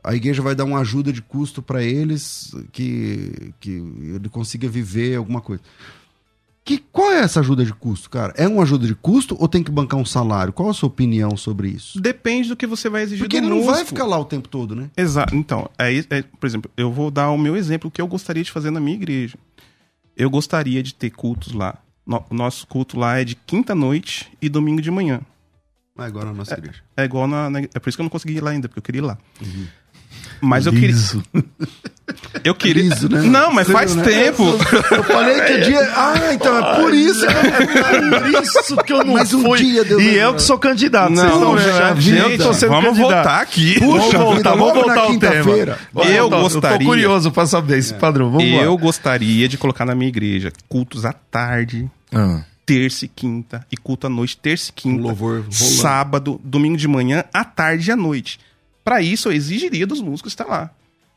a 0.01 0.15
igreja 0.15 0.41
vai 0.41 0.55
dar 0.55 0.63
uma 0.63 0.79
ajuda 0.79 1.11
de 1.11 1.21
custo 1.21 1.61
para 1.61 1.83
eles 1.83 2.55
que, 2.71 3.53
que 3.59 3.71
ele 3.71 4.29
consiga 4.29 4.69
viver 4.69 5.17
alguma 5.17 5.41
coisa. 5.41 5.61
Que, 6.65 6.77
qual 6.77 7.11
é 7.11 7.19
essa 7.19 7.41
ajuda 7.41 7.65
de 7.65 7.73
custo, 7.73 8.09
cara? 8.09 8.33
É 8.37 8.47
uma 8.47 8.63
ajuda 8.63 8.87
de 8.87 8.95
custo 8.95 9.35
ou 9.37 9.49
tem 9.49 9.61
que 9.61 9.69
bancar 9.69 9.99
um 9.99 10.05
salário? 10.05 10.53
Qual 10.53 10.69
a 10.69 10.73
sua 10.73 10.87
opinião 10.87 11.35
sobre 11.35 11.67
isso? 11.67 11.99
Depende 11.99 12.47
do 12.47 12.55
que 12.55 12.65
você 12.65 12.87
vai 12.89 13.01
exigir 13.03 13.25
Porque 13.25 13.41
do 13.41 13.47
ele 13.47 13.53
não 13.53 13.65
vai 13.65 13.83
ficar 13.83 14.05
lá 14.05 14.17
o 14.17 14.23
tempo 14.23 14.47
todo, 14.47 14.73
né? 14.73 14.89
Exato. 14.95 15.35
Então, 15.35 15.69
é, 15.77 15.93
é, 15.97 16.21
por 16.21 16.45
exemplo, 16.47 16.71
eu 16.77 16.89
vou 16.89 17.11
dar 17.11 17.29
o 17.31 17.37
meu 17.37 17.57
exemplo, 17.57 17.89
o 17.89 17.91
que 17.91 18.01
eu 18.01 18.07
gostaria 18.07 18.43
de 18.43 18.49
fazer 18.51 18.71
na 18.71 18.79
minha 18.79 18.95
igreja. 18.95 19.37
Eu 20.15 20.29
gostaria 20.29 20.81
de 20.81 20.93
ter 20.93 21.09
cultos 21.09 21.51
lá. 21.51 21.77
No- 22.05 22.23
O 22.29 22.33
nosso 22.33 22.65
culto 22.65 22.97
lá 22.97 23.17
é 23.19 23.25
de 23.25 23.35
quinta-noite 23.35 24.31
e 24.41 24.47
domingo 24.47 24.81
de 24.81 24.89
manhã. 24.91 25.19
Ah, 25.97 26.05
agora 26.05 26.27
na 26.27 26.33
nossa 26.33 26.53
igreja. 26.53 26.81
É 26.95 27.03
igual 27.03 27.27
na, 27.27 27.49
na- 27.49 27.59
É 27.59 27.79
por 27.79 27.89
isso 27.89 27.97
que 27.97 28.01
eu 28.01 28.05
não 28.05 28.09
consegui 28.09 28.35
ir 28.37 28.41
lá 28.41 28.51
ainda, 28.51 28.69
porque 28.69 28.79
eu 28.79 28.83
queria 28.83 28.99
ir 28.99 29.05
lá. 29.05 29.17
Mas 30.43 30.65
eu 30.65 30.73
queria. 30.73 30.87
Liso. 30.87 31.23
Eu 32.43 32.53
queria. 32.53 32.83
Liso, 32.83 33.07
né? 33.07 33.21
Não, 33.21 33.53
mas 33.53 33.65
Você 33.67 33.73
faz 33.73 33.95
né? 33.95 34.03
tempo. 34.03 34.43
Eu 34.91 35.03
falei 35.05 35.39
que 35.41 35.53
o 35.53 35.61
dia. 35.63 35.79
Ah, 35.95 36.33
então 36.33 36.57
é 36.57 36.75
por 36.81 36.93
isso. 36.93 37.25
Por 37.25 38.43
isso 38.43 38.75
que 38.83 38.91
eu 38.93 39.05
não 39.05 39.13
Mas 39.13 39.33
um 39.33 39.41
fui. 39.43 39.57
dia 39.59 39.85
Deus 39.85 40.01
e 40.03 40.15
eu 40.15 40.33
que 40.33 40.41
sou 40.41 40.57
candidato. 40.57 41.11
Não, 41.11 41.15
vocês 41.23 41.33
estão 41.33 41.55
vendo, 41.55 41.77
já 41.77 41.89
né? 41.89 42.01
vi, 42.01 42.17
eu 42.17 42.29
que 42.31 42.37
tô 42.37 42.43
gente, 42.45 42.55
sendo 42.57 42.69
vamos 42.71 42.89
candidato. 42.89 43.13
voltar 43.13 43.41
aqui. 43.41 43.79
Puxa 43.79 44.17
Vamos 44.17 44.33
voltar, 44.33 44.49
vamos 44.51 44.65
logo 44.67 44.79
na 44.87 44.93
voltar 44.95 45.01
ao 45.01 45.19
tema. 45.19 45.35
Eu 45.35 45.43
voltar. 45.93 46.11
Eu 46.11 46.29
gostaria- 46.29 46.77
tô 46.79 46.85
curioso 46.85 47.31
pra 47.31 47.45
saber 47.45 47.77
esse 47.77 47.93
padrão. 47.93 48.29
Vamos 48.31 48.51
lá. 48.51 48.63
Eu 48.63 48.77
gostaria 48.77 49.47
de 49.47 49.57
colocar 49.57 49.85
na 49.85 49.95
minha 49.95 50.09
igreja 50.09 50.51
cultos 50.67 51.05
à 51.05 51.13
tarde, 51.13 51.89
Ah. 52.13 52.41
terça 52.65 53.05
e 53.05 53.07
quinta, 53.07 53.65
e 53.71 53.77
culto 53.77 54.07
à 54.07 54.09
noite, 54.09 54.35
terça 54.37 54.69
e 54.71 54.73
quinta. 54.73 54.99
Um 54.99 55.03
louvor 55.03 55.31
rolando. 55.37 55.53
sábado, 55.53 56.41
domingo 56.43 56.75
de 56.77 56.87
manhã, 56.87 57.23
à 57.33 57.45
tarde 57.45 57.89
e 57.89 57.93
à 57.93 57.95
noite. 57.95 58.39
Para 58.83 59.01
isso, 59.01 59.27
eu 59.29 59.33
exigiria 59.33 59.87
dos 59.87 60.01
músicos 60.01 60.31
estar 60.33 60.45
lá. 60.45 60.69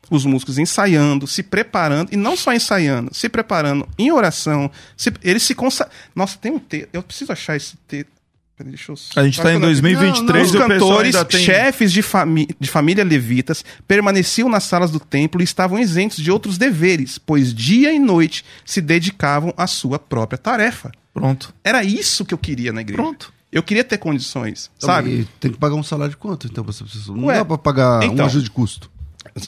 Os 0.09 0.23
músicos 0.23 0.57
ensaiando, 0.57 1.27
se 1.27 1.43
preparando, 1.43 2.13
e 2.13 2.15
não 2.17 2.37
só 2.37 2.53
ensaiando, 2.53 3.13
se 3.13 3.27
preparando 3.27 3.87
em 3.97 4.11
oração. 4.11 4.71
se- 4.95 5.11
eles 5.21 5.43
se 5.43 5.53
consa... 5.53 5.89
Nossa, 6.15 6.37
tem 6.37 6.51
um 6.51 6.59
texto. 6.59 6.89
Eu 6.93 7.03
preciso 7.03 7.31
achar 7.31 7.57
esse 7.57 7.75
texto. 7.87 8.11
Peraí, 8.57 8.71
Deixa 8.71 8.91
eu... 8.91 8.95
A 9.17 9.23
gente 9.25 9.39
tá 9.41 9.53
em 9.53 9.59
2023 9.59 10.47
Os 10.47 10.53
e 10.53 10.57
o 10.57 10.67
pessoal 10.67 10.89
cantores, 10.91 11.23
tem... 11.25 11.43
chefes 11.43 11.91
de, 11.91 12.01
fami 12.01 12.47
de 12.59 12.69
família 12.69 13.03
levitas, 13.03 13.63
permaneciam 13.87 14.49
nas 14.49 14.63
salas 14.63 14.89
do 14.89 14.99
templo 14.99 15.41
e 15.41 15.43
estavam 15.43 15.77
isentos 15.77 16.17
de 16.17 16.31
outros 16.31 16.57
deveres, 16.57 17.17
pois 17.19 17.53
dia 17.53 17.91
e 17.93 17.99
noite 17.99 18.43
se 18.65 18.81
dedicavam 18.81 19.53
à 19.57 19.67
sua 19.67 19.99
própria 19.99 20.37
tarefa. 20.39 20.91
Pronto. 21.13 21.53
Era 21.63 21.83
isso 21.83 22.25
que 22.25 22.33
eu 22.33 22.37
queria 22.37 22.71
na 22.73 22.81
igreja. 22.81 23.01
Pronto. 23.01 23.33
Eu 23.51 23.63
queria 23.63 23.83
ter 23.83 23.97
condições, 23.97 24.69
sabe? 24.77 25.09
E 25.21 25.25
tem 25.39 25.51
que 25.51 25.57
pagar 25.57 25.75
um 25.75 25.83
salário 25.83 26.11
de 26.11 26.17
quanto, 26.17 26.47
então, 26.47 26.63
pra 26.63 26.71
essa 26.71 26.83
pessoa? 26.83 27.17
Não 27.17 27.25
Ué, 27.27 27.37
dá 27.37 27.45
pra 27.45 27.57
pagar 27.57 28.03
então. 28.03 28.15
uma 28.17 28.25
ajuda 28.25 28.43
de 28.43 28.51
custo. 28.51 28.91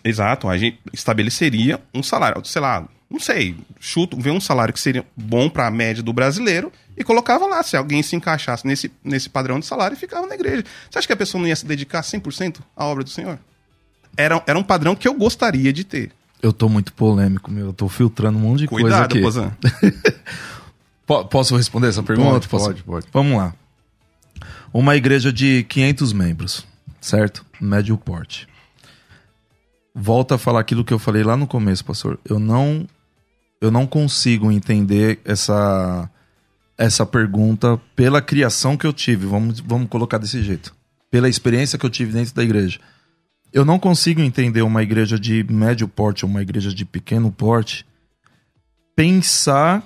Exato, 0.03 0.47
a 0.47 0.57
gente 0.57 0.79
estabeleceria 0.93 1.81
um 1.93 2.01
salário, 2.03 2.43
sei 2.45 2.61
lá, 2.61 2.87
não 3.09 3.19
sei, 3.19 3.57
chuto, 3.79 4.15
ver 4.19 4.31
um 4.31 4.39
salário 4.39 4.73
que 4.73 4.79
seria 4.79 5.05
bom 5.17 5.49
para 5.49 5.67
a 5.67 5.71
média 5.71 6.03
do 6.03 6.13
brasileiro 6.13 6.71
e 6.95 7.03
colocava 7.03 7.45
lá, 7.47 7.63
se 7.63 7.75
alguém 7.75 8.03
se 8.03 8.15
encaixasse 8.15 8.67
nesse, 8.67 8.91
nesse 9.03 9.29
padrão 9.29 9.59
de 9.59 9.65
salário, 9.65 9.97
ficava 9.97 10.27
na 10.27 10.35
igreja. 10.35 10.63
Você 10.89 10.99
acha 10.99 11.07
que 11.07 11.13
a 11.13 11.17
pessoa 11.17 11.41
não 11.41 11.47
ia 11.47 11.55
se 11.55 11.65
dedicar 11.65 12.01
100% 12.01 12.57
à 12.75 12.85
obra 12.85 13.03
do 13.03 13.09
Senhor? 13.09 13.39
Era, 14.15 14.41
era 14.45 14.59
um 14.59 14.63
padrão 14.63 14.95
que 14.95 15.07
eu 15.07 15.13
gostaria 15.13 15.71
de 15.73 15.83
ter. 15.83 16.11
Eu 16.41 16.53
tô 16.53 16.69
muito 16.69 16.93
polêmico, 16.93 17.51
meu. 17.51 17.67
Eu 17.67 17.73
tô 17.73 17.87
filtrando 17.89 18.37
um 18.37 18.41
monte 18.41 18.59
de 18.59 18.67
coisa 18.67 18.83
Cuidado, 18.89 19.11
aqui. 19.11 19.21
Pozan. 19.21 19.51
Po- 21.05 21.25
posso 21.25 21.55
responder 21.57 21.87
essa 21.87 22.03
pergunta? 22.03 22.29
Pode, 22.31 22.47
Posso? 22.47 22.65
pode, 22.65 22.83
pode. 22.83 23.07
Vamos 23.11 23.37
lá. 23.37 23.53
Uma 24.73 24.95
igreja 24.95 25.33
de 25.33 25.63
500 25.63 26.13
membros, 26.13 26.67
certo? 27.01 27.45
Médio 27.59 27.97
porte. 27.97 28.47
Volta 29.93 30.35
a 30.35 30.37
falar 30.37 30.59
aquilo 30.59 30.85
que 30.85 30.93
eu 30.93 30.99
falei 30.99 31.23
lá 31.23 31.35
no 31.35 31.47
começo, 31.47 31.83
pastor. 31.83 32.19
Eu 32.23 32.39
não 32.39 32.87
Eu 33.61 33.71
não 33.71 33.85
consigo 33.85 34.51
entender 34.51 35.19
essa, 35.25 36.09
essa 36.77 37.05
pergunta 37.05 37.79
pela 37.95 38.21
criação 38.21 38.77
que 38.77 38.87
eu 38.87 38.93
tive. 38.93 39.25
Vamos, 39.25 39.59
vamos 39.59 39.89
colocar 39.89 40.17
desse 40.17 40.41
jeito. 40.41 40.73
Pela 41.11 41.27
experiência 41.27 41.77
que 41.77 41.85
eu 41.85 41.89
tive 41.89 42.13
dentro 42.13 42.33
da 42.33 42.43
igreja. 42.43 42.79
Eu 43.51 43.65
não 43.65 43.79
consigo 43.79 44.21
entender 44.21 44.61
uma 44.61 44.83
igreja 44.83 45.19
de 45.19 45.43
médio 45.51 45.87
porte 45.87 46.23
ou 46.23 46.31
uma 46.31 46.41
igreja 46.41 46.73
de 46.73 46.85
pequeno 46.85 47.31
porte 47.31 47.85
pensar 48.95 49.83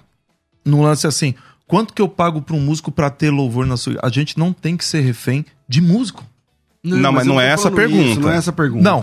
no 0.65 0.81
lance 0.81 1.07
assim: 1.07 1.33
quanto 1.73 1.91
que 1.91 2.01
eu 2.03 2.07
pago 2.07 2.39
para 2.39 2.55
um 2.55 2.59
músico 2.59 2.91
para 2.91 3.09
ter 3.09 3.31
louvor 3.31 3.65
na 3.65 3.75
sua. 3.77 3.95
A 4.03 4.09
gente 4.09 4.37
não 4.37 4.53
tem 4.53 4.77
que 4.77 4.85
ser 4.85 4.99
refém 5.01 5.43
de 5.67 5.81
músico. 5.81 6.23
Não, 6.83 7.11
mas 7.11 7.25
eu 7.25 7.33
não 7.33 7.41
é 7.41 7.47
essa 7.49 7.69
a 7.69 7.71
pergunta. 7.71 8.03
isso, 8.03 8.19
não 8.19 8.29
é 8.29 8.35
essa 8.35 8.49
a 8.49 8.53
pergunta. 8.53 8.83
Não, 8.83 8.99
a 8.99 9.01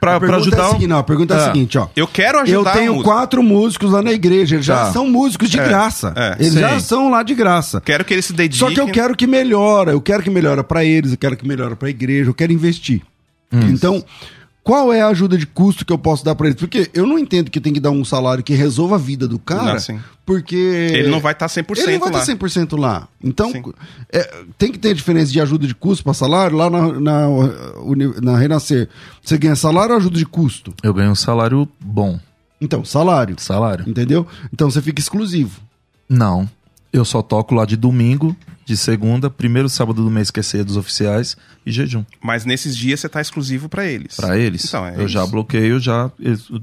pra 0.00 0.20
pergunta 0.20 0.36
ajudar. 0.42 0.58
é 0.58 0.60
a 0.60 0.66
seguinte, 0.66 0.86
não, 0.88 0.98
a 0.98 1.02
pergunta 1.02 1.32
é 1.34 1.36
a 1.36 1.40
Ah. 1.40 1.44
seguinte, 1.46 1.78
ó. 1.78 1.86
Eu 1.96 2.06
quero 2.08 2.38
Eu 2.38 2.42
ajudar 2.42 2.70
a 2.70 2.72
tenho 2.76 3.02
quatro 3.02 3.42
músicos 3.42 3.90
lá 3.92 4.02
na 4.02 4.12
igreja, 4.12 4.56
eles 4.56 4.66
já 4.66 4.86
Tá. 4.86 4.92
são 4.92 5.08
músicos 5.08 5.48
de 5.48 5.58
É, 5.60 5.64
graça. 5.66 6.12
é, 6.14 6.36
eles 6.40 6.52
sim. 6.54 6.58
já 6.60 6.78
são 6.80 7.08
lá 7.08 7.22
de 7.22 7.34
graça. 7.34 7.80
Quero 7.80 8.04
que 8.04 8.12
eles 8.12 8.24
se 8.26 8.32
dediquem. 8.34 8.68
Só 8.68 8.74
que 8.74 8.80
eu 8.80 8.88
quero 8.92 9.16
que 9.16 9.26
melhora, 9.26 9.92
eu 9.92 10.00
quero 10.00 10.22
que 10.24 10.28
melhora 10.30 10.62
pra 10.64 10.84
eles, 10.84 11.12
eu 11.12 11.18
quero 11.18 11.36
que 11.36 11.46
melhora 11.48 11.74
pra 11.76 11.88
igreja, 11.88 12.28
eu 12.28 12.34
quero 12.34 12.52
investir. 12.52 13.00
Hum. 13.52 13.60
Então, 13.70 14.04
qual 14.64 14.90
é 14.92 15.02
a 15.02 15.08
ajuda 15.08 15.36
de 15.38 15.46
custo 15.46 15.84
que 15.84 15.92
eu 15.92 15.98
posso 15.98 16.24
dar 16.24 16.34
pra 16.34 16.46
eles? 16.46 16.58
Porque 16.58 16.90
eu 16.94 17.06
não 17.06 17.18
entendo 17.18 17.50
que 17.50 17.60
tem 17.60 17.72
que 17.72 17.78
dar 17.78 17.90
um 17.90 18.04
salário 18.04 18.42
que 18.42 18.54
resolva 18.54 18.94
a 18.94 18.98
vida 18.98 19.28
do 19.28 19.38
cara, 19.38 19.74
Não, 19.74 19.78
sim. 19.78 20.00
porque 20.24 20.56
Ele 20.56 21.08
não 21.10 21.20
vai 21.20 21.32
estar 21.34 21.46
100% 21.46 21.78
ele 21.82 21.92
não 21.92 22.00
vai 22.00 22.12
lá. 22.12 22.20
estar 22.22 22.34
100% 22.34 22.78
lá. 22.80 23.06
Então, 23.22 23.52
é, 24.10 24.42
tem 24.56 24.72
que 24.72 24.78
ter 24.78 24.94
diferença 24.94 25.30
de 25.30 25.38
ajuda 25.38 25.66
de 25.66 25.74
custo 25.74 26.02
para 26.02 26.14
salário. 26.14 26.56
Lá 26.56 26.70
na, 26.70 26.98
na, 26.98 27.26
na 28.22 28.38
Renascer, 28.38 28.88
você 29.22 29.36
ganha 29.36 29.54
salário 29.54 29.92
ou 29.92 29.98
ajuda 29.98 30.16
de 30.16 30.24
custo? 30.26 30.72
Eu 30.82 30.94
ganho 30.94 31.10
um 31.10 31.14
salário 31.14 31.68
bom. 31.78 32.18
Então, 32.58 32.82
salário. 32.86 33.36
Salário? 33.38 33.84
Entendeu? 33.86 34.26
Então 34.50 34.70
você 34.70 34.80
fica 34.80 34.98
exclusivo. 34.98 35.60
Não. 36.08 36.48
Eu 36.94 37.04
só 37.04 37.20
toco 37.22 37.54
lá 37.54 37.64
de 37.66 37.76
domingo, 37.76 38.36
de 38.64 38.76
segunda, 38.76 39.28
primeiro 39.28 39.68
sábado 39.68 40.02
do 40.02 40.10
mês 40.10 40.30
que 40.30 40.38
é 40.40 40.42
ceia 40.42 40.64
dos 40.64 40.76
oficiais 40.76 41.36
e 41.66 41.72
jejum. 41.72 42.04
Mas 42.22 42.44
nesses 42.44 42.76
dias 42.76 43.00
você 43.00 43.08
tá 43.08 43.20
exclusivo 43.20 43.68
pra 43.68 43.84
eles. 43.84 44.14
Pra 44.16 44.38
eles. 44.38 44.64
Então, 44.64 44.86
é 44.86 44.94
eu 44.96 45.08
já 45.08 45.22
isso. 45.22 45.30
bloqueio, 45.32 45.80
já. 45.80 46.10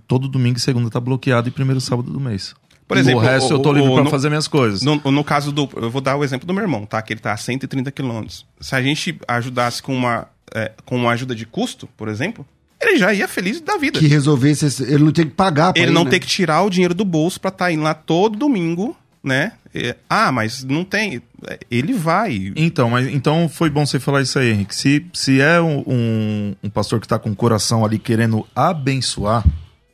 Todo 0.07 0.27
domingo 0.27 0.57
e 0.57 0.61
segunda 0.61 0.89
tá 0.89 0.99
bloqueado 0.99 1.49
e 1.49 1.51
primeiro 1.51 1.81
sábado 1.81 2.09
do 2.11 2.19
mês. 2.19 2.53
Por 2.87 2.97
exemplo, 2.97 3.19
o 3.19 3.23
resto 3.23 3.49
o- 3.51 3.53
eu 3.53 3.59
tô 3.59 3.71
livre 3.71 3.89
no- 4.03 4.09
fazer 4.09 4.29
minhas 4.29 4.47
coisas. 4.47 4.81
No, 4.81 4.95
no 4.95 5.23
caso 5.23 5.51
do. 5.51 5.69
Eu 5.77 5.89
vou 5.89 6.01
dar 6.01 6.15
o 6.17 6.23
exemplo 6.23 6.45
do 6.47 6.53
meu 6.53 6.63
irmão, 6.63 6.85
tá? 6.85 7.01
Que 7.01 7.13
ele 7.13 7.19
tá 7.21 7.31
a 7.33 7.37
130 7.37 7.91
quilômetros. 7.91 8.45
Se 8.59 8.73
a 8.75 8.81
gente 8.81 9.17
ajudasse 9.27 9.81
com 9.83 9.95
uma, 9.95 10.27
é, 10.53 10.71
com 10.85 10.95
uma 10.97 11.11
ajuda 11.11 11.33
de 11.35 11.45
custo, 11.45 11.87
por 11.95 12.07
exemplo, 12.09 12.45
ele 12.81 12.97
já 12.97 13.13
ia 13.13 13.27
feliz 13.29 13.61
da 13.61 13.77
vida. 13.77 13.97
Que 13.99 14.07
resolvesse, 14.07 14.65
esse- 14.65 14.83
ele 14.83 15.03
não 15.05 15.11
tem 15.11 15.25
que 15.25 15.31
pagar 15.31 15.71
pra 15.73 15.81
ele 15.81 15.91
ir, 15.91 15.93
não 15.93 16.03
né? 16.03 16.09
tem 16.11 16.19
que 16.19 16.27
tirar 16.27 16.61
o 16.63 16.69
dinheiro 16.69 16.93
do 16.93 17.05
bolso 17.05 17.39
pra 17.39 17.49
estar 17.49 17.71
indo 17.71 17.83
lá 17.83 17.93
todo 17.93 18.37
domingo, 18.37 18.93
né? 19.23 19.53
É, 19.73 19.95
ah, 20.09 20.31
mas 20.31 20.63
não 20.63 20.83
tem. 20.83 21.21
Ele 21.69 21.93
vai. 21.93 22.51
Então, 22.55 22.89
mas 22.89 23.07
então 23.07 23.47
foi 23.47 23.69
bom 23.69 23.85
você 23.85 23.99
falar 23.99 24.21
isso 24.21 24.37
aí, 24.39 24.49
Henrique. 24.49 24.75
Se, 24.75 25.05
se 25.13 25.39
é 25.39 25.61
um, 25.61 25.83
um, 25.87 26.55
um 26.63 26.69
pastor 26.69 26.99
que 26.99 27.07
tá 27.07 27.19
com 27.19 27.31
o 27.31 27.35
coração 27.35 27.85
ali 27.85 27.99
querendo 27.99 28.47
abençoar, 28.55 29.45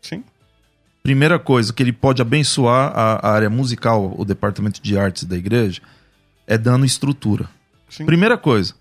Sim. 0.02 0.24
primeira 1.04 1.38
coisa 1.38 1.74
que 1.74 1.84
ele 1.84 1.94
pode 1.94 2.22
abençoar 2.22 2.92
a, 2.96 3.28
a 3.28 3.32
área 3.32 3.50
musical, 3.50 4.14
o 4.18 4.26
departamento 4.26 4.82
de 4.82 4.98
artes 4.98 5.26
da 5.26 5.36
igreja, 5.36 5.82
é 6.46 6.58
dando 6.58 6.86
estrutura. 6.86 7.50
Sim. 7.90 8.06
Primeira 8.06 8.38
coisa. 8.38 8.74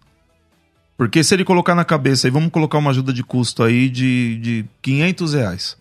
Porque 0.96 1.22
se 1.22 1.34
ele 1.34 1.44
colocar 1.44 1.74
na 1.74 1.84
cabeça 1.84 2.26
aí, 2.26 2.30
vamos 2.30 2.50
colocar 2.50 2.78
uma 2.78 2.90
ajuda 2.90 3.12
de 3.12 3.22
custo 3.22 3.62
aí 3.62 3.90
de, 3.90 4.38
de 4.38 4.64
500 4.80 5.34
reais 5.34 5.76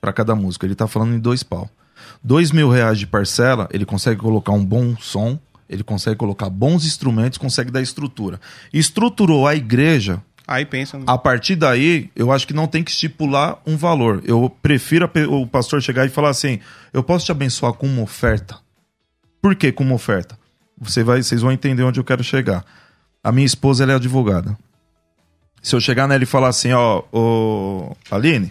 para 0.00 0.12
cada 0.12 0.34
músico. 0.34 0.66
Ele 0.66 0.74
tá 0.74 0.86
falando 0.86 1.14
em 1.14 1.18
dois 1.18 1.42
pau. 1.42 1.70
Dois 2.26 2.50
mil 2.50 2.70
reais 2.70 2.98
de 2.98 3.06
parcela, 3.06 3.68
ele 3.70 3.84
consegue 3.84 4.18
colocar 4.18 4.52
um 4.52 4.64
bom 4.64 4.96
som, 4.96 5.38
ele 5.68 5.82
consegue 5.84 6.16
colocar 6.16 6.48
bons 6.48 6.86
instrumentos, 6.86 7.36
consegue 7.36 7.70
dar 7.70 7.82
estrutura. 7.82 8.40
Estruturou 8.72 9.46
a 9.46 9.54
igreja, 9.54 10.22
Aí 10.46 10.64
pensa. 10.64 10.98
no- 10.98 11.04
a 11.06 11.18
partir 11.18 11.54
daí, 11.56 12.10
eu 12.16 12.32
acho 12.32 12.46
que 12.46 12.54
não 12.54 12.66
tem 12.66 12.82
que 12.82 12.90
estipular 12.90 13.58
um 13.66 13.76
valor. 13.76 14.22
Eu 14.24 14.48
prefiro 14.62 15.10
o 15.30 15.46
pastor 15.46 15.82
chegar 15.82 16.06
e 16.06 16.08
falar 16.08 16.30
assim: 16.30 16.60
eu 16.92 17.02
posso 17.02 17.26
te 17.26 17.32
abençoar 17.32 17.74
com 17.74 17.86
uma 17.86 18.02
oferta. 18.02 18.56
Por 19.42 19.54
que 19.54 19.70
com 19.70 19.84
uma 19.84 19.94
oferta? 19.94 20.38
Você 20.80 21.02
vai, 21.04 21.22
vocês 21.22 21.42
vão 21.42 21.52
entender 21.52 21.82
onde 21.82 22.00
eu 22.00 22.04
quero 22.04 22.24
chegar. 22.24 22.64
A 23.22 23.30
minha 23.30 23.46
esposa 23.46 23.84
ela 23.84 23.92
é 23.92 23.96
advogada. 23.96 24.56
Se 25.62 25.74
eu 25.74 25.80
chegar 25.80 26.06
nela 26.08 26.22
e 26.22 26.26
falar 26.26 26.48
assim, 26.48 26.72
ó, 26.72 27.02
ô, 27.12 27.94
Aline, 28.10 28.50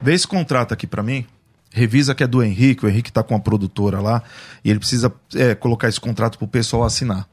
vê 0.00 0.14
esse 0.14 0.26
contrato 0.26 0.72
aqui 0.72 0.86
pra 0.86 1.02
mim, 1.02 1.26
revisa 1.74 2.14
que 2.14 2.22
é 2.22 2.26
do 2.26 2.40
Henrique, 2.40 2.86
o 2.86 2.88
Henrique 2.88 3.12
tá 3.12 3.20
com 3.20 3.34
a 3.34 3.40
produtora 3.40 4.00
lá, 4.00 4.22
e 4.64 4.70
ele 4.70 4.78
precisa 4.78 5.12
é, 5.34 5.56
colocar 5.56 5.88
esse 5.88 6.00
contrato 6.00 6.38
pro 6.38 6.46
pessoal 6.46 6.84
assinar. 6.84 7.28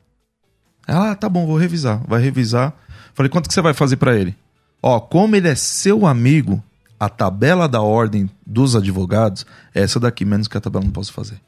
Ela, 0.87 1.11
ah, 1.11 1.15
tá 1.15 1.29
bom, 1.29 1.45
vou 1.45 1.57
revisar. 1.57 2.01
Vai 2.07 2.19
revisar. 2.21 2.73
Falei, 3.13 3.29
quanto 3.29 3.47
que 3.47 3.53
você 3.53 3.61
vai 3.61 3.75
fazer 3.75 3.97
pra 3.97 4.17
ele? 4.17 4.35
Ó, 4.81 4.99
como 4.99 5.35
ele 5.35 5.47
é 5.47 5.53
seu 5.53 6.07
amigo, 6.07 6.61
a 6.99 7.07
tabela 7.07 7.69
da 7.69 7.81
ordem 7.81 8.27
dos 8.45 8.75
advogados 8.75 9.45
é 9.75 9.81
essa 9.81 9.99
daqui, 9.99 10.25
menos 10.25 10.47
que 10.47 10.57
a 10.57 10.61
tabela 10.61 10.83
não 10.83 10.91
posso 10.91 11.13
fazer. 11.13 11.39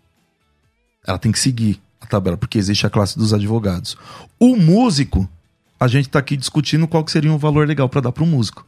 Ela 1.05 1.17
tem 1.17 1.31
que 1.31 1.39
seguir 1.39 1.81
a 1.99 2.05
tabela, 2.05 2.37
porque 2.37 2.59
existe 2.59 2.85
a 2.85 2.91
classe 2.91 3.17
dos 3.17 3.33
advogados. 3.33 3.97
O 4.39 4.55
músico, 4.55 5.27
a 5.79 5.87
gente 5.87 6.09
tá 6.09 6.19
aqui 6.19 6.37
discutindo 6.37 6.87
qual 6.87 7.03
que 7.03 7.11
seria 7.11 7.31
um 7.31 7.39
valor 7.39 7.67
legal 7.67 7.89
pra 7.89 8.01
dar 8.01 8.11
pro 8.11 8.25
músico. 8.25 8.63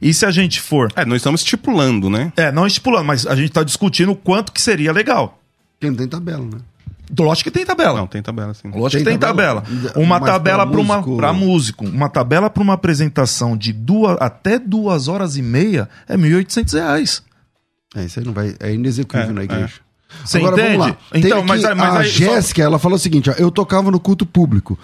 E 0.00 0.12
se 0.14 0.24
a 0.24 0.30
gente 0.30 0.60
for. 0.60 0.90
É, 0.96 1.04
nós 1.04 1.16
estamos 1.16 1.40
estipulando, 1.42 2.08
né? 2.08 2.32
É, 2.36 2.50
não 2.50 2.66
estipulando, 2.66 3.04
mas 3.04 3.26
a 3.26 3.34
gente 3.36 3.50
tá 3.52 3.62
discutindo 3.62 4.14
quanto 4.14 4.52
que 4.52 4.60
seria 4.60 4.92
legal. 4.92 5.38
Porque 5.78 5.90
não 5.90 5.96
tem 5.96 6.08
tabela, 6.08 6.44
né? 6.44 6.58
Lógico 7.18 7.50
que 7.50 7.56
tem 7.58 7.66
tabela. 7.66 7.98
Não, 7.98 8.06
tem 8.06 8.22
tabela 8.22 8.52
assim. 8.52 8.68
Lógico 8.68 8.90
Tem 8.90 9.00
que 9.02 9.10
tem 9.10 9.18
tabela. 9.18 9.62
tabela? 9.62 9.92
Uma 9.96 10.20
Mas 10.20 10.30
tabela 10.30 10.58
pra 10.64 10.70
para 10.72 10.80
uma 10.80 10.96
músico- 10.98 11.16
para 11.16 11.32
músico, 11.32 11.84
uma 11.84 12.08
tabela 12.08 12.48
para 12.48 12.62
uma 12.62 12.74
apresentação 12.74 13.56
de 13.56 13.72
duas 13.72 14.16
até 14.20 14.58
duas 14.60 15.08
horas 15.08 15.36
e 15.36 15.42
meia 15.42 15.88
é 16.08 16.16
1.800 16.16 16.72
reais. 16.74 17.22
É, 17.96 18.04
isso 18.04 18.20
aí 18.20 18.24
não 18.24 18.32
vai. 18.32 18.54
É 18.60 18.72
inexecuível 18.72 19.30
É, 19.30 19.32
na 19.32 19.42
igreja. 19.42 19.72
Você 20.24 20.38
Agora, 20.38 20.54
entende? 20.54 20.76
Vamos 20.78 20.86
lá. 20.88 20.96
Então, 21.14 21.42
mas, 21.44 21.64
aqui 21.64 21.74
mas 21.74 21.94
a 21.94 21.98
aí, 22.00 22.08
só- 22.08 22.18
Jéssica, 22.18 22.62
ela 22.62 22.78
falou 22.78 22.96
o 22.96 23.00
seguinte: 23.00 23.28
ó, 23.28 23.32
eu 23.32 23.50
tocava 23.50 23.90
no 23.90 23.98
culto 23.98 24.24
público. 24.24 24.78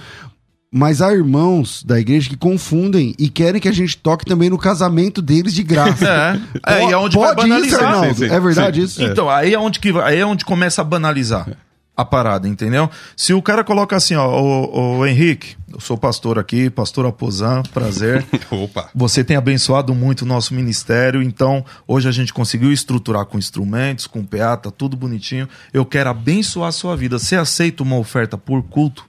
Mas 0.77 1.01
há 1.01 1.11
irmãos 1.11 1.83
da 1.83 1.99
igreja 1.99 2.29
que 2.29 2.37
confundem 2.37 3.15
e 3.19 3.31
querem 3.31 3.59
que 3.59 3.67
a 3.67 3.73
gente 3.73 3.97
toque 3.97 4.27
também 4.27 4.51
no 4.51 4.59
casamento 4.59 5.23
deles 5.23 5.55
de 5.55 5.63
graça. 5.63 6.07
É, 6.67 6.83
é, 6.83 6.91
é 6.91 6.97
onde 6.97 7.17
vai 7.17 7.35
Pode 7.35 7.49
isso, 7.49 7.49
banalizar. 7.49 7.83
Arnaldo? 7.85 8.15
Sim, 8.15 8.29
sim, 8.29 8.35
é 8.35 8.41
verdade 8.41 8.81
sim. 8.81 8.85
isso? 8.85 9.03
Então, 9.03 9.31
aí 9.31 9.55
é 9.55 9.59
onde 9.59 9.79
que 9.79 9.91
aí 10.01 10.19
é 10.19 10.27
onde 10.27 10.45
começa 10.45 10.83
a 10.83 10.85
banalizar 10.85 11.49
a 11.97 12.05
parada, 12.05 12.47
entendeu? 12.49 12.91
Se 13.17 13.33
o 13.33 13.41
cara 13.41 13.65
coloca 13.65 13.97
assim, 13.97 14.15
ó, 14.17 14.29
ô, 14.29 14.99
ô, 14.99 15.07
Henrique, 15.07 15.57
eu 15.73 15.81
sou 15.81 15.97
pastor 15.97 16.39
aqui, 16.39 16.69
pastor 16.69 17.07
Aposan, 17.07 17.63
prazer. 17.73 18.25
Opa. 18.51 18.91
Você 18.95 19.25
tem 19.25 19.37
abençoado 19.37 19.95
muito 19.95 20.23
o 20.23 20.27
nosso 20.27 20.55
ministério, 20.55 21.23
então 21.23 21.65
hoje 21.87 22.09
a 22.09 22.13
gente 22.13 22.35
conseguiu 22.35 22.73
estruturar 22.73 23.25
com 23.27 23.39
instrumentos, 23.39 24.07
com 24.07 24.25
PA, 24.25 24.57
tá 24.57 24.71
tudo 24.71 24.97
bonitinho. 24.97 25.49
Eu 25.73 25.87
quero 25.87 26.11
abençoar 26.11 26.69
a 26.69 26.73
sua 26.73 26.97
vida. 26.97 27.19
Você 27.19 27.37
aceita 27.37 27.83
uma 27.83 27.97
oferta 27.97 28.37
por 28.37 28.63
culto? 28.63 29.07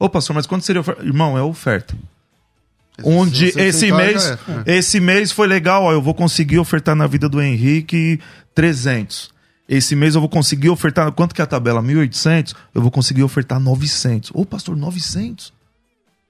Ô, 0.00 0.08
pastor, 0.08 0.34
mas 0.34 0.46
quanto 0.46 0.64
seria 0.64 0.80
oferta? 0.80 1.04
Irmão, 1.04 1.36
é 1.36 1.42
oferta. 1.42 1.94
Onde 3.04 3.52
esse 3.58 3.92
mês, 3.92 4.30
é. 4.66 4.78
esse 4.78 4.98
mês 4.98 5.30
foi 5.30 5.46
legal, 5.46 5.84
ó, 5.84 5.92
eu 5.92 6.00
vou 6.00 6.14
conseguir 6.14 6.58
ofertar 6.58 6.96
na 6.96 7.06
vida 7.06 7.28
do 7.28 7.40
Henrique 7.40 8.18
300. 8.54 9.30
Esse 9.68 9.94
mês 9.94 10.14
eu 10.14 10.20
vou 10.20 10.28
conseguir 10.28 10.70
ofertar, 10.70 11.12
quanto 11.12 11.34
que 11.34 11.40
é 11.40 11.44
a 11.44 11.46
tabela? 11.46 11.82
1.800? 11.82 12.54
Eu 12.74 12.80
vou 12.80 12.90
conseguir 12.90 13.22
ofertar 13.22 13.60
900. 13.60 14.32
Ô, 14.34 14.44
pastor, 14.44 14.74
900? 14.74 15.52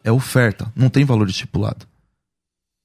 É 0.03 0.11
oferta, 0.11 0.71
não 0.75 0.89
tem 0.89 1.05
valor 1.05 1.29
estipulado. 1.29 1.87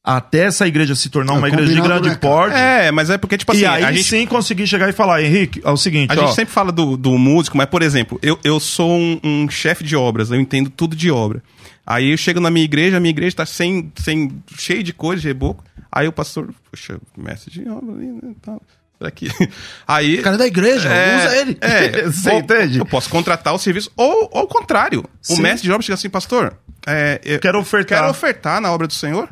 Até 0.05 0.41
essa 0.43 0.67
igreja 0.67 0.93
se 0.93 1.09
tornar 1.09 1.33
É 1.33 1.37
uma 1.37 1.47
igreja 1.47 1.73
de 1.73 1.81
grande 1.81 2.09
né, 2.09 2.15
porte. 2.15 2.55
É, 2.55 2.91
mas 2.91 3.09
é 3.09 3.17
porque, 3.17 3.39
tipo 3.39 3.51
assim, 3.51 3.61
e 3.61 3.65
aí 3.65 3.83
a 3.83 3.91
gente 3.91 4.03
sim 4.03 4.27
conseguir 4.27 4.67
chegar 4.67 4.87
e 4.87 4.91
falar, 4.91 5.23
Henrique, 5.23 5.59
é 5.65 5.69
o 5.71 5.77
seguinte, 5.77 6.11
A 6.11 6.21
ó, 6.21 6.25
gente 6.27 6.35
sempre 6.35 6.53
fala 6.53 6.71
do, 6.71 6.95
do 6.95 7.17
músico, 7.17 7.57
mas, 7.57 7.65
por 7.67 7.81
exemplo, 7.81 8.19
eu, 8.21 8.38
eu 8.43 8.59
sou 8.59 8.91
um, 8.91 9.19
um 9.23 9.49
chefe 9.49 9.84
de 9.84 9.95
obras, 9.95 10.30
eu 10.30 10.39
entendo 10.39 10.69
tudo 10.69 10.95
de 10.95 11.09
obra. 11.09 11.41
Aí 11.84 12.11
eu 12.11 12.17
chego 12.17 12.39
na 12.39 12.51
minha 12.51 12.63
igreja, 12.63 12.97
a 12.97 12.99
minha 12.99 13.09
igreja 13.09 13.36
tá 13.38 13.45
sem, 13.47 13.91
sem, 13.95 14.43
cheio 14.57 14.84
de 14.84 14.93
coisa, 14.93 15.21
de 15.23 15.27
reboco. 15.27 15.63
Aí 15.91 16.07
o 16.07 16.11
pastor, 16.11 16.53
poxa, 16.69 16.99
mestre 17.17 17.51
de 17.51 17.67
obra 17.67 17.91
ali, 17.95 18.05
né? 18.05 18.34
Tal. 18.43 18.61
Será 18.97 19.09
que. 19.11 19.27
Aí. 19.88 20.17
cara 20.19 20.38
da 20.38 20.45
igreja, 20.45 20.88
É, 20.89 21.17
usa 21.17 21.38
ele. 21.38 21.57
É, 21.61 22.03
Você 22.09 22.30
ou- 22.30 22.39
entende? 22.39 22.77
Eu 22.80 22.86
posso 22.86 23.09
contratar 23.09 23.53
o 23.53 23.57
serviço. 23.57 23.91
Ou 23.95 24.30
ou 24.32 24.41
ao 24.41 24.47
contrário. 24.47 25.01
O 25.30 25.36
Sim. 25.36 25.41
mestre 25.41 25.63
de 25.63 25.71
obra 25.71 25.82
chega 25.84 25.95
assim, 25.95 26.09
pastor. 26.09 26.57
É, 26.86 27.19
eu 27.23 27.39
Quero 27.39 27.59
ofertar. 27.59 27.99
Quero 27.99 28.11
ofertar 28.11 28.61
na 28.61 28.71
obra 28.71 28.88
do 28.88 28.93
Senhor. 28.93 29.30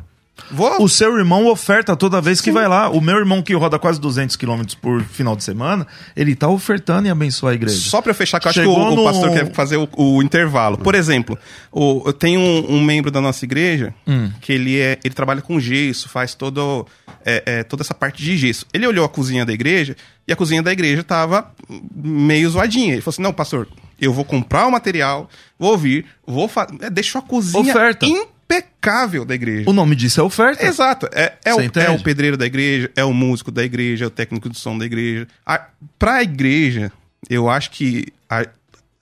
Vou. 0.50 0.82
O 0.82 0.88
seu 0.88 1.16
irmão 1.16 1.46
oferta 1.46 1.94
toda 1.96 2.20
vez 2.20 2.40
que 2.40 2.50
vai 2.50 2.66
lá. 2.66 2.88
O 2.90 3.00
meu 3.00 3.16
irmão 3.16 3.40
que 3.40 3.54
roda 3.54 3.78
quase 3.78 4.00
200 4.00 4.34
quilômetros 4.34 4.74
por 4.74 5.00
final 5.02 5.36
de 5.36 5.44
semana, 5.44 5.86
ele 6.16 6.34
tá 6.34 6.48
ofertando 6.48 7.06
e 7.06 7.10
abençoa 7.10 7.52
a 7.52 7.54
igreja. 7.54 7.88
Só 7.88 8.02
pra 8.02 8.10
eu 8.10 8.14
fechar, 8.16 8.40
que 8.40 8.46
eu 8.46 8.50
acho 8.50 8.60
que 8.60 8.66
o, 8.66 8.72
o 8.72 8.96
no- 8.96 9.04
pastor 9.04 9.30
quer 9.30 9.52
fazer 9.52 9.76
o, 9.76 9.88
o 9.96 10.20
intervalo. 10.22 10.76
Por 10.76 10.94
exemplo, 10.96 11.38
o, 11.70 12.02
eu 12.06 12.12
tenho 12.12 12.40
um, 12.40 12.76
um 12.78 12.82
membro 12.82 13.10
da 13.12 13.20
nossa 13.20 13.44
igreja 13.44 13.94
Hum. 14.06 14.28
que 14.40 14.52
ele, 14.52 14.80
é, 14.80 14.98
ele 15.04 15.14
trabalha 15.14 15.40
com 15.40 15.58
gesso, 15.60 16.08
faz 16.08 16.34
todo, 16.34 16.84
é, 17.24 17.42
é, 17.46 17.62
toda 17.62 17.82
essa 17.82 17.94
parte 17.94 18.20
de 18.22 18.36
gesso. 18.36 18.66
Ele 18.74 18.86
olhou 18.88 19.04
a 19.04 19.08
cozinha 19.08 19.46
da 19.46 19.52
igreja 19.52 19.96
e 20.26 20.32
a 20.32 20.36
cozinha 20.36 20.62
da 20.62 20.72
igreja 20.72 21.04
tava 21.04 21.48
meio 21.94 22.50
zoadinha. 22.50 22.92
Ele 22.94 23.00
falou 23.02 23.14
assim: 23.14 23.22
não, 23.22 23.32
pastor, 23.32 23.68
eu 24.00 24.12
vou 24.12 24.24
comprar 24.24 24.66
o 24.66 24.70
material, 24.72 25.30
vou 25.58 25.78
vir, 25.78 26.06
vou 26.26 26.48
fazer. 26.48 26.90
Deixou 26.90 27.20
a 27.20 27.22
cozinha 27.22 27.70
Oferta. 27.72 28.04
Impecável 28.44 29.24
da 29.24 29.34
igreja. 29.34 29.68
O 29.68 29.72
nome 29.72 29.96
disso 29.96 30.20
é 30.20 30.22
oferta. 30.22 30.64
Exato. 30.64 31.08
É, 31.12 31.34
é, 31.44 31.54
o, 31.54 31.60
é 31.60 31.90
o 31.90 32.02
pedreiro 32.02 32.36
da 32.36 32.46
igreja, 32.46 32.90
é 32.94 33.04
o 33.04 33.12
músico 33.12 33.50
da 33.50 33.64
igreja, 33.64 34.04
é 34.04 34.08
o 34.08 34.10
técnico 34.10 34.48
de 34.48 34.58
som 34.58 34.76
da 34.76 34.84
igreja. 34.84 35.26
A, 35.44 35.66
pra 35.98 36.22
igreja, 36.22 36.92
eu 37.28 37.48
acho 37.48 37.70
que 37.70 38.06
a, 38.28 38.46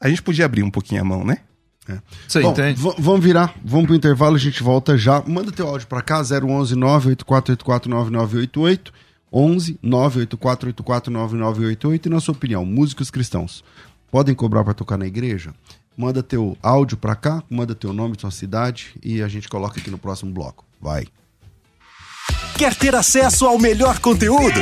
a 0.01 0.09
gente 0.09 0.23
podia 0.23 0.45
abrir 0.45 0.63
um 0.63 0.71
pouquinho 0.71 1.01
a 1.01 1.05
mão, 1.05 1.25
né? 1.25 1.39
Você 2.29 2.41
Bom, 2.41 2.53
entende? 2.53 2.81
vamos 2.99 3.25
virar, 3.25 3.55
vamos 3.65 3.87
pro 3.87 3.95
intervalo, 3.95 4.37
a 4.37 4.39
gente 4.39 4.63
volta 4.63 4.97
já. 4.97 5.23
Manda 5.27 5.51
teu 5.51 5.67
áudio 5.67 5.89
pra 5.89 6.01
cá, 6.01 6.19
011 6.21 6.77
98484 6.77 7.91
9988, 7.91 8.93
11 9.33 9.79
98484 9.83 11.13
9988 11.13 12.07
e 12.07 12.11
na 12.11 12.21
sua 12.21 12.35
opinião, 12.35 12.65
músicos 12.65 13.11
cristãos 13.11 13.65
podem 14.13 14.35
cobrar 14.35 14.63
pra 14.63 14.75
tocar 14.75 14.97
na 14.97 15.07
igreja? 15.07 15.53
Manda 15.97 16.23
teu 16.23 16.57
áudio 16.63 16.97
pra 16.97 17.15
cá, 17.15 17.43
manda 17.51 17.75
teu 17.75 17.93
nome, 17.93 18.17
tua 18.17 18.31
cidade 18.31 18.95
e 19.03 19.23
a 19.23 19.29
gente 19.29 19.49
coloca 19.49 19.79
aqui 19.79 19.91
no 19.91 19.99
próximo 19.99 20.33
bloco. 20.33 20.65
Vai. 20.81 21.07
Quer 22.57 22.75
ter 22.75 22.95
acesso 22.95 23.47
ao 23.47 23.59
melhor 23.59 23.99
conteúdo? 23.99 24.61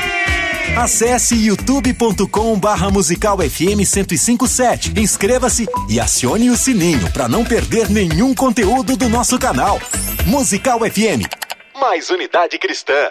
Acesse 0.77 1.35
youtube.com 1.35 2.59
barra 2.59 2.91
musical 2.91 3.39
FM 3.39 3.79
1057. 3.79 4.99
Inscreva-se 4.99 5.67
e 5.89 5.99
acione 5.99 6.51
o 6.51 6.57
sininho 6.57 7.11
para 7.13 7.29
não 7.29 7.45
perder 7.45 7.91
nenhum 7.91 8.35
conteúdo 8.35 8.97
do 8.97 9.09
nosso 9.09 9.39
canal. 9.39 9.81
Musical 10.27 10.81
FM. 10.81 11.27
Mais 11.79 12.11
unidade 12.11 12.59
cristã. 12.59 13.11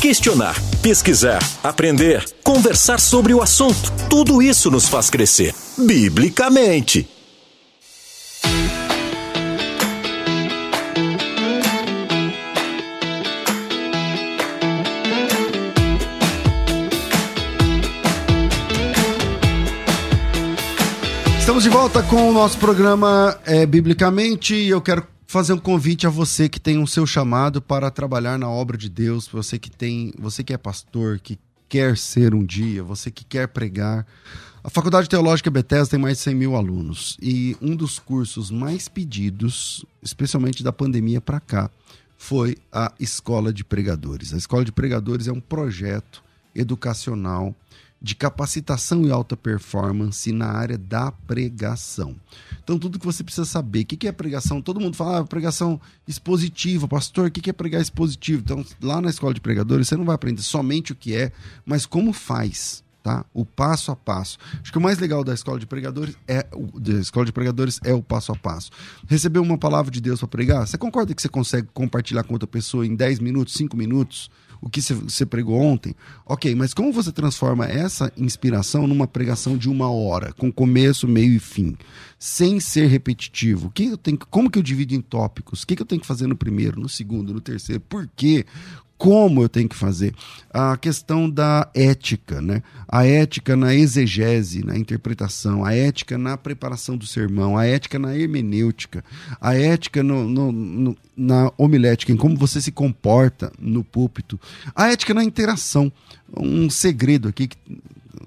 Questionar, 0.00 0.54
pesquisar, 0.80 1.40
aprender, 1.60 2.24
conversar 2.44 3.00
sobre 3.00 3.34
o 3.34 3.42
assunto. 3.42 3.92
Tudo 4.08 4.40
isso 4.40 4.70
nos 4.70 4.88
faz 4.88 5.10
crescer. 5.10 5.52
Biblicamente. 5.76 7.08
Estamos 21.40 21.64
de 21.64 21.70
volta 21.70 22.04
com 22.04 22.30
o 22.30 22.32
nosso 22.32 22.56
programa 22.58 23.36
é, 23.44 23.66
Biblicamente 23.66 24.54
e 24.54 24.68
eu 24.68 24.80
quero 24.80 25.17
fazer 25.28 25.52
um 25.52 25.58
convite 25.58 26.06
a 26.06 26.10
você 26.10 26.48
que 26.48 26.58
tem 26.58 26.82
o 26.82 26.86
seu 26.86 27.06
chamado 27.06 27.60
para 27.60 27.90
trabalhar 27.90 28.38
na 28.38 28.48
obra 28.48 28.78
de 28.78 28.88
Deus, 28.88 29.28
você 29.28 29.58
que 29.58 29.70
tem, 29.70 30.10
você 30.18 30.42
que 30.42 30.54
é 30.54 30.56
pastor, 30.56 31.20
que 31.20 31.38
quer 31.68 31.98
ser 31.98 32.34
um 32.34 32.42
dia, 32.42 32.82
você 32.82 33.10
que 33.10 33.26
quer 33.26 33.46
pregar. 33.46 34.06
A 34.64 34.70
Faculdade 34.70 35.06
Teológica 35.06 35.50
Bethesda 35.50 35.90
tem 35.90 36.00
mais 36.00 36.16
de 36.16 36.24
100 36.24 36.34
mil 36.34 36.56
alunos 36.56 37.18
e 37.20 37.54
um 37.60 37.76
dos 37.76 37.98
cursos 37.98 38.50
mais 38.50 38.88
pedidos, 38.88 39.84
especialmente 40.02 40.64
da 40.64 40.72
pandemia 40.72 41.20
para 41.20 41.38
cá, 41.38 41.70
foi 42.16 42.56
a 42.72 42.90
Escola 42.98 43.52
de 43.52 43.62
Pregadores. 43.62 44.32
A 44.32 44.38
Escola 44.38 44.64
de 44.64 44.72
Pregadores 44.72 45.28
é 45.28 45.32
um 45.32 45.40
projeto 45.40 46.24
educacional 46.54 47.54
de 48.00 48.14
capacitação 48.14 49.04
e 49.04 49.10
alta 49.10 49.36
performance 49.36 50.30
na 50.32 50.46
área 50.46 50.78
da 50.78 51.10
pregação. 51.10 52.14
Então, 52.62 52.78
tudo 52.78 52.98
que 52.98 53.06
você 53.06 53.24
precisa 53.24 53.44
saber. 53.44 53.80
O 53.80 53.86
que 53.86 54.06
é 54.06 54.12
pregação? 54.12 54.62
Todo 54.62 54.80
mundo 54.80 54.96
fala, 54.96 55.20
ah, 55.20 55.24
pregação 55.24 55.80
expositiva. 56.06 56.86
Pastor, 56.86 57.26
o 57.26 57.30
que 57.30 57.50
é 57.50 57.52
pregar 57.52 57.80
expositivo? 57.80 58.42
Então, 58.44 58.64
lá 58.80 59.00
na 59.00 59.10
escola 59.10 59.34
de 59.34 59.40
pregadores, 59.40 59.88
você 59.88 59.96
não 59.96 60.04
vai 60.04 60.14
aprender 60.14 60.42
somente 60.42 60.92
o 60.92 60.94
que 60.94 61.14
é, 61.14 61.32
mas 61.66 61.86
como 61.86 62.12
faz. 62.12 62.84
Tá? 63.02 63.24
O 63.32 63.44
passo 63.44 63.90
a 63.90 63.96
passo. 63.96 64.38
Acho 64.60 64.70
que 64.70 64.76
o 64.76 64.80
mais 64.80 64.98
legal 64.98 65.24
da 65.24 65.32
escola 65.32 65.58
de 65.58 65.66
pregadores 65.66 66.14
é 66.26 66.46
o 66.52 66.78
da 66.78 66.94
escola 66.94 67.24
de 67.24 67.32
pregadores 67.32 67.80
é 67.82 67.94
o 67.94 68.02
passo 68.02 68.32
a 68.32 68.36
passo. 68.36 68.70
Receber 69.06 69.38
uma 69.38 69.56
palavra 69.56 69.90
de 69.90 70.00
Deus 70.00 70.18
para 70.18 70.28
pregar, 70.28 70.66
você 70.66 70.76
concorda 70.76 71.14
que 71.14 71.22
você 71.22 71.28
consegue 71.28 71.68
compartilhar 71.72 72.24
com 72.24 72.34
outra 72.34 72.46
pessoa 72.46 72.84
em 72.84 72.94
10 72.94 73.20
minutos, 73.20 73.54
5 73.54 73.74
minutos? 73.76 74.28
O 74.60 74.68
que 74.68 74.80
você- 74.82 75.26
pregou 75.26 75.60
ontem. 75.60 75.94
Ok, 76.26 76.54
mas 76.54 76.72
como 76.74 76.92
você 76.92 77.12
transforma 77.12 77.66
essa 77.66 78.12
inspiração 78.16 78.86
numa 78.86 79.06
pregação 79.06 79.56
de 79.56 79.68
uma 79.68 79.90
hora, 79.90 80.32
com 80.32 80.50
começo, 80.52 81.06
meio 81.06 81.32
e 81.34 81.38
fim, 81.38 81.76
sem 82.18 82.58
ser 82.60 82.86
repetitivo? 82.86 83.70
Que 83.70 83.86
eu 83.86 83.96
tenho, 83.96 84.18
como 84.30 84.50
que 84.50 84.58
eu 84.58 84.62
divido 84.62 84.94
em 84.94 85.00
tópicos? 85.00 85.62
O 85.62 85.66
que, 85.66 85.76
que 85.76 85.82
eu 85.82 85.86
tenho 85.86 86.00
que 86.00 86.06
fazer 86.06 86.26
no 86.26 86.36
primeiro, 86.36 86.80
no 86.80 86.88
segundo, 86.88 87.32
no 87.32 87.40
terceiro? 87.40 87.80
Por 87.88 88.08
quê? 88.16 88.44
Como 88.98 89.42
eu 89.44 89.48
tenho 89.48 89.68
que 89.68 89.76
fazer? 89.76 90.12
A 90.52 90.76
questão 90.76 91.30
da 91.30 91.70
ética, 91.72 92.42
né? 92.42 92.64
A 92.88 93.06
ética 93.06 93.54
na 93.54 93.72
exegese, 93.72 94.64
na 94.64 94.76
interpretação, 94.76 95.64
a 95.64 95.72
ética 95.72 96.18
na 96.18 96.36
preparação 96.36 96.96
do 96.96 97.06
sermão, 97.06 97.56
a 97.56 97.64
ética 97.64 97.96
na 97.96 98.16
hermenêutica, 98.16 99.04
a 99.40 99.54
ética 99.54 100.02
no- 100.02 100.28
no- 100.28 100.50
no- 100.50 100.96
na 101.16 101.52
homilética, 101.56 102.10
em 102.12 102.16
como 102.16 102.36
você 102.36 102.60
se 102.60 102.72
comporta 102.72 103.52
no 103.58 103.84
púlpito, 103.84 104.38
a 104.74 104.88
ética 104.90 105.14
na 105.14 105.22
interação. 105.22 105.92
Um 106.36 106.68
segredo 106.68 107.28
aqui 107.28 107.46
que 107.46 107.56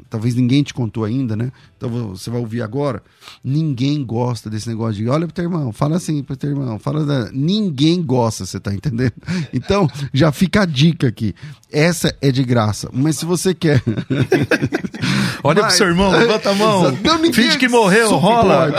talvez 0.09 0.35
ninguém 0.35 0.63
te 0.63 0.73
contou 0.73 1.03
ainda, 1.03 1.35
né? 1.35 1.51
Então 1.77 1.89
você 2.09 2.29
vai 2.29 2.39
ouvir 2.39 2.61
agora. 2.61 3.01
Ninguém 3.43 4.03
gosta 4.03 4.49
desse 4.49 4.67
negócio 4.69 4.95
de 4.95 5.09
olha 5.09 5.25
pro 5.25 5.33
teu 5.33 5.45
irmão, 5.45 5.71
fala 5.71 5.97
assim 5.97 6.23
pro 6.23 6.35
teu 6.35 6.49
irmão, 6.49 6.77
fala 6.79 7.05
da... 7.05 7.31
ninguém 7.31 8.01
gosta, 8.03 8.45
você 8.45 8.59
tá 8.59 8.73
entendendo? 8.73 9.13
Então, 9.53 9.87
já 10.13 10.31
fica 10.31 10.61
a 10.61 10.65
dica 10.65 11.07
aqui. 11.07 11.35
Essa 11.71 12.15
é 12.21 12.31
de 12.31 12.43
graça, 12.43 12.89
mas 12.91 13.17
se 13.17 13.25
você 13.25 13.53
quer 13.53 13.81
Olha 15.43 15.61
Mas- 15.63 15.73
pro 15.73 15.77
seu 15.77 15.87
irmão, 15.87 16.11
levanta 16.11 16.51
a 16.51 16.55
mão. 16.55 16.91
Não, 17.03 17.15
ninguém 17.15 17.33
Finge 17.33 17.57
que 17.57 17.67
morreu, 17.67 18.15
rola. 18.17 18.69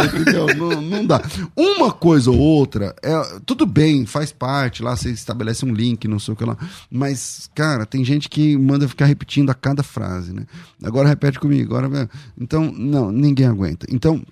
Não, 0.57 0.81
não 0.81 1.07
dá. 1.07 1.21
Uma 1.57 1.91
coisa 1.91 2.31
ou 2.31 2.39
outra, 2.39 2.95
é, 3.03 3.41
tudo 3.45 3.67
bem, 3.67 4.07
faz 4.07 4.31
parte, 4.31 4.83
lá 4.83 4.97
você 4.97 5.11
estabelece 5.11 5.65
um 5.65 5.73
link, 5.73 6.07
não 6.07 6.19
sei 6.19 6.35
o 6.35 6.37
que 6.37 6.45
lá. 6.45 6.57
Mas, 6.91 7.51
cara, 7.55 7.85
tem 7.85 8.05
gente 8.05 8.29
que 8.29 8.57
manda 8.57 8.87
ficar 8.89 9.07
repetindo 9.07 9.51
a 9.51 9.55
cada 9.55 9.83
frase, 9.83 10.33
né? 10.33 10.45
Agora 10.83 11.02
repete 11.09 11.39
comigo, 11.41 11.77
agora. 11.77 12.09
Então, 12.39 12.71
não, 12.73 13.11
ninguém 13.13 13.47
aguenta. 13.47 13.87
Então, 13.91 14.23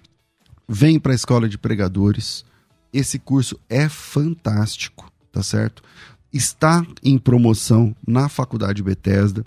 vem 0.69 0.99
para 0.99 1.13
a 1.13 1.15
escola 1.15 1.49
de 1.49 1.59
pregadores. 1.59 2.45
Esse 2.93 3.19
curso 3.19 3.59
é 3.69 3.89
fantástico, 3.89 5.11
tá 5.33 5.43
certo? 5.43 5.83
Está 6.33 6.85
em 7.03 7.19
promoção 7.19 7.95
na 8.07 8.29
Faculdade 8.29 8.83
Bethesda. 8.83 9.45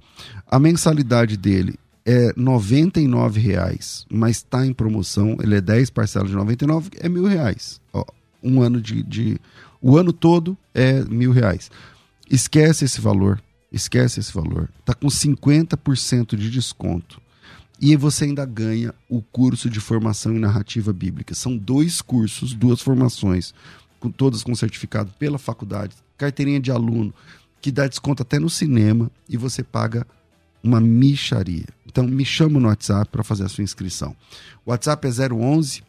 A 0.50 0.60
mensalidade 0.60 1.38
dele 1.38 1.76
é 2.06 2.34
99 2.36 3.40
reais, 3.40 4.06
mas 4.12 4.38
está 4.38 4.66
em 4.66 4.74
promoção. 4.74 5.38
Ele 5.42 5.56
é 5.56 5.62
10 5.62 5.90
parcelas 5.90 6.30
de 6.30 6.36
99, 6.36 6.90
é 7.00 7.08
mil 7.08 7.26
reais. 7.26 7.80
Ó, 7.94 8.04
um 8.42 8.62
ano 8.62 8.82
de, 8.82 9.02
de- 9.04 9.38
O 9.82 9.98
ano 9.98 10.12
todo 10.12 10.58
é 10.74 11.02
mil 11.06 11.32
reais. 11.32 11.72
Esquece 12.30 12.84
esse 12.86 13.00
valor. 13.00 13.42
Esquece 13.74 14.20
esse 14.20 14.32
valor. 14.32 14.70
Tá 14.86 14.94
com 14.94 15.08
50% 15.08 16.38
de 16.38 16.50
desconto. 16.52 17.20
E 17.82 17.96
você 17.98 18.26
ainda 18.26 18.46
ganha 18.46 18.94
o 19.10 19.22
curso 19.22 19.70
de 19.70 19.80
formação 19.80 20.34
em 20.34 20.40
narrativa 20.40 20.94
bíblica. 20.94 21.34
São 21.34 21.58
dois 21.58 22.02
cursos, 22.02 22.54
duas 22.54 22.80
formações, 22.80 23.54
com 24.00 24.12
todas 24.12 24.44
com 24.44 24.54
certificado 24.54 25.12
pela 25.18 25.40
faculdade, 25.40 25.96
carteirinha 26.18 26.60
de 26.60 26.72
aluno, 26.72 27.14
que 27.60 27.72
dá 27.72 27.88
desconto 27.88 28.22
até 28.22 28.38
no 28.38 28.50
cinema 28.50 29.10
e 29.28 29.36
você 29.36 29.64
paga 29.64 30.06
uma 30.64 30.80
micharia. 30.80 31.66
Então 31.86 32.06
me 32.06 32.24
chama 32.24 32.60
no 32.60 32.68
WhatsApp 32.68 33.10
para 33.12 33.24
fazer 33.24 33.44
a 33.44 33.50
sua 33.50 33.64
inscrição. 33.64 34.16
O 34.66 34.72
WhatsApp 34.72 35.08
é 35.08 35.34
011 35.34 35.84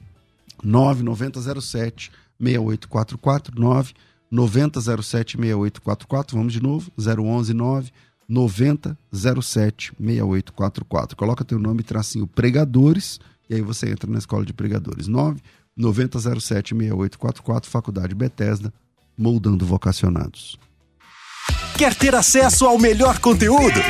9907 0.62 2.11
6844 2.41 3.93
99007 4.35 5.37
6844. 5.37 6.37
Vamos 6.37 6.53
de 6.53 6.61
novo, 6.61 6.91
011 6.99 7.55
9 7.55 7.93
9007 8.28 9.93
6844. 9.99 11.16
Coloca 11.16 11.45
teu 11.45 11.59
nome 11.59 11.82
tracinho 11.82 12.26
pregadores 12.26 13.20
e 13.49 13.55
aí 13.55 13.62
você 13.62 13.91
entra 13.91 14.11
na 14.11 14.18
escola 14.18 14.45
de 14.45 14.53
pregadores. 14.53 15.07
9 15.07 15.41
9007 15.76 16.70
6844, 16.70 17.70
Faculdade 17.70 18.14
Bethesda, 18.14 18.72
moldando 19.16 19.64
vocacionados. 19.64 20.59
Quer 21.76 21.95
ter 21.95 22.14
acesso 22.14 22.66
ao 22.66 22.78
melhor 22.78 23.18
conteúdo? 23.18 23.80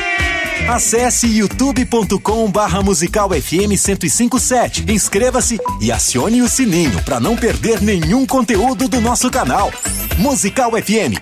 Acesse 0.68 1.26
youtube.com 1.26 2.50
barra 2.50 2.82
musical 2.82 3.28
FM 3.28 3.76
1057. 3.86 4.90
Inscreva-se 4.90 5.60
e 5.80 5.92
acione 5.92 6.40
o 6.40 6.48
sininho 6.48 7.02
para 7.04 7.20
não 7.20 7.36
perder 7.36 7.82
nenhum 7.82 8.26
conteúdo 8.26 8.88
do 8.88 8.98
nosso 8.98 9.30
canal. 9.30 9.70
Musical 10.16 10.70
FM. 10.72 11.20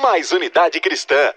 Mais 0.00 0.30
unidade 0.30 0.80
cristã. 0.80 1.32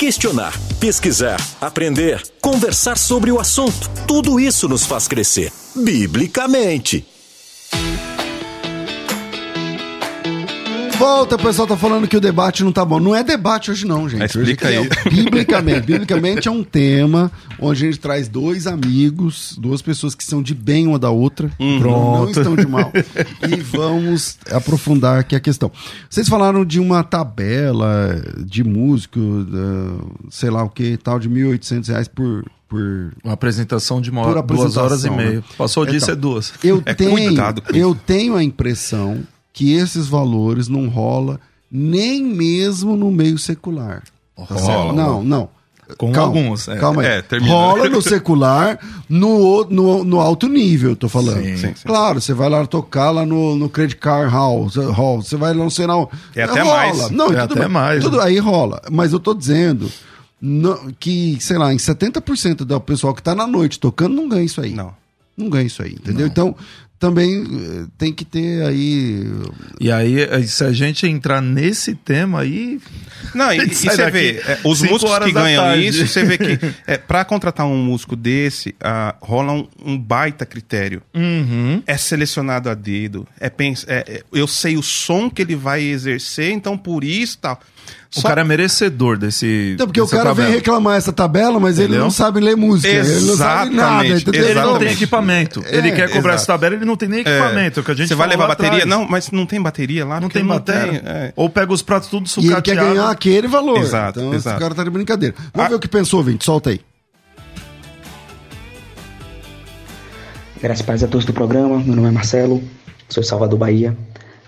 Questionar, 0.00 0.52
pesquisar, 0.80 1.40
aprender, 1.60 2.20
conversar 2.40 2.98
sobre 2.98 3.30
o 3.30 3.38
assunto. 3.38 3.88
Tudo 4.08 4.40
isso 4.40 4.68
nos 4.68 4.84
faz 4.84 5.06
crescer. 5.06 5.52
Biblicamente. 5.76 7.06
Volta, 11.02 11.34
o 11.34 11.38
pessoal 11.38 11.66
tá 11.66 11.76
falando 11.76 12.06
que 12.06 12.16
o 12.16 12.20
debate 12.20 12.62
não 12.62 12.70
tá 12.70 12.84
bom. 12.84 13.00
Não 13.00 13.12
é 13.16 13.24
debate 13.24 13.72
hoje 13.72 13.84
não, 13.84 14.08
gente. 14.08 14.20
Mas 14.20 14.36
explica 14.36 14.68
hoje 14.68 14.78
aí. 14.78 14.88
É, 15.04 15.10
biblicamente. 15.10 15.80
biblicamente 15.80 16.46
é 16.46 16.50
um 16.50 16.62
tema 16.62 17.28
onde 17.58 17.82
a 17.82 17.86
gente 17.88 17.98
traz 17.98 18.28
dois 18.28 18.68
amigos, 18.68 19.56
duas 19.58 19.82
pessoas 19.82 20.14
que 20.14 20.22
são 20.22 20.40
de 20.40 20.54
bem 20.54 20.86
uma 20.86 21.00
da 21.00 21.10
outra. 21.10 21.50
Uhum. 21.58 21.80
Não, 21.80 22.18
não 22.18 22.30
estão 22.30 22.54
de 22.54 22.68
mal. 22.68 22.92
e 23.50 23.56
vamos 23.62 24.38
aprofundar 24.48 25.18
aqui 25.18 25.34
a 25.34 25.40
questão. 25.40 25.72
Vocês 26.08 26.28
falaram 26.28 26.64
de 26.64 26.78
uma 26.78 27.02
tabela 27.02 28.22
de 28.38 28.62
músico, 28.62 29.18
uh, 29.18 30.28
sei 30.30 30.50
lá 30.50 30.62
o 30.62 30.68
que, 30.68 30.96
tal, 30.98 31.18
de 31.18 31.28
1.800 31.28 31.88
reais 31.88 32.06
por... 32.06 32.44
por... 32.68 33.12
Uma 33.24 33.32
apresentação 33.34 34.00
de 34.00 34.08
uma 34.08 34.20
hora, 34.20 34.40
duas 34.40 34.76
horas 34.76 35.02
e 35.02 35.08
apresentação, 35.08 35.16
meia. 35.16 35.40
né? 35.40 35.44
Passou 35.58 35.84
disso 35.84 36.04
Então. 36.04 36.14
é 36.14 36.16
duas. 36.16 36.52
Eu 36.62 36.80
É, 36.86 36.94
tenho, 36.94 37.10
cuidado 37.10 37.60
eu 37.74 37.92
tenho 38.06 38.36
a 38.36 38.44
impressão 38.44 39.26
que 39.52 39.72
esses 39.72 40.06
valores 40.06 40.68
não 40.68 40.88
rola 40.88 41.38
nem 41.70 42.22
mesmo 42.22 42.96
no 42.96 43.10
meio 43.10 43.38
secular. 43.38 44.02
Tá 44.36 44.44
Rola, 44.54 44.60
certo? 44.60 44.92
Não, 44.94 45.22
não. 45.22 45.48
Com 45.98 46.10
calma, 46.10 46.38
alguns, 46.38 46.68
é. 46.68 46.76
calma 46.76 47.02
aí. 47.02 47.08
É, 47.08 47.22
termina. 47.22 47.52
rola 47.52 47.86
no 47.88 48.00
secular, 48.00 48.78
no, 49.08 49.64
no, 49.68 50.04
no 50.04 50.20
alto 50.20 50.48
nível, 50.48 50.96
tô 50.96 51.06
falando. 51.06 51.42
Sim, 51.42 51.56
sim, 51.56 51.74
sim. 51.74 51.84
Claro, 51.86 52.18
você 52.18 52.32
vai 52.32 52.48
lá 52.48 52.64
tocar 52.66 53.10
lá 53.10 53.26
no, 53.26 53.56
no 53.56 53.68
Credit 53.68 53.96
Card 53.96 54.32
Hall, 54.32 54.68
hall, 54.94 55.22
você 55.22 55.36
vai 55.36 55.52
lá 55.52 55.62
no 55.64 55.70
sinal. 55.70 56.10
É 56.34 56.44
até 56.44 56.62
rola. 56.62 56.76
mais. 56.76 57.10
Não, 57.10 57.26
É 57.26 57.28
tudo 57.28 57.38
até 57.40 57.60
bem. 57.60 57.68
mais, 57.68 58.02
Tudo 58.04 58.16
né? 58.16 58.22
aí 58.24 58.38
rola. 58.38 58.80
Mas 58.90 59.12
eu 59.12 59.20
tô 59.20 59.34
dizendo 59.34 59.90
não- 60.40 60.92
que, 60.98 61.36
sei 61.40 61.58
lá, 61.58 61.74
em 61.74 61.78
70% 61.78 62.64
do 62.64 62.80
pessoal 62.80 63.14
que 63.14 63.22
tá 63.22 63.34
na 63.34 63.46
noite 63.46 63.78
tocando 63.78 64.14
não 64.14 64.28
ganha 64.28 64.44
isso 64.44 64.62
aí. 64.62 64.72
Não. 64.74 64.94
Não 65.36 65.50
ganha 65.50 65.66
isso 65.66 65.82
aí, 65.82 65.92
entendeu? 65.92 66.26
Então, 66.26 66.54
também 67.02 67.42
eh, 67.42 67.86
tem 67.98 68.12
que 68.12 68.24
ter 68.24 68.64
aí. 68.64 69.26
E 69.80 69.90
aí, 69.90 70.20
eh, 70.20 70.42
se 70.44 70.62
a 70.62 70.70
gente 70.72 71.04
entrar 71.04 71.42
nesse 71.42 71.96
tema 71.96 72.42
aí. 72.42 72.80
Não, 73.34 73.52
e, 73.52 73.58
e 73.66 73.74
você 73.74 73.96
daqui 73.96 74.10
vê, 74.12 74.30
é, 74.46 74.60
os 74.62 74.80
músicos 74.82 75.18
que 75.18 75.32
ganham 75.32 75.80
isso, 75.80 76.06
você 76.06 76.22
vê 76.22 76.38
que 76.38 76.60
é, 76.86 76.96
para 76.96 77.24
contratar 77.24 77.66
um 77.66 77.76
músico 77.76 78.14
desse, 78.14 78.76
ah, 78.80 79.16
rola 79.20 79.52
um, 79.52 79.68
um 79.84 79.98
baita 79.98 80.46
critério. 80.46 81.02
Uhum. 81.12 81.82
É 81.88 81.96
selecionado 81.96 82.70
a 82.70 82.74
dedo. 82.74 83.26
É, 83.40 83.46
é- 83.46 83.50
é- 83.88 84.22
eu 84.32 84.46
sei 84.46 84.76
o 84.76 84.82
som 84.82 85.28
que 85.28 85.42
ele 85.42 85.56
vai 85.56 85.82
exercer, 85.82 86.52
então 86.52 86.78
por 86.78 87.02
isso 87.02 87.36
tal. 87.38 87.60
O 87.71 87.71
Só- 88.20 88.28
cara 88.28 88.42
é 88.42 88.44
merecedor 88.44 89.16
desse. 89.16 89.72
Então, 89.74 89.86
porque 89.86 90.00
o 90.00 90.06
cara 90.06 90.24
tabela. 90.24 90.46
vem 90.48 90.56
reclamar 90.56 90.96
essa 90.98 91.12
tabela, 91.12 91.58
mas 91.58 91.78
ele 91.78 91.84
Entendeu? 91.88 92.02
não 92.04 92.10
sabe 92.10 92.40
ler 92.40 92.54
música. 92.56 92.88
Ele 92.92 93.20
não 93.26 93.36
sabe 93.36 93.74
nada, 93.74 94.04
Exatamente, 94.04 94.22
entendeu? 94.22 94.40
Ele 94.44 94.54
não 94.54 94.60
Exatamente. 94.62 94.84
tem 94.88 94.92
equipamento. 94.94 95.64
É, 95.66 95.76
ele 95.78 95.92
quer 95.92 96.08
cobrar 96.08 96.18
exato. 96.18 96.34
essa 96.34 96.46
tabela, 96.46 96.74
ele 96.74 96.84
não 96.84 96.94
tem 96.96 97.08
nem 97.08 97.20
equipamento. 97.20 97.80
é 97.80 97.82
o 97.82 97.84
que 97.84 97.90
a 97.90 97.94
gente 97.94 98.08
você 98.08 98.14
vai 98.14 98.28
levar 98.28 98.48
bateria? 98.48 98.70
atrás. 98.84 98.86
Não, 98.88 99.08
mas 99.08 99.30
não 99.30 99.46
tem 99.46 99.60
bateria 99.62 100.04
lá? 100.04 100.20
Não 100.20 100.28
tem 100.28 100.44
bateria. 100.44 101.02
é. 101.06 101.32
Ou 101.34 101.48
pega 101.48 101.72
os 101.72 101.80
pratos 101.80 102.08
tudo 102.10 102.26
E 102.26 102.40
ele 102.40 102.48
quer 102.48 102.72
sucateado. 102.72 102.88
ganhar 102.88 103.10
aquele 103.10 103.48
valor. 103.48 103.78
Exato, 103.78 104.20
então, 104.20 104.34
exato. 104.34 104.56
esse 104.56 104.62
cara 104.62 104.74
tá 104.74 104.84
de 104.84 104.90
brincadeira. 104.90 105.34
Vamos 105.54 105.66
Ah. 105.66 105.68
ver 105.70 105.74
o 105.76 105.78
que 105.80 105.88
pensou, 105.88 106.22
Vinte. 106.22 106.44
Solta 106.44 106.68
aí. 106.70 106.80
Graças 110.60 110.86
a 111.02 111.06
a 111.06 111.08
todos 111.08 111.24
do 111.24 111.32
programa, 111.32 111.78
meu 111.78 111.96
nome 111.96 112.08
é 112.08 112.10
Marcelo, 112.12 112.62
sou 113.08 113.22
de 113.22 113.28
Salvador, 113.28 113.58
Bahia. 113.58 113.96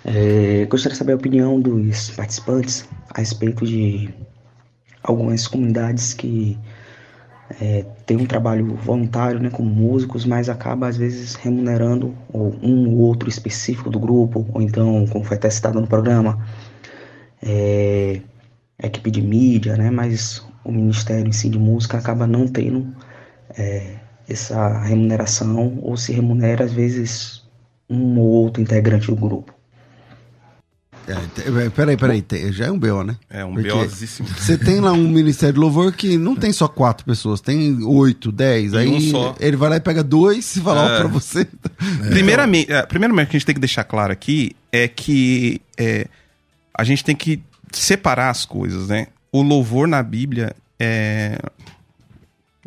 É, 0.05 0.67
gostaria 0.67 0.93
de 0.93 0.99
saber 0.99 1.13
a 1.13 1.17
opinião 1.17 1.59
dos 1.59 2.11
participantes 2.11 2.87
a 3.09 3.21
respeito 3.21 3.65
de 3.65 4.13
algumas 5.03 5.49
comunidades 5.49 6.13
que 6.13 6.59
é, 7.61 7.85
têm 8.07 8.17
um 8.19 8.27
trabalho 8.27 8.75
voluntário 8.77 9.41
né, 9.41 9.51
como 9.51 9.69
músicos, 9.69 10.25
mas 10.25 10.49
acaba 10.49 10.89
às 10.89 10.97
vezes 10.97 11.35
remunerando 11.35 12.15
um 12.33 12.89
ou 12.91 12.99
outro 12.99 13.29
específico 13.29 13.91
do 13.91 13.99
grupo, 13.99 14.47
ou 14.53 14.61
então, 14.61 15.07
como 15.09 15.25
foi 15.25 15.37
até 15.37 15.49
citado 15.51 15.81
no 15.81 15.87
programa, 15.87 16.45
é, 17.43 18.21
equipe 18.83 19.11
de 19.11 19.23
mídia, 19.23 19.77
né, 19.77 19.91
mas 19.91 20.47
o 20.65 20.73
ministério 20.73 21.29
em 21.29 21.33
si 21.33 21.49
de 21.49 21.59
música 21.59 21.99
acaba 21.99 22.27
não 22.27 22.47
tendo 22.47 22.95
é, 23.57 23.97
essa 24.29 24.81
remuneração 24.81 25.79
ou 25.83 25.97
se 25.97 26.13
remunera 26.13 26.65
às 26.65 26.73
vezes 26.73 27.43
um 27.89 28.19
ou 28.19 28.27
outro 28.27 28.63
integrante 28.63 29.07
do 29.07 29.17
grupo. 29.17 29.54
É, 31.07 31.15
te- 31.35 31.71
peraí, 31.71 31.97
peraí. 31.99 32.23
te- 32.23 32.51
já 32.53 32.67
é 32.67 32.71
um 32.71 32.79
BO, 32.79 33.05
né? 33.05 33.17
É 33.29 33.45
um 33.45 33.53
Porque 33.55 33.69
BOzíssimo. 33.71 34.27
Você 34.29 34.57
tem 34.57 34.81
lá 34.81 34.93
um 34.93 35.07
Ministério 35.09 35.53
de 35.55 35.61
Louvor 35.61 35.93
que 35.93 36.17
não 36.17 36.35
tem 36.35 36.51
só 36.53 36.67
quatro 36.67 37.05
pessoas, 37.05 37.41
tem 37.43 37.83
oito, 37.85 38.33
dez. 38.33 38.73
E 38.73 38.79
aí 38.79 38.89
um 38.89 39.35
ele 39.39 39.57
vai 39.57 39.69
lá 39.69 39.77
e 39.77 39.81
pega 39.81 40.03
dois 40.03 40.57
e 40.57 40.61
fala 40.63 40.83
ó, 40.83 40.89
É. 40.95 40.99
pra 41.01 41.09
você. 41.09 41.47
Primeiramente, 42.09 42.73
é, 42.73 42.87
primeiramente, 42.87 43.27
o 43.27 43.31
que 43.31 43.37
a 43.37 43.39
gente 43.39 43.47
tem 43.47 43.55
que 43.55 43.61
deixar 43.61 43.85
claro 43.85 44.13
aqui 44.13 44.57
é 44.73 44.89
que 44.89 45.61
é, 45.77 46.07
a 46.73 46.83
gente 46.85 47.05
tem 47.05 47.15
que 47.15 47.43
separar 47.73 48.31
as 48.31 48.47
coisas, 48.47 48.89
né? 48.89 49.09
O 49.31 49.43
louvor 49.43 49.87
na 49.87 50.03
Bíblia 50.03 50.57
é, 50.81 51.39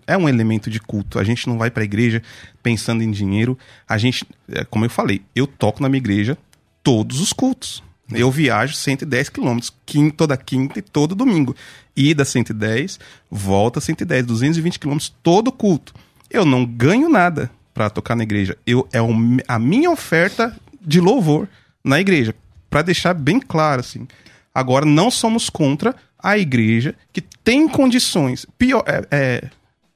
é 0.06 0.16
um 0.18 0.30
elemento 0.30 0.70
de 0.70 0.80
culto. 0.80 1.18
A 1.18 1.24
gente 1.24 1.48
não 1.48 1.58
vai 1.58 1.72
pra 1.72 1.84
igreja 1.84 2.22
pensando 2.62 3.02
em 3.02 3.10
dinheiro. 3.10 3.58
A 3.90 3.98
gente, 3.98 4.26
é, 4.52 4.64
como 4.64 4.86
eu 4.86 4.90
falei, 4.92 5.22
eu 5.36 5.48
toco 5.48 5.82
na 5.82 5.90
minha 5.90 5.98
igreja 6.00 6.38
todos 6.84 7.20
os 7.20 7.34
cultos. 7.34 7.82
Eu 8.14 8.32
viajo 8.32 8.74
110 8.74 9.30
quilômetros, 9.30 9.74
toda 10.16 10.38
quinta 10.38 10.80
e 10.80 10.82
todo 10.82 11.14
domingo. 11.14 11.56
Ida 11.96 12.24
110, 12.24 13.00
volta 13.30 13.82
110, 13.82 14.26
220 14.26 14.80
quilômetros 14.80 15.14
todo 15.22 15.52
culto. 15.52 15.94
Eu 16.30 16.46
não 16.46 16.66
ganho 16.66 17.10
nada 17.10 17.52
pra 17.74 17.90
tocar 17.90 18.16
na 18.16 18.24
igreja. 18.24 18.58
Eu, 18.66 18.88
é 18.94 19.02
o- 19.02 19.12
a 19.48 19.60
minha 19.60 19.92
oferta 19.92 20.56
de 20.82 21.02
louvor 21.02 21.48
na 21.84 22.00
igreja. 22.00 22.34
Pra 22.70 22.82
deixar 22.82 23.14
bem 23.14 23.40
claro, 23.40 23.82
assim. 23.82 24.08
Agora, 24.54 24.86
não 24.86 25.12
somos 25.12 25.50
contra 25.50 25.96
a 26.18 26.38
igreja 26.38 26.96
que 27.14 27.22
tem 27.22 27.68
condições. 27.68 28.46
Pior 28.58 28.84
é, 28.88 29.06
é- 29.12 29.50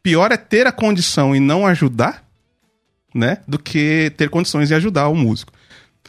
pior 0.03 0.31
é 0.31 0.37
ter 0.37 0.67
a 0.67 0.71
condição 0.71 1.35
e 1.35 1.39
não 1.39 1.65
ajudar, 1.65 2.23
né? 3.13 3.37
Do 3.47 3.57
que 3.59 4.11
ter 4.17 4.29
condições 4.29 4.67
de 4.67 4.75
ajudar 4.75 5.07
o 5.07 5.15
músico. 5.15 5.51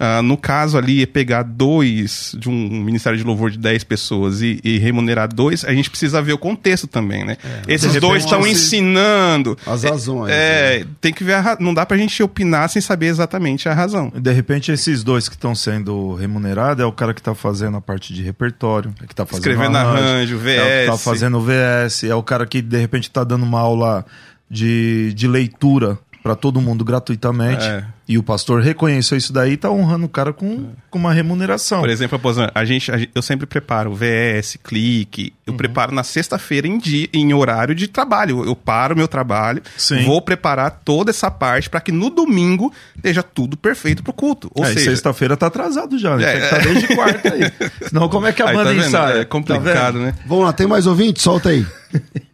Ah, 0.04 0.20
no 0.20 0.36
caso 0.36 0.76
ali, 0.76 1.00
é 1.02 1.06
pegar 1.06 1.44
dois 1.44 2.34
de 2.36 2.48
um 2.50 2.52
ministério 2.82 3.16
de 3.16 3.22
louvor 3.22 3.52
de 3.52 3.58
10 3.58 3.84
pessoas 3.84 4.42
e, 4.42 4.58
e 4.64 4.76
remunerar 4.78 5.32
dois, 5.32 5.64
a 5.64 5.72
gente 5.72 5.88
precisa 5.88 6.20
ver 6.20 6.32
o 6.32 6.38
contexto 6.38 6.88
também, 6.88 7.24
né? 7.24 7.36
Esses 7.68 7.92
De 7.92 8.00
dois 8.00 8.24
estão 8.24 8.44
ensinando. 8.44 9.56
As 9.66 9.84
razões, 9.84 10.32
É, 10.32 10.80
né? 10.80 10.86
tem 11.00 11.12
que 11.12 11.22
ver 11.22 11.34
a 11.34 11.40
ra- 11.40 11.56
Não 11.60 11.72
dá 11.72 11.86
pra 11.86 11.96
gente 11.96 12.20
opinar 12.22 12.68
sem 12.68 12.82
saber 12.82 13.06
exatamente 13.06 13.68
a 13.68 13.74
razão. 13.74 14.12
De 14.14 14.32
repente, 14.32 14.72
esses 14.72 15.04
dois 15.04 15.28
que 15.28 15.36
estão 15.36 15.54
sendo 15.54 16.14
remunerados 16.14 16.82
é 16.82 16.86
o 16.86 16.92
cara 16.92 17.14
que 17.14 17.22
tá 17.22 17.34
fazendo 17.34 17.76
a 17.76 17.80
parte 17.80 18.12
de 18.12 18.22
repertório, 18.22 18.92
é 19.02 19.06
que 19.06 19.14
tá 19.14 19.24
fazendo 19.24 19.46
Escrevendo 19.46 19.76
arranjo, 19.76 20.34
É 20.34 20.38
o 20.38 20.40
que 20.40 20.86
tá 20.90 20.94
VS. 20.96 21.04
fazendo 21.04 21.40
VS, 21.40 22.04
é 22.04 22.14
o 22.16 22.22
cara 22.24 22.44
que 22.44 22.60
de 22.60 22.76
repente 22.78 23.08
tá 23.08 23.22
dando 23.22 23.44
uma 23.44 23.60
aula 23.60 24.04
de, 24.50 25.12
de 25.14 25.26
leitura 25.28 25.98
para 26.22 26.34
todo 26.36 26.60
mundo 26.60 26.84
gratuitamente. 26.84 27.64
É. 27.64 27.84
E 28.08 28.18
o 28.18 28.22
pastor 28.22 28.60
reconheceu 28.62 29.16
isso 29.16 29.32
daí 29.32 29.52
e 29.52 29.56
tá 29.56 29.70
honrando 29.70 30.04
o 30.06 30.08
cara 30.08 30.32
com, 30.32 30.70
com 30.90 30.98
uma 30.98 31.12
remuneração. 31.12 31.80
Por 31.80 31.88
exemplo, 31.88 32.16
Aposan, 32.16 32.50
a 32.54 32.64
gente, 32.64 32.90
a 32.92 32.98
gente- 32.98 33.10
eu 33.14 33.22
sempre 33.22 33.46
preparo 33.46 33.94
VS, 33.94 34.58
clique. 34.62 35.32
Uhum. 35.46 35.52
Eu 35.52 35.54
preparo 35.54 35.94
na 35.94 36.02
sexta-feira 36.04 36.66
em, 36.66 36.78
dia- 36.78 37.08
em 37.12 37.32
horário 37.32 37.74
de 37.74 37.86
trabalho. 37.88 38.44
Eu 38.44 38.54
paro 38.54 38.94
meu 38.96 39.08
trabalho, 39.08 39.62
Sim. 39.76 40.04
vou 40.04 40.20
preparar 40.20 40.82
toda 40.84 41.10
essa 41.10 41.30
parte 41.30 41.70
para 41.70 41.80
que 41.80 41.90
no 41.92 42.10
domingo 42.10 42.72
esteja 42.96 43.22
tudo 43.22 43.56
perfeito 43.56 44.02
pro 44.02 44.12
culto. 44.12 44.50
Ou 44.54 44.64
é, 44.64 44.72
seja, 44.74 44.90
sexta-feira 44.90 45.36
tá 45.36 45.46
atrasado 45.46 45.98
já, 45.98 46.16
né? 46.16 46.24
É, 46.24 46.32
Tem 46.32 46.42
que 46.42 46.48
tá 46.50 46.58
desde 46.58 46.94
quarta 46.94 47.32
aí. 47.34 47.52
Senão 47.88 48.08
como 48.08 48.26
é 48.26 48.32
que 48.32 48.42
a 48.42 48.48
aí, 48.48 48.56
banda 48.56 48.74
tá 48.74 48.86
ensaia? 48.86 49.20
É 49.20 49.24
complicado, 49.24 49.94
Tá 49.94 50.00
né? 50.00 50.14
Vamos 50.26 50.44
lá, 50.44 50.52
tem 50.52 50.66
mais 50.66 50.86
ouvinte? 50.86 51.22
Solta 51.22 51.48
aí. 51.50 51.64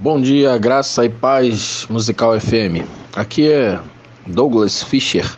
Bom 0.00 0.20
dia, 0.20 0.56
graça 0.58 1.04
e 1.04 1.08
paz, 1.08 1.84
Musical 1.90 2.38
FM. 2.38 2.86
Aqui 3.16 3.50
é 3.50 3.80
Douglas 4.24 4.80
Fischer. 4.80 5.36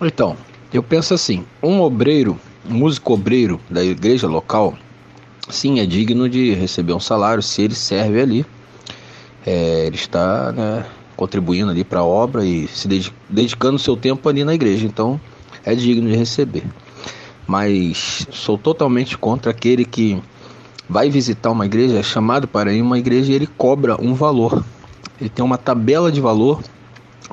Então, 0.00 0.36
eu 0.72 0.80
penso 0.80 1.12
assim: 1.12 1.44
um 1.60 1.80
obreiro, 1.80 2.38
um 2.70 2.74
músico 2.74 3.14
obreiro 3.14 3.60
da 3.68 3.82
igreja 3.82 4.28
local, 4.28 4.78
sim, 5.48 5.80
é 5.80 5.86
digno 5.86 6.28
de 6.28 6.54
receber 6.54 6.92
um 6.92 7.00
salário 7.00 7.42
se 7.42 7.62
ele 7.62 7.74
serve 7.74 8.20
ali. 8.20 8.46
É, 9.44 9.86
ele 9.86 9.96
está 9.96 10.52
né, 10.52 10.86
contribuindo 11.16 11.72
ali 11.72 11.82
para 11.82 11.98
a 11.98 12.04
obra 12.04 12.44
e 12.44 12.68
se 12.68 12.86
dedi- 12.86 13.12
dedicando 13.28 13.76
seu 13.76 13.96
tempo 13.96 14.28
ali 14.28 14.44
na 14.44 14.54
igreja. 14.54 14.86
Então, 14.86 15.20
é 15.64 15.74
digno 15.74 16.08
de 16.08 16.14
receber. 16.14 16.62
Mas 17.44 18.24
sou 18.30 18.56
totalmente 18.56 19.18
contra 19.18 19.50
aquele 19.50 19.84
que 19.84 20.22
vai 20.88 21.10
visitar 21.10 21.50
uma 21.50 21.66
igreja, 21.66 21.98
é 21.98 22.02
chamado 22.02 22.46
para 22.46 22.72
ir 22.72 22.82
uma 22.82 22.98
igreja 22.98 23.32
e 23.32 23.34
ele 23.34 23.46
cobra 23.46 24.00
um 24.00 24.14
valor. 24.14 24.64
Ele 25.20 25.30
tem 25.30 25.44
uma 25.44 25.58
tabela 25.58 26.12
de 26.12 26.20
valor 26.20 26.62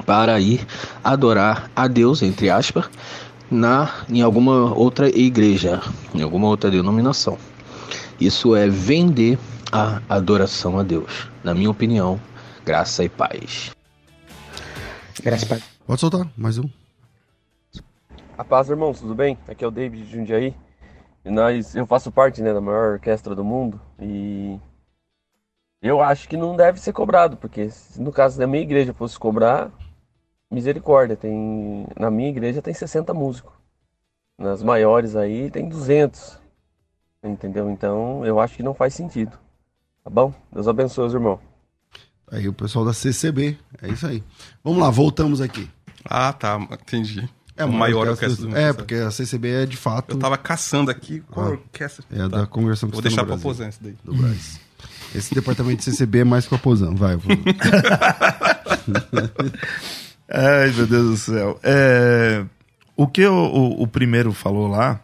para 0.05 0.39
ir 0.39 0.65
adorar 1.03 1.69
a 1.75 1.87
Deus, 1.87 2.21
entre 2.21 2.49
aspas, 2.49 2.89
na, 3.49 3.91
em 4.09 4.21
alguma 4.21 4.73
outra 4.73 5.07
igreja, 5.07 5.81
em 6.13 6.21
alguma 6.21 6.47
outra 6.47 6.71
denominação. 6.71 7.37
Isso 8.19 8.55
é 8.55 8.67
vender 8.67 9.37
a 9.71 10.01
adoração 10.09 10.79
a 10.79 10.83
Deus. 10.83 11.27
Na 11.43 11.53
minha 11.53 11.69
opinião, 11.69 12.19
graça 12.65 13.03
e 13.03 13.09
paz. 13.09 13.71
Graças 15.21 15.43
a 15.43 15.55
paz. 15.55 15.63
Pode 15.85 15.99
soltar, 15.99 16.27
mais 16.37 16.57
um. 16.57 16.69
A 18.37 18.43
paz, 18.43 18.69
irmãos, 18.69 18.99
tudo 18.99 19.13
bem? 19.13 19.37
Aqui 19.47 19.63
é 19.63 19.67
o 19.67 19.71
David 19.71 20.05
de 20.05 20.11
Jundiaí. 20.11 20.55
E 21.25 21.29
nós, 21.29 21.75
eu 21.75 21.85
faço 21.85 22.11
parte 22.11 22.41
né, 22.41 22.53
da 22.53 22.59
maior 22.59 22.93
orquestra 22.93 23.33
do 23.33 23.43
mundo 23.43 23.79
e 23.99 24.59
eu 25.81 26.01
acho 26.01 26.27
que 26.27 26.37
não 26.37 26.55
deve 26.55 26.79
ser 26.79 26.93
cobrado, 26.93 27.37
porque 27.37 27.69
se 27.69 28.01
no 28.01 28.11
caso 28.11 28.37
da 28.37 28.47
minha 28.47 28.63
igreja 28.63 28.93
fosse 28.93 29.17
cobrar, 29.17 29.71
misericórdia, 30.51 31.15
tem 31.15 31.85
na 31.99 32.11
minha 32.11 32.29
igreja 32.29 32.61
tem 32.61 32.73
60 32.73 33.13
músicos. 33.13 33.53
Nas 34.37 34.63
maiores 34.63 35.15
aí 35.15 35.49
tem 35.49 35.67
200. 35.67 36.39
Entendeu? 37.23 37.69
Então, 37.69 38.25
eu 38.25 38.39
acho 38.39 38.55
que 38.57 38.63
não 38.63 38.73
faz 38.73 38.93
sentido. 38.93 39.37
Tá 40.03 40.09
bom? 40.09 40.33
Deus 40.51 40.67
abençoe 40.67 41.07
os 41.07 41.13
irmãos. 41.13 41.39
Aí 42.29 42.47
o 42.49 42.53
pessoal 42.53 42.83
da 42.83 42.93
CCB, 42.93 43.57
é 43.81 43.89
isso 43.89 44.05
aí. 44.05 44.23
Vamos 44.63 44.79
lá, 44.81 44.89
voltamos 44.89 45.39
aqui. 45.39 45.69
Ah, 46.03 46.33
tá, 46.33 46.57
entendi. 46.71 47.29
É 47.55 47.65
maior 47.65 48.07
orquestra- 48.07 48.41
do 48.41 48.47
mundo. 48.49 48.57
É, 48.57 48.73
porque 48.73 48.95
a 48.95 49.11
CCB 49.11 49.47
é 49.49 49.65
de 49.65 49.77
fato 49.77 50.15
Eu 50.15 50.19
tava 50.19 50.37
caçando 50.37 50.89
aqui 50.89 51.21
qual 51.29 51.47
Ah, 51.47 51.49
orquestra. 51.51 52.03
é 52.11 52.17
Tá. 52.17 52.27
da 52.27 52.47
Conversão 52.47 52.89
Vou 52.89 53.01
Cristã 53.01 53.21
deixar 53.21 53.25
pra 53.25 53.35
Aposan 53.35 53.69
isso 53.69 53.79
daí. 53.81 53.95
do 54.03 54.13
Brasil. 54.15 54.59
Esse 55.13 55.35
departamento 55.35 55.77
de 55.77 55.83
CCB 55.85 56.19
é 56.19 56.23
mais 56.23 56.47
que 56.47 56.53
o 56.53 56.57
Aposan, 56.57 56.95
vai. 56.95 57.13
Aposan. 57.13 57.43
Ai, 60.29 60.71
meu 60.71 60.87
Deus 60.87 61.09
do 61.11 61.17
céu. 61.17 61.59
É, 61.63 62.45
o 62.95 63.07
que 63.07 63.25
o, 63.25 63.33
o- 63.33 63.83
o 63.83 63.87
primeiro 63.87 64.31
falou 64.33 64.67
lá, 64.67 64.99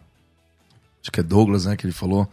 acho 1.00 1.10
que 1.12 1.20
é 1.20 1.22
Douglas, 1.22 1.66
né, 1.66 1.76
que 1.76 1.86
ele 1.86 1.92
falou, 1.92 2.28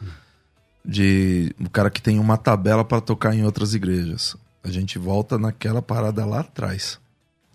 de 0.84 1.54
o 1.60 1.70
cara 1.70 1.90
que 1.90 2.02
tem 2.02 2.20
uma 2.20 2.38
tabela 2.38 2.84
para 2.84 3.02
tocar 3.02 3.36
em 3.36 3.44
outras 3.44 3.74
igrejas. 3.74 4.36
A 4.64 4.70
gente 4.72 4.98
volta 4.98 5.38
naquela 5.38 5.82
parada 5.82 6.26
lá 6.26 6.40
atrás. 6.42 7.00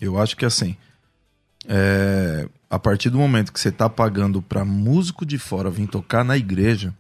Eu 0.01 0.19
acho 0.19 0.37
que 0.37 0.45
assim, 0.45 0.77
é, 1.69 2.49
a 2.71 2.79
partir 2.79 3.11
do 3.11 3.19
momento 3.19 3.53
que 3.53 3.61
você 3.61 3.71
tá 3.71 3.89
pagando 3.89 4.41
para 4.43 4.65
músico 4.65 5.25
de 5.27 5.39
fora 5.39 5.71
vir 5.71 5.87
tocar 5.87 6.25
na 6.25 6.37
igreja, 6.37 6.95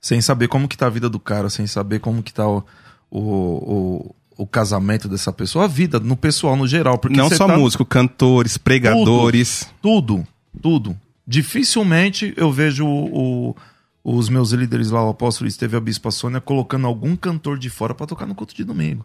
sem 0.00 0.20
saber 0.20 0.48
como 0.48 0.68
que 0.68 0.76
tá 0.76 0.86
a 0.86 0.90
vida 0.90 1.08
do 1.08 1.18
cara, 1.20 1.50
sem 1.50 1.66
saber 1.66 1.98
como 2.00 2.22
que 2.22 2.32
tá 2.32 2.46
o, 2.48 2.64
o, 3.10 3.20
o, 3.20 4.14
o 4.38 4.46
casamento 4.46 5.08
dessa 5.08 5.32
pessoa, 5.32 5.64
a 5.64 5.68
vida 5.68 5.98
no 5.98 6.16
pessoal 6.16 6.56
no 6.56 6.66
geral. 6.66 6.98
Porque 6.98 7.16
Não 7.16 7.28
só 7.30 7.46
tá- 7.46 7.56
músico, 7.58 7.84
cantores, 7.84 8.56
pregadores. 8.56 9.68
Tudo, 9.82 10.26
tudo. 10.62 10.96
Dificilmente 11.26 12.32
eu 12.36 12.50
vejo 12.52 12.86
o- 12.86 13.56
os 14.04 14.28
meus 14.28 14.52
líderes 14.52 14.90
lá, 14.90 15.04
o 15.04 15.10
apóstolo 15.10 15.48
Esteve 15.48 15.76
a 15.76 15.80
Bispa 15.80 16.10
Sônia, 16.10 16.40
colocando 16.40 16.86
algum 16.86 17.14
cantor 17.14 17.58
de 17.58 17.68
fora 17.68 17.94
pra 17.94 18.06
tocar 18.06 18.24
no 18.26 18.34
culto 18.34 18.54
de 18.54 18.64
domingo. 18.64 19.04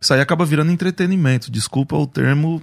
Isso 0.00 0.12
aí 0.12 0.20
acaba 0.20 0.44
virando 0.44 0.72
entretenimento. 0.72 1.50
Desculpa 1.50 1.96
o 1.96 2.06
termo, 2.06 2.60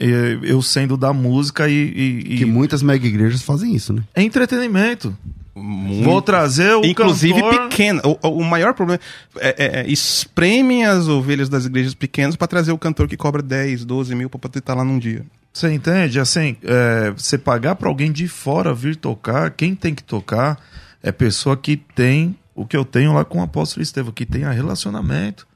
eu 0.00 0.62
sendo 0.62 0.96
da 0.96 1.12
música 1.12 1.68
e. 1.68 1.72
e- 1.74 2.18
e- 2.34 2.36
que 2.38 2.44
muitas 2.44 2.82
mega 2.82 3.06
igrejas 3.06 3.42
fazem 3.42 3.74
isso, 3.74 3.92
né? 3.92 4.02
É 4.14 4.22
entretenimento. 4.22 5.16
Muito. 5.54 6.04
Vou 6.04 6.22
trazer 6.22 6.74
o 6.74 6.84
Inclusive 6.84 7.40
cantor... 7.40 7.68
pequena. 7.68 8.02
O, 8.04 8.28
o 8.28 8.44
maior 8.44 8.74
problema 8.74 9.00
é, 9.40 9.48
é, 9.58 9.80
é 9.80 9.90
espremem 9.90 10.86
as 10.86 11.08
ovelhas 11.08 11.48
das 11.48 11.64
igrejas 11.66 11.94
pequenas 11.94 12.36
pra 12.36 12.46
trazer 12.46 12.70
o 12.70 12.78
cantor 12.78 13.08
que 13.08 13.16
cobra 13.16 13.42
10, 13.42 13.84
12 13.84 14.14
mil 14.14 14.30
pra 14.30 14.38
poder 14.38 14.60
estar 14.60 14.74
lá 14.74 14.84
num 14.84 14.98
dia. 14.98 15.24
Você 15.52 15.72
entende? 15.72 16.20
Assim, 16.20 16.56
é, 16.62 17.10
você 17.10 17.36
pagar 17.36 17.74
pra 17.74 17.88
alguém 17.88 18.12
de 18.12 18.28
fora 18.28 18.72
vir 18.72 18.94
tocar, 18.94 19.50
quem 19.50 19.74
tem 19.74 19.92
que 19.94 20.04
tocar 20.04 20.60
é 21.02 21.10
pessoa 21.10 21.56
que 21.56 21.76
tem 21.76 22.36
o 22.54 22.64
que 22.64 22.76
eu 22.76 22.84
tenho 22.84 23.12
lá 23.12 23.24
com 23.24 23.38
o 23.40 23.42
apóstolo 23.42 23.82
Estevão, 23.82 24.12
que 24.12 24.24
tem 24.26 24.44
a 24.44 24.50
relacionamento. 24.52 25.46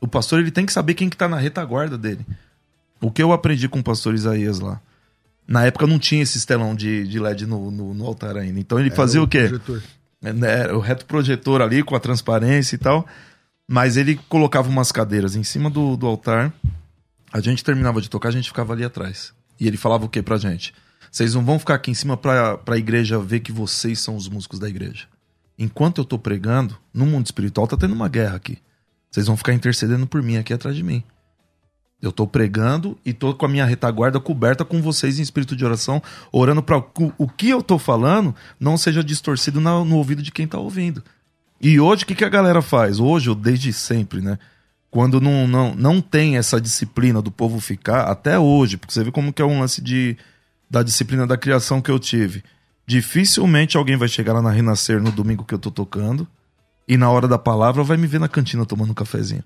O 0.00 0.06
pastor 0.06 0.38
ele 0.38 0.50
tem 0.52 0.64
que 0.64 0.72
saber 0.72 0.94
quem 0.94 1.08
que 1.08 1.16
tá 1.16 1.28
na 1.28 1.36
retaguarda 1.38 1.98
dele. 1.98 2.24
O 3.00 3.10
que 3.10 3.22
eu 3.22 3.32
aprendi 3.32 3.68
com 3.68 3.80
o 3.80 3.82
pastor 3.82 4.14
Isaías 4.14 4.60
lá. 4.60 4.80
Na 5.46 5.64
época 5.64 5.86
não 5.86 5.98
tinha 5.98 6.22
esse 6.22 6.46
telão 6.46 6.74
de, 6.74 7.06
de 7.08 7.18
LED 7.18 7.46
no, 7.46 7.70
no, 7.70 7.94
no 7.94 8.06
altar 8.06 8.36
ainda. 8.36 8.60
Então 8.60 8.78
ele 8.78 8.90
fazia 8.90 9.22
o 9.22 9.26
quê? 9.26 9.48
Projetor. 9.48 9.82
É, 10.22 10.32
né, 10.32 10.72
o 10.72 10.78
reto 10.78 11.06
projetor 11.06 11.62
ali 11.62 11.82
com 11.82 11.96
a 11.96 12.00
transparência 12.00 12.76
e 12.76 12.78
tal. 12.78 13.06
Mas 13.66 13.96
ele 13.96 14.20
colocava 14.28 14.68
umas 14.68 14.92
cadeiras 14.92 15.34
em 15.34 15.42
cima 15.42 15.70
do, 15.70 15.96
do 15.96 16.06
altar. 16.06 16.52
A 17.32 17.40
gente 17.40 17.64
terminava 17.64 18.00
de 18.00 18.10
tocar, 18.10 18.28
a 18.28 18.32
gente 18.32 18.48
ficava 18.48 18.72
ali 18.72 18.84
atrás. 18.84 19.32
E 19.58 19.66
ele 19.66 19.76
falava 19.76 20.04
o 20.04 20.08
que 20.08 20.22
pra 20.22 20.36
gente? 20.36 20.74
Vocês 21.10 21.34
não 21.34 21.44
vão 21.44 21.58
ficar 21.58 21.74
aqui 21.74 21.90
em 21.90 21.94
cima 21.94 22.16
pra, 22.16 22.56
pra 22.56 22.78
igreja 22.78 23.18
ver 23.18 23.40
que 23.40 23.50
vocês 23.50 23.98
são 23.98 24.16
os 24.16 24.28
músicos 24.28 24.58
da 24.58 24.68
igreja. 24.68 25.06
Enquanto 25.58 26.00
eu 26.00 26.04
tô 26.04 26.18
pregando, 26.18 26.78
no 26.94 27.04
mundo 27.04 27.26
espiritual 27.26 27.66
tá 27.66 27.76
tendo 27.76 27.94
uma 27.94 28.08
guerra 28.08 28.36
aqui. 28.36 28.58
Vocês 29.10 29.26
vão 29.26 29.36
ficar 29.36 29.52
intercedendo 29.52 30.06
por 30.06 30.22
mim 30.22 30.36
aqui 30.36 30.52
atrás 30.52 30.76
de 30.76 30.82
mim. 30.82 31.02
Eu 32.02 32.10
tô 32.10 32.26
pregando 32.26 32.98
e 33.04 33.12
tô 33.12 33.34
com 33.34 33.44
a 33.44 33.48
minha 33.48 33.64
retaguarda 33.64 34.18
coberta 34.18 34.64
com 34.64 34.80
vocês 34.80 35.18
em 35.18 35.22
espírito 35.22 35.54
de 35.54 35.64
oração, 35.64 36.02
orando 36.32 36.62
para 36.62 36.82
o 37.18 37.28
que 37.28 37.50
eu 37.50 37.62
tô 37.62 37.78
falando 37.78 38.34
não 38.58 38.78
seja 38.78 39.04
distorcido 39.04 39.60
no 39.60 39.96
ouvido 39.96 40.22
de 40.22 40.32
quem 40.32 40.46
tá 40.46 40.58
ouvindo. 40.58 41.02
E 41.60 41.78
hoje 41.78 42.04
o 42.04 42.06
que, 42.06 42.14
que 42.14 42.24
a 42.24 42.28
galera 42.28 42.62
faz? 42.62 42.98
Hoje, 42.98 43.28
ou 43.28 43.34
desde 43.34 43.70
sempre, 43.72 44.22
né? 44.22 44.38
Quando 44.90 45.20
não, 45.20 45.46
não, 45.46 45.74
não 45.74 46.00
tem 46.00 46.38
essa 46.38 46.58
disciplina 46.58 47.20
do 47.20 47.30
povo 47.30 47.60
ficar, 47.60 48.04
até 48.04 48.38
hoje, 48.38 48.78
porque 48.78 48.94
você 48.94 49.04
vê 49.04 49.12
como 49.12 49.32
que 49.32 49.42
é 49.42 49.44
um 49.44 49.60
lance 49.60 49.82
de, 49.82 50.16
da 50.70 50.82
disciplina 50.82 51.26
da 51.26 51.36
criação 51.36 51.82
que 51.82 51.90
eu 51.90 51.98
tive. 51.98 52.42
Dificilmente 52.86 53.76
alguém 53.76 53.96
vai 53.96 54.08
chegar 54.08 54.32
lá 54.32 54.42
na 54.42 54.50
Renascer 54.50 55.02
no 55.02 55.12
domingo 55.12 55.44
que 55.44 55.54
eu 55.54 55.58
tô 55.58 55.70
tocando 55.70 56.26
e 56.88 56.96
na 56.96 57.08
hora 57.10 57.28
da 57.28 57.38
palavra 57.38 57.84
vai 57.84 57.96
me 57.96 58.06
ver 58.06 58.18
na 58.18 58.28
cantina 58.28 58.66
tomando 58.66 58.90
um 58.90 58.94
cafezinho. 58.94 59.44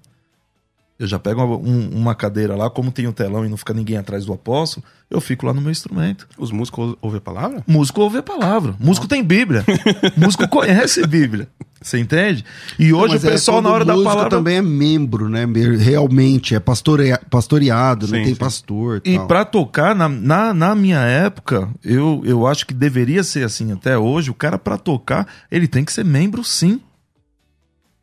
Eu 0.96 1.08
já 1.08 1.18
pego 1.18 1.42
uma, 1.44 1.56
um- 1.56 1.90
uma 1.92 2.14
cadeira 2.14 2.54
lá, 2.54 2.70
como 2.70 2.92
tem 2.92 3.06
o 3.08 3.12
telão 3.12 3.44
e 3.44 3.48
não 3.48 3.56
fica 3.56 3.74
ninguém 3.74 3.96
atrás 3.96 4.24
do 4.24 4.32
apóstolo, 4.32 4.86
eu 5.10 5.20
fico 5.20 5.44
lá 5.44 5.52
no 5.52 5.60
meu 5.60 5.72
instrumento. 5.72 6.28
Os 6.38 6.52
músicos 6.52 6.90
ou- 6.90 6.98
ouvem 7.02 7.18
a 7.18 7.20
palavra? 7.20 7.64
Músico 7.66 8.00
ouve 8.00 8.18
a 8.18 8.22
palavra. 8.22 8.76
Músico 8.78 9.08
tem 9.08 9.22
Bíblia. 9.22 9.64
Músico 10.16 10.46
conhece 10.48 11.04
Bíblia. 11.06 11.48
Você 11.82 11.98
entende? 11.98 12.44
E 12.78 12.92
hoje 12.94 13.14
Mas 13.14 13.24
o 13.24 13.26
é 13.26 13.30
pessoal, 13.32 13.56
quando 13.58 13.64
na 13.66 13.72
hora 13.72 13.84
da 13.84 13.92
músico 13.92 14.08
palavra. 14.10 14.30
também 14.30 14.56
é 14.56 14.62
membro, 14.62 15.28
né? 15.28 15.44
Realmente, 15.78 16.54
é 16.54 16.60
pastorea- 16.60 17.20
pastoreado, 17.28 18.06
não 18.06 18.12
tem 18.14 18.26
sim. 18.26 18.34
pastor. 18.36 19.02
E 19.04 19.16
tal. 19.16 19.26
pra 19.26 19.44
tocar, 19.44 19.94
na, 19.96 20.08
na, 20.08 20.54
na 20.54 20.74
minha 20.76 21.00
época, 21.00 21.68
eu, 21.84 22.22
eu 22.24 22.46
acho 22.46 22.64
que 22.66 22.72
deveria 22.72 23.22
ser 23.24 23.44
assim 23.44 23.70
até 23.72 23.98
hoje. 23.98 24.30
O 24.30 24.34
cara, 24.34 24.58
pra 24.58 24.78
tocar, 24.78 25.26
ele 25.50 25.66
tem 25.68 25.84
que 25.84 25.92
ser 25.92 26.04
membro, 26.04 26.42
sim. 26.44 26.80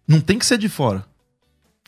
Não 0.07 0.19
tem 0.19 0.37
que 0.37 0.45
ser 0.45 0.57
de 0.57 0.67
fora. 0.69 1.05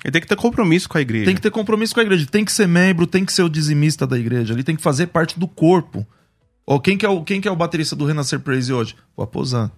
Ele 0.03 0.11
tem 0.11 0.21
que 0.21 0.27
ter 0.27 0.35
compromisso 0.35 0.89
com 0.89 0.97
a 0.97 1.01
igreja. 1.01 1.25
Tem 1.25 1.35
que 1.35 1.41
ter 1.41 1.51
compromisso 1.51 1.93
com 1.93 1.99
a 2.01 2.03
igreja. 2.03 2.25
Tem 2.25 2.43
que 2.43 2.51
ser 2.51 2.67
membro, 2.67 3.07
tem 3.07 3.23
que 3.23 3.31
ser 3.31 3.43
o 3.43 3.49
dizimista 3.49 4.05
da 4.05 4.17
igreja. 4.19 4.53
Ele 4.53 4.63
tem 4.63 4.75
que 4.75 4.81
fazer 4.81 5.07
parte 5.07 5.39
do 5.39 5.47
corpo. 5.47 6.05
Ó, 6.67 6.77
quem, 6.79 6.97
que 6.97 7.05
é 7.05 7.09
o, 7.09 7.23
quem 7.23 7.39
que 7.39 7.47
é 7.47 7.51
o 7.51 7.55
baterista 7.55 7.95
do 7.95 8.05
Renascer 8.05 8.39
Praise 8.39 8.73
hoje? 8.73 8.95
O 9.15 9.23
Aposan. 9.23 9.71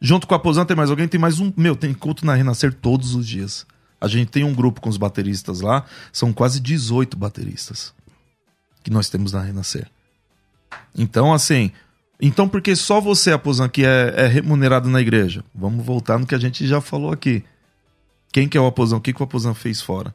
Junto 0.00 0.26
com 0.26 0.34
o 0.34 0.36
Aposan 0.36 0.64
tem 0.64 0.76
mais 0.76 0.90
alguém? 0.90 1.08
Tem 1.08 1.20
mais 1.20 1.40
um. 1.40 1.52
Meu, 1.56 1.74
tem 1.74 1.92
culto 1.92 2.24
na 2.24 2.34
Renascer 2.34 2.72
todos 2.72 3.14
os 3.14 3.26
dias. 3.26 3.66
A 4.00 4.08
gente 4.08 4.28
tem 4.28 4.44
um 4.44 4.54
grupo 4.54 4.80
com 4.80 4.88
os 4.88 4.96
bateristas 4.96 5.60
lá, 5.60 5.84
são 6.10 6.32
quase 6.32 6.58
18 6.58 7.18
bateristas 7.18 7.92
que 8.82 8.90
nós 8.90 9.10
temos 9.10 9.32
na 9.32 9.42
Renascer. 9.42 9.90
Então, 10.96 11.34
assim, 11.34 11.70
então 12.18 12.48
por 12.48 12.62
que 12.62 12.74
só 12.74 12.98
você, 12.98 13.30
Aposan, 13.30 13.68
que 13.68 13.84
é, 13.84 14.14
é 14.16 14.26
remunerado 14.26 14.88
na 14.88 15.02
igreja? 15.02 15.44
Vamos 15.54 15.84
voltar 15.84 16.18
no 16.18 16.26
que 16.26 16.34
a 16.34 16.38
gente 16.38 16.66
já 16.66 16.80
falou 16.80 17.12
aqui. 17.12 17.44
Quem 18.32 18.48
que 18.48 18.56
é 18.56 18.60
o 18.60 18.66
Aposan? 18.66 18.96
O 18.96 19.00
que, 19.00 19.12
que 19.12 19.20
o 19.20 19.24
Aposan 19.24 19.54
fez 19.54 19.80
fora? 19.80 20.14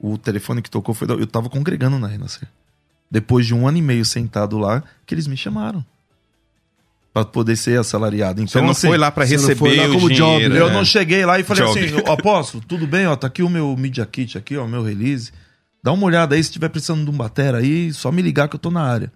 O 0.00 0.16
telefone 0.18 0.62
que 0.62 0.70
tocou 0.70 0.94
foi. 0.94 1.06
da- 1.08 1.14
Eu 1.14 1.26
tava 1.26 1.48
congregando 1.48 1.98
na 1.98 2.06
Renascer. 2.08 2.48
Depois 3.10 3.46
de 3.46 3.54
um 3.54 3.66
ano 3.66 3.78
e 3.78 3.82
meio 3.82 4.04
sentado 4.04 4.58
lá, 4.58 4.82
que 5.06 5.14
eles 5.14 5.26
me 5.26 5.36
chamaram. 5.36 5.84
Pra 7.12 7.24
poder 7.24 7.56
ser 7.56 7.78
assalariado. 7.80 8.40
Então, 8.40 8.52
Você 8.52 8.60
não 8.60 8.70
assim, 8.70 8.88
foi 8.88 8.98
lá 8.98 9.10
pra 9.10 9.26
você 9.26 9.36
não 9.36 9.40
receber 9.48 9.58
foi 9.58 9.76
lá 9.76 9.84
o 9.86 9.92
como 9.94 10.10
job, 10.10 10.32
dinheiro. 10.34 10.54
eu 10.56 10.66
né? 10.68 10.72
não 10.74 10.84
cheguei 10.84 11.24
lá 11.24 11.38
e 11.40 11.42
falei 11.42 11.64
Job. 11.64 11.78
assim, 11.84 11.94
"Ô, 12.08 12.12
apóstolo, 12.12 12.62
tudo 12.66 12.86
bem, 12.86 13.06
ó, 13.06 13.16
tá 13.16 13.26
aqui 13.26 13.42
o 13.42 13.48
meu 13.48 13.74
Media 13.76 14.04
Kit 14.06 14.36
aqui, 14.36 14.56
ó, 14.56 14.64
o 14.64 14.68
meu 14.68 14.82
release. 14.82 15.32
Dá 15.82 15.90
uma 15.92 16.04
olhada 16.06 16.34
aí, 16.34 16.44
se 16.44 16.52
tiver 16.52 16.68
precisando 16.68 17.04
de 17.04 17.10
um 17.10 17.16
batera 17.16 17.58
aí, 17.58 17.92
só 17.92 18.12
me 18.12 18.20
ligar 18.20 18.46
que 18.48 18.56
eu 18.56 18.60
tô 18.60 18.70
na 18.70 18.82
área. 18.82 19.10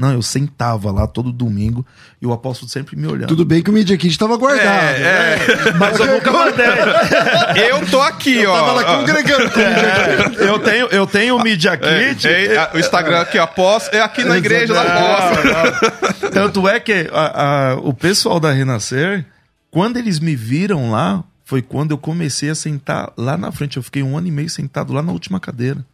Não, 0.00 0.12
eu 0.14 0.22
sentava 0.22 0.90
lá 0.90 1.06
todo 1.06 1.30
domingo 1.30 1.84
e 2.22 2.26
o 2.26 2.32
apóstolo 2.32 2.70
sempre 2.70 2.96
me 2.96 3.06
olhando. 3.06 3.28
Tudo 3.28 3.44
bem 3.44 3.62
que 3.62 3.68
o 3.68 3.72
Media 3.72 3.94
Kit 3.98 4.10
estava 4.10 4.34
guardado. 4.38 4.66
É, 4.96 4.98
né? 4.98 5.72
Mas 5.78 6.00
eu 6.00 6.06
nunca 6.06 6.32
mandei. 6.32 6.64
Eu 7.68 7.86
tô 7.90 8.00
aqui, 8.00 8.46
ó. 8.46 8.54
Tava 8.54 8.72
lá 8.72 8.84
congregando 8.96 9.50
com 9.50 9.60
o 9.60 9.62
Media 9.62 10.30
Kit. 10.30 10.40
Eu 10.42 10.58
tenho, 10.58 10.86
eu 10.86 11.06
tenho 11.06 11.36
o 11.36 11.42
Media 11.42 11.72
É, 11.82 12.14
Kit. 12.14 12.26
é, 12.28 12.70
o 12.74 12.78
Instagram 12.78 13.20
aqui, 13.20 13.38
ó, 13.38 13.42
após, 13.42 13.90
é 13.92 14.00
aqui 14.00 14.24
na 14.24 14.38
igreja 14.38 14.72
da 14.72 14.82
Após. 14.82 16.30
Tanto 16.32 16.66
é 16.66 16.80
que 16.80 17.10
a- 17.12 17.72
a- 17.72 17.74
o 17.76 17.92
pessoal 17.92 18.40
da 18.40 18.50
Renascer, 18.52 19.26
quando 19.70 19.98
eles 19.98 20.18
me 20.18 20.34
viram 20.34 20.90
lá, 20.90 21.22
foi 21.44 21.60
quando 21.60 21.90
eu 21.90 21.98
comecei 21.98 22.48
a 22.48 22.54
sentar 22.54 23.12
lá 23.18 23.36
na 23.36 23.52
frente. 23.52 23.76
Eu 23.76 23.82
fiquei 23.82 24.02
um 24.02 24.16
ano 24.16 24.28
e 24.28 24.30
meio 24.30 24.48
sentado 24.48 24.92
lá 24.94 25.02
na 25.02 25.12
última 25.12 25.38
cadeira. 25.38 25.84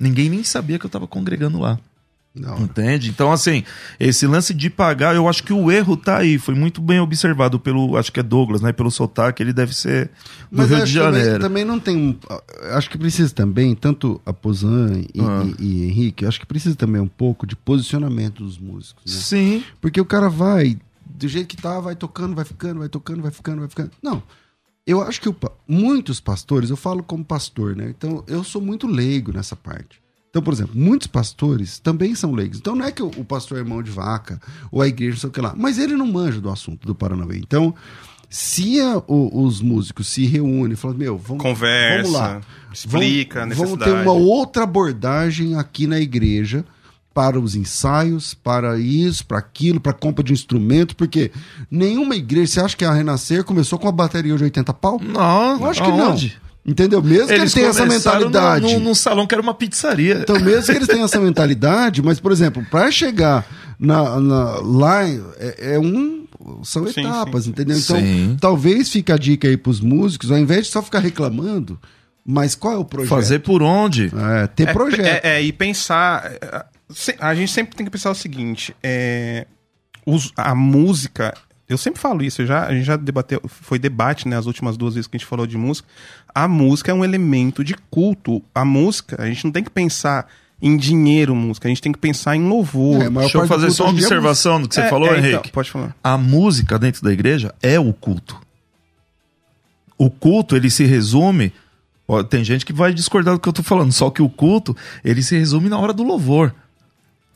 Ninguém 0.00 0.28
nem 0.28 0.42
sabia 0.42 0.78
que 0.78 0.86
eu 0.86 0.90
tava 0.90 1.06
congregando 1.06 1.60
lá. 1.60 1.78
Não, 2.38 2.58
Entende? 2.58 3.08
Então, 3.08 3.32
assim, 3.32 3.64
esse 3.98 4.26
lance 4.26 4.52
de 4.52 4.68
pagar, 4.68 5.14
eu 5.16 5.26
acho 5.26 5.42
que 5.42 5.52
o 5.54 5.70
erro 5.72 5.96
tá 5.96 6.18
aí. 6.18 6.38
Foi 6.38 6.54
muito 6.54 6.82
bem 6.82 7.00
observado 7.00 7.58
pelo, 7.58 7.96
acho 7.96 8.12
que 8.12 8.20
é 8.20 8.22
Douglas, 8.22 8.60
né? 8.60 8.72
Pelo 8.72 8.90
sotaque, 8.90 9.42
ele 9.42 9.52
deve 9.54 9.74
ser 9.74 10.10
do 10.50 10.58
Mas 10.58 10.68
Rio 10.70 10.84
de 10.84 10.92
que 10.92 10.98
também, 10.98 11.20
Janeiro. 11.22 11.40
também 11.42 11.64
não 11.64 11.80
tem. 11.80 12.18
Acho 12.72 12.90
que 12.90 12.98
precisa 12.98 13.34
também, 13.34 13.74
tanto 13.74 14.20
a 14.26 14.32
Pozan 14.32 15.00
e, 15.14 15.20
Ah. 15.20 15.44
e- 15.58 15.64
e 15.64 15.84
Henrique, 15.86 16.26
acho 16.26 16.38
que 16.38 16.46
precisa 16.46 16.76
também 16.76 17.00
um 17.00 17.08
pouco 17.08 17.46
de 17.46 17.56
posicionamento 17.56 18.44
dos 18.44 18.58
músicos. 18.58 19.14
Né? 19.14 19.20
Sim. 19.20 19.64
Porque 19.80 20.00
o 20.00 20.04
cara 20.04 20.28
vai, 20.28 20.76
do 21.06 21.26
jeito 21.28 21.46
que 21.48 21.56
tá, 21.56 21.80
vai 21.80 21.96
tocando, 21.96 22.34
vai 22.34 22.44
ficando, 22.44 22.80
vai 22.80 22.88
tocando, 22.90 23.22
vai 23.22 23.30
ficando, 23.30 23.60
vai 23.60 23.68
ficando. 23.68 23.90
Não. 24.02 24.22
Eu 24.86 25.02
acho 25.02 25.20
que 25.20 25.28
o 25.28 25.34
muitos 25.66 26.20
pastores, 26.20 26.70
eu 26.70 26.76
falo 26.76 27.02
como 27.02 27.24
pastor, 27.24 27.74
né? 27.74 27.92
Então 27.96 28.22
eu 28.28 28.44
sou 28.44 28.62
muito 28.62 28.86
leigo 28.86 29.32
nessa 29.32 29.56
parte. 29.56 30.00
Então, 30.36 30.44
por 30.44 30.52
exemplo, 30.52 30.72
muitos 30.78 31.06
pastores 31.06 31.78
também 31.78 32.14
são 32.14 32.32
leigos. 32.34 32.58
Então 32.58 32.74
não 32.76 32.84
é 32.84 32.92
que 32.92 33.02
o, 33.02 33.08
pastor 33.24 33.58
é 33.58 33.64
mão 33.64 33.82
de 33.82 33.90
vaca 33.90 34.38
ou 34.70 34.82
a 34.82 34.86
igreja, 34.86 35.12
não 35.12 35.20
sei 35.20 35.30
o 35.30 35.32
que 35.32 35.40
lá, 35.40 35.54
mas 35.56 35.78
ele 35.78 35.96
não 35.96 36.06
manja 36.06 36.42
do 36.42 36.50
assunto 36.50 36.86
do 36.86 36.94
Paranauê. 36.94 37.38
Então, 37.38 37.74
se 38.28 38.78
a- 38.82 38.98
o- 39.06 39.44
os 39.46 39.62
músicos 39.62 40.08
se 40.08 40.26
reúnem 40.26 40.74
e 40.74 40.76
falam, 40.76 40.98
meu, 40.98 41.16
vamos, 41.16 41.42
Conversa, 41.42 42.02
vamos 42.02 42.12
lá. 42.18 42.40
explica 42.70 43.38
a 43.38 43.42
vamos, 43.44 43.56
vamos 43.56 43.72
necessidade. 43.78 44.04
ter 44.04 44.10
uma 44.10 44.12
outra 44.12 44.64
abordagem 44.64 45.54
aqui 45.54 45.86
na 45.86 45.98
igreja 45.98 46.62
para 47.14 47.40
os 47.40 47.54
ensaios, 47.54 48.34
para 48.34 48.78
isso, 48.78 49.24
para 49.24 49.38
aquilo, 49.38 49.80
para 49.80 49.94
compra 49.94 50.22
de 50.22 50.34
instrumento, 50.34 50.94
porque 50.94 51.32
nenhuma 51.70 52.14
igreja, 52.14 52.52
você 52.52 52.60
acha 52.60 52.76
que 52.76 52.84
a 52.84 52.92
Renascer 52.92 53.42
começou 53.42 53.78
com 53.78 53.86
uma 53.86 53.92
bateria 53.92 54.36
de 54.36 54.44
80 54.44 54.74
pau? 54.74 55.00
Não, 55.02 55.58
Eu 55.60 55.66
acho 55.70 55.82
que 55.82 55.90
aonde? 55.90 56.36
não. 56.38 56.45
Entendeu? 56.66 57.00
Mesmo 57.02 57.28
que 57.28 57.34
eles 57.34 57.52
tenham 57.52 57.70
essa 57.70 57.86
mentalidade. 57.86 58.64
Num, 58.74 58.80
num 58.80 58.94
salão 58.94 59.26
que 59.26 59.34
era 59.34 59.40
uma 59.42 59.54
pizzaria. 59.54 60.18
Então, 60.20 60.38
mesmo 60.40 60.64
que 60.66 60.72
eles 60.78 60.88
tenham 60.88 61.04
essa 61.04 61.20
mentalidade, 61.20 62.02
mas, 62.02 62.18
por 62.18 62.32
exemplo, 62.32 62.64
para 62.70 62.90
chegar 62.90 63.46
na, 63.78 64.18
na- 64.20 64.56
lá, 64.62 65.04
é, 65.04 65.74
é 65.74 65.78
um. 65.78 66.26
São 66.64 66.86
Sim, 66.88 67.00
etapas, 67.00 67.44
sim. 67.44 67.50
entendeu? 67.50 67.76
Então, 67.78 67.96
Sim. 67.96 68.36
talvez 68.40 68.90
fique 68.90 69.10
a 69.12 69.16
dica 69.16 69.46
aí 69.48 69.56
pros 69.56 69.80
músicos, 69.80 70.30
ao 70.30 70.38
invés 70.38 70.66
de 70.66 70.72
só 70.72 70.82
ficar 70.82 70.98
reclamando, 70.98 71.78
mas 72.24 72.54
qual 72.54 72.74
é 72.74 72.76
o 72.78 72.84
projeto? 72.84 73.08
Fazer 73.10 73.38
por 73.40 73.62
onde? 73.62 74.10
É, 74.42 74.46
ter 74.48 74.68
É, 74.68 74.72
projeto. 74.72 75.06
É, 75.06 75.20
é, 75.38 75.42
e 75.42 75.52
pensar. 75.52 76.30
é, 76.40 76.64
A 77.20 77.34
gente 77.34 77.50
sempre 77.52 77.76
tem 77.76 77.84
que 77.86 77.90
pensar 77.92 78.10
o 78.10 78.14
seguinte: 78.14 78.74
é, 78.82 79.46
os- 80.04 80.32
a 80.36 80.54
música. 80.54 81.32
Eu 81.68 81.76
sempre 81.76 82.00
falo 82.00 82.22
isso, 82.22 82.42
eu 82.42 82.46
já, 82.46 82.64
a 82.66 82.72
gente 82.72 82.84
já 82.84 82.96
debateu, 82.96 83.40
foi 83.48 83.78
debate, 83.78 84.28
né, 84.28 84.36
as 84.38 84.46
últimas 84.46 84.76
duas 84.76 84.94
vezes 84.94 85.08
que 85.08 85.16
a 85.16 85.18
gente 85.18 85.26
falou 85.26 85.46
de 85.46 85.56
música. 85.58 85.88
A 86.34 86.46
música 86.46 86.92
é 86.92 86.94
um 86.94 87.04
elemento 87.04 87.64
de 87.64 87.74
culto. 87.90 88.40
A 88.54 88.64
música, 88.64 89.20
a 89.20 89.26
gente 89.26 89.44
não 89.44 89.50
tem 89.50 89.64
que 89.64 89.70
pensar 89.70 90.28
em 90.62 90.76
dinheiro 90.76 91.34
música, 91.34 91.66
a 91.66 91.70
gente 91.70 91.82
tem 91.82 91.92
que 91.92 91.98
pensar 91.98 92.36
em 92.36 92.48
louvor. 92.48 93.02
É, 93.02 93.10
Deixa 93.10 93.38
eu 93.38 93.46
fazer 93.48 93.70
só 93.72 93.84
uma 93.84 93.90
é 93.90 93.92
observação 93.94 94.62
do 94.62 94.68
que 94.68 94.74
você 94.76 94.82
É, 94.82 94.88
falou, 94.88 95.08
é, 95.08 95.18
então, 95.18 95.30
Henrique. 95.30 95.50
pode 95.50 95.70
falar. 95.70 95.94
A 96.04 96.16
música 96.16 96.78
dentro 96.78 97.02
da 97.02 97.12
igreja 97.12 97.52
é 97.60 97.78
o 97.80 97.92
culto. 97.92 98.40
O 99.98 100.08
culto, 100.10 100.56
ele 100.56 100.70
se 100.70 100.84
resume. 100.84 101.52
ó, 102.06 102.22
tem 102.22 102.44
gente 102.44 102.64
que 102.64 102.72
vai 102.72 102.92
discordar 102.94 103.34
do 103.34 103.40
que 103.40 103.48
eu 103.48 103.52
tô 103.52 103.62
falando, 103.62 103.92
só 103.92 104.08
que 104.10 104.22
o 104.22 104.28
culto, 104.28 104.76
ele 105.04 105.22
se 105.22 105.36
resume 105.36 105.68
na 105.68 105.78
hora 105.78 105.92
do 105.92 106.02
louvor. 106.04 106.54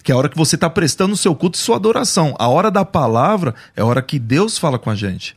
Que 0.03 0.11
é 0.13 0.15
a 0.15 0.19
hora 0.19 0.29
que 0.29 0.37
você 0.37 0.55
está 0.55 0.69
prestando 0.71 1.13
o 1.15 1.17
seu 1.17 1.35
culto 1.35 1.59
e 1.59 1.61
sua 1.61 1.77
adoração. 1.77 2.35
A 2.39 2.49
hora 2.49 2.71
da 2.71 2.85
palavra 2.85 3.55
é 3.77 3.83
a 3.83 3.85
hora 3.85 4.01
que 4.03 4.19
Deus 4.19 4.57
fala 4.59 4.79
com 4.79 4.89
a 4.91 4.95
gente. 4.95 5.37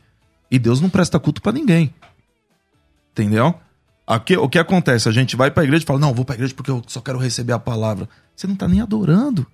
E 0.50 0.58
Deus 0.58 0.80
não 0.80 0.88
presta 0.88 1.18
culto 1.18 1.42
para 1.42 1.52
ninguém. 1.52 1.92
Entendeu? 3.12 3.54
Aqui, 4.06 4.36
o 4.36 4.48
que 4.48 4.58
acontece? 4.58 5.08
A 5.08 5.12
gente 5.12 5.36
vai 5.36 5.50
pra 5.50 5.64
igreja 5.64 5.84
e 5.84 5.86
fala: 5.86 5.98
Não, 5.98 6.12
vou 6.12 6.24
pra 6.24 6.34
igreja 6.34 6.54
porque 6.54 6.70
eu 6.70 6.82
só 6.86 7.00
quero 7.00 7.18
receber 7.18 7.52
a 7.52 7.58
palavra. 7.58 8.08
Você 8.36 8.46
não 8.46 8.54
tá 8.56 8.68
nem 8.68 8.80
adorando. 8.80 9.46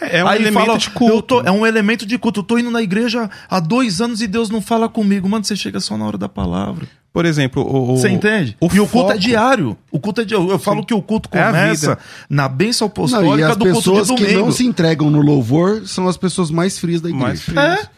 É, 0.00 0.18
é 0.18 0.24
um 0.24 0.28
Aí 0.28 0.40
elemento 0.40 0.64
fala, 0.66 0.78
de 0.78 0.90
culto. 0.90 1.22
tô- 1.22 1.40
é 1.42 1.50
um 1.50 1.66
elemento 1.66 2.06
de 2.06 2.16
culto. 2.18 2.40
Eu 2.40 2.44
tô 2.44 2.58
indo 2.58 2.70
na 2.70 2.80
igreja 2.80 3.28
há 3.50 3.58
dois 3.60 4.00
anos 4.00 4.22
e 4.22 4.26
Deus 4.28 4.48
não 4.48 4.62
fala 4.62 4.88
comigo. 4.88 5.28
Mano, 5.28 5.44
você 5.44 5.56
chega 5.56 5.80
só 5.80 5.96
na 5.98 6.06
hora 6.06 6.16
da 6.16 6.28
palavra. 6.28 6.86
Por 7.18 7.26
exemplo, 7.26 7.64
o, 7.64 7.94
o- 7.94 7.96
Você 7.96 8.08
entende? 8.10 8.56
O 8.60 8.66
e 8.72 8.78
o 8.78 8.86
culto 8.86 9.10
é 9.10 9.14
foco- 9.14 9.18
diário. 9.18 9.76
O 9.90 9.98
culto 9.98 10.20
é 10.20 10.24
diário. 10.24 10.48
Eu 10.52 10.58
falo 10.60 10.86
que 10.86 10.94
o 10.94 11.02
culto 11.02 11.28
É 11.32 11.42
a 11.42 11.46
começa 11.46 11.88
vida. 11.96 11.98
na 12.30 12.46
bênção 12.48 12.86
Não, 12.86 12.92
apostólica 12.92 13.38
e 13.40 13.42
as 13.42 13.56
do 13.56 13.64
culto 13.64 13.80
de 13.80 13.84
pessoas 14.00 14.10
que 14.20 14.34
não 14.34 14.52
se 14.52 14.64
entregam 14.64 15.10
no 15.10 15.20
louvor 15.20 15.82
são 15.84 16.06
as 16.06 16.16
pessoas 16.16 16.48
mais 16.48 16.78
frias 16.78 17.00
da 17.00 17.08
igreja. 17.08 17.26
Mais 17.26 17.42
frios. 17.42 17.58
É. 17.58 17.88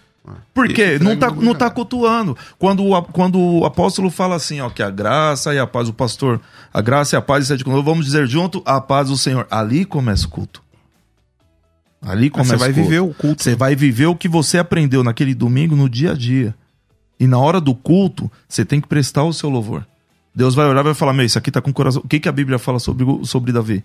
Porque 0.54 0.98
não 0.98 1.14
tá, 1.18 1.30
no 1.30 1.42
não 1.42 1.54
tá 1.54 1.68
cultuando. 1.68 2.34
Quando 2.58 2.82
quando 3.12 3.38
o 3.38 3.66
apóstolo 3.66 4.08
fala 4.08 4.36
assim, 4.36 4.58
ó, 4.62 4.70
que 4.70 4.82
a 4.82 4.88
graça 4.88 5.52
e 5.52 5.58
a 5.58 5.66
paz, 5.66 5.86
o 5.90 5.92
pastor, 5.92 6.40
a 6.72 6.80
graça 6.80 7.14
e 7.14 7.18
a 7.18 7.20
paz 7.20 7.46
conosco, 7.62 7.82
vamos 7.82 8.06
dizer 8.06 8.26
junto, 8.26 8.62
a 8.64 8.80
paz 8.80 9.08
do 9.08 9.18
Senhor. 9.18 9.46
Ali 9.50 9.84
começa 9.84 10.26
o 10.26 10.30
culto. 10.30 10.62
Ali 12.00 12.30
começa 12.30 12.52
Você 12.52 12.56
vai 12.56 12.72
culto. 12.72 12.88
viver 12.88 13.00
o 13.00 13.12
culto. 13.12 13.42
Você 13.42 13.54
vai 13.54 13.76
viver 13.76 14.06
o 14.06 14.16
que 14.16 14.28
você 14.28 14.56
aprendeu 14.56 15.04
naquele 15.04 15.34
domingo 15.34 15.76
no 15.76 15.90
dia 15.90 16.12
a 16.12 16.14
dia. 16.14 16.54
E 17.20 17.26
na 17.26 17.38
hora 17.38 17.60
do 17.60 17.74
culto, 17.74 18.32
você 18.48 18.64
tem 18.64 18.80
que 18.80 18.88
prestar 18.88 19.22
o 19.24 19.32
seu 19.32 19.48
louvor. 19.50 19.86
Deus 20.34 20.54
vai 20.54 20.66
olhar 20.66 20.80
e 20.80 20.84
vai 20.84 20.94
falar: 20.94 21.12
Meu, 21.12 21.24
isso 21.26 21.38
aqui 21.38 21.50
tá 21.50 21.60
com 21.60 21.70
o 21.70 21.74
coração. 21.74 22.00
O 22.04 22.08
que, 22.08 22.18
que 22.18 22.28
a 22.28 22.32
Bíblia 22.32 22.58
fala 22.58 22.78
sobre, 22.78 23.04
sobre 23.26 23.52
Davi? 23.52 23.84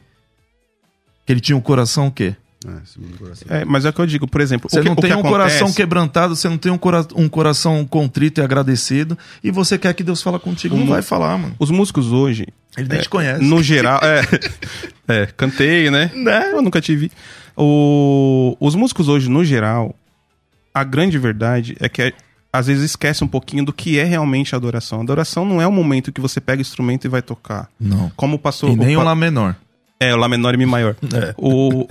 Que 1.26 1.34
ele 1.34 1.42
tinha 1.42 1.58
um 1.58 1.62
coração 1.62 2.08
o 2.08 2.12
quê? 2.12 2.36
É, 2.66 3.18
coração. 3.20 3.48
É, 3.50 3.66
mas 3.66 3.84
é 3.86 3.90
o 3.90 3.94
que 3.94 4.00
eu 4.02 4.06
digo, 4.08 4.28
por 4.28 4.42
exemplo, 4.42 4.70
Você 4.70 4.80
o 4.80 4.82
que, 4.82 4.88
não 4.88 4.94
o 4.94 4.96
que 4.96 5.02
tem 5.04 5.12
um 5.12 5.20
acontece- 5.20 5.32
coração 5.60 5.74
quebrantado, 5.74 6.36
você 6.36 6.48
não 6.50 6.58
tem 6.58 6.72
um, 6.72 6.78
cora- 6.78 7.06
um 7.16 7.28
coração 7.30 7.86
contrito 7.86 8.40
e 8.40 8.44
agradecido, 8.44 9.18
e 9.44 9.52
você 9.52 9.78
quer 9.78 9.94
que 9.94 10.04
Deus 10.04 10.22
fala 10.22 10.40
contigo. 10.40 10.76
Não 10.76 10.88
vai 10.88 11.02
falar, 11.04 11.38
mano. 11.38 11.56
Os 11.60 11.70
músicos 11.70 12.12
hoje, 12.12 12.48
Ele 12.78 12.88
nem 12.88 13.00
É, 13.00 13.02
te 13.02 13.10
conhece. 13.10 13.44
no 13.44 13.62
geral, 13.62 14.00
é, 14.02 14.22
é, 15.22 15.26
cantei, 15.28 15.92
né? 15.92 16.10
Né? 16.16 16.52
Eu 16.54 16.62
nunca 16.62 16.80
tive. 16.82 17.12
O, 17.56 18.56
os 18.60 18.74
músicos 18.76 19.08
hoje, 19.10 19.30
no 19.30 19.44
geral, 19.46 19.96
a 20.74 20.84
grande 20.84 21.18
verdade 21.20 21.76
é 21.80 21.88
que 21.90 22.02
é- 22.02 22.14
às 22.58 22.68
vezes 22.68 22.84
esquece 22.84 23.24
um 23.24 23.28
pouquinho 23.28 23.64
do 23.66 23.74
que 23.74 23.99
é 23.99 24.03
realmente 24.03 24.56
a 24.56 24.58
adoração. 24.58 24.99
A 24.99 25.03
adoração 25.03 25.45
não 25.45 25.62
é 25.62 25.68
o 25.68 25.72
momento 25.72 26.12
que 26.12 26.22
você 26.22 26.39
pega 26.41 26.60
o 26.60 26.62
instrumento 26.62 27.06
e 27.06 27.08
vai 27.10 27.22
tocar. 27.22 27.70
Não. 27.80 28.12
Como 28.16 28.36
o 28.36 28.39
pastor. 28.39 28.70
E 28.72 28.76
nem 28.76 28.95
o 28.95 28.99
pa- 28.99 29.06
Lá 29.06 29.16
menor. 29.16 29.56
É, 29.99 30.14
o 30.14 30.18
Lá 30.18 30.28
menor 30.28 30.53
e 30.53 30.58
Mi 30.58 30.66
maior. 30.66 30.95
É. 31.14 31.34
O, 31.38 31.86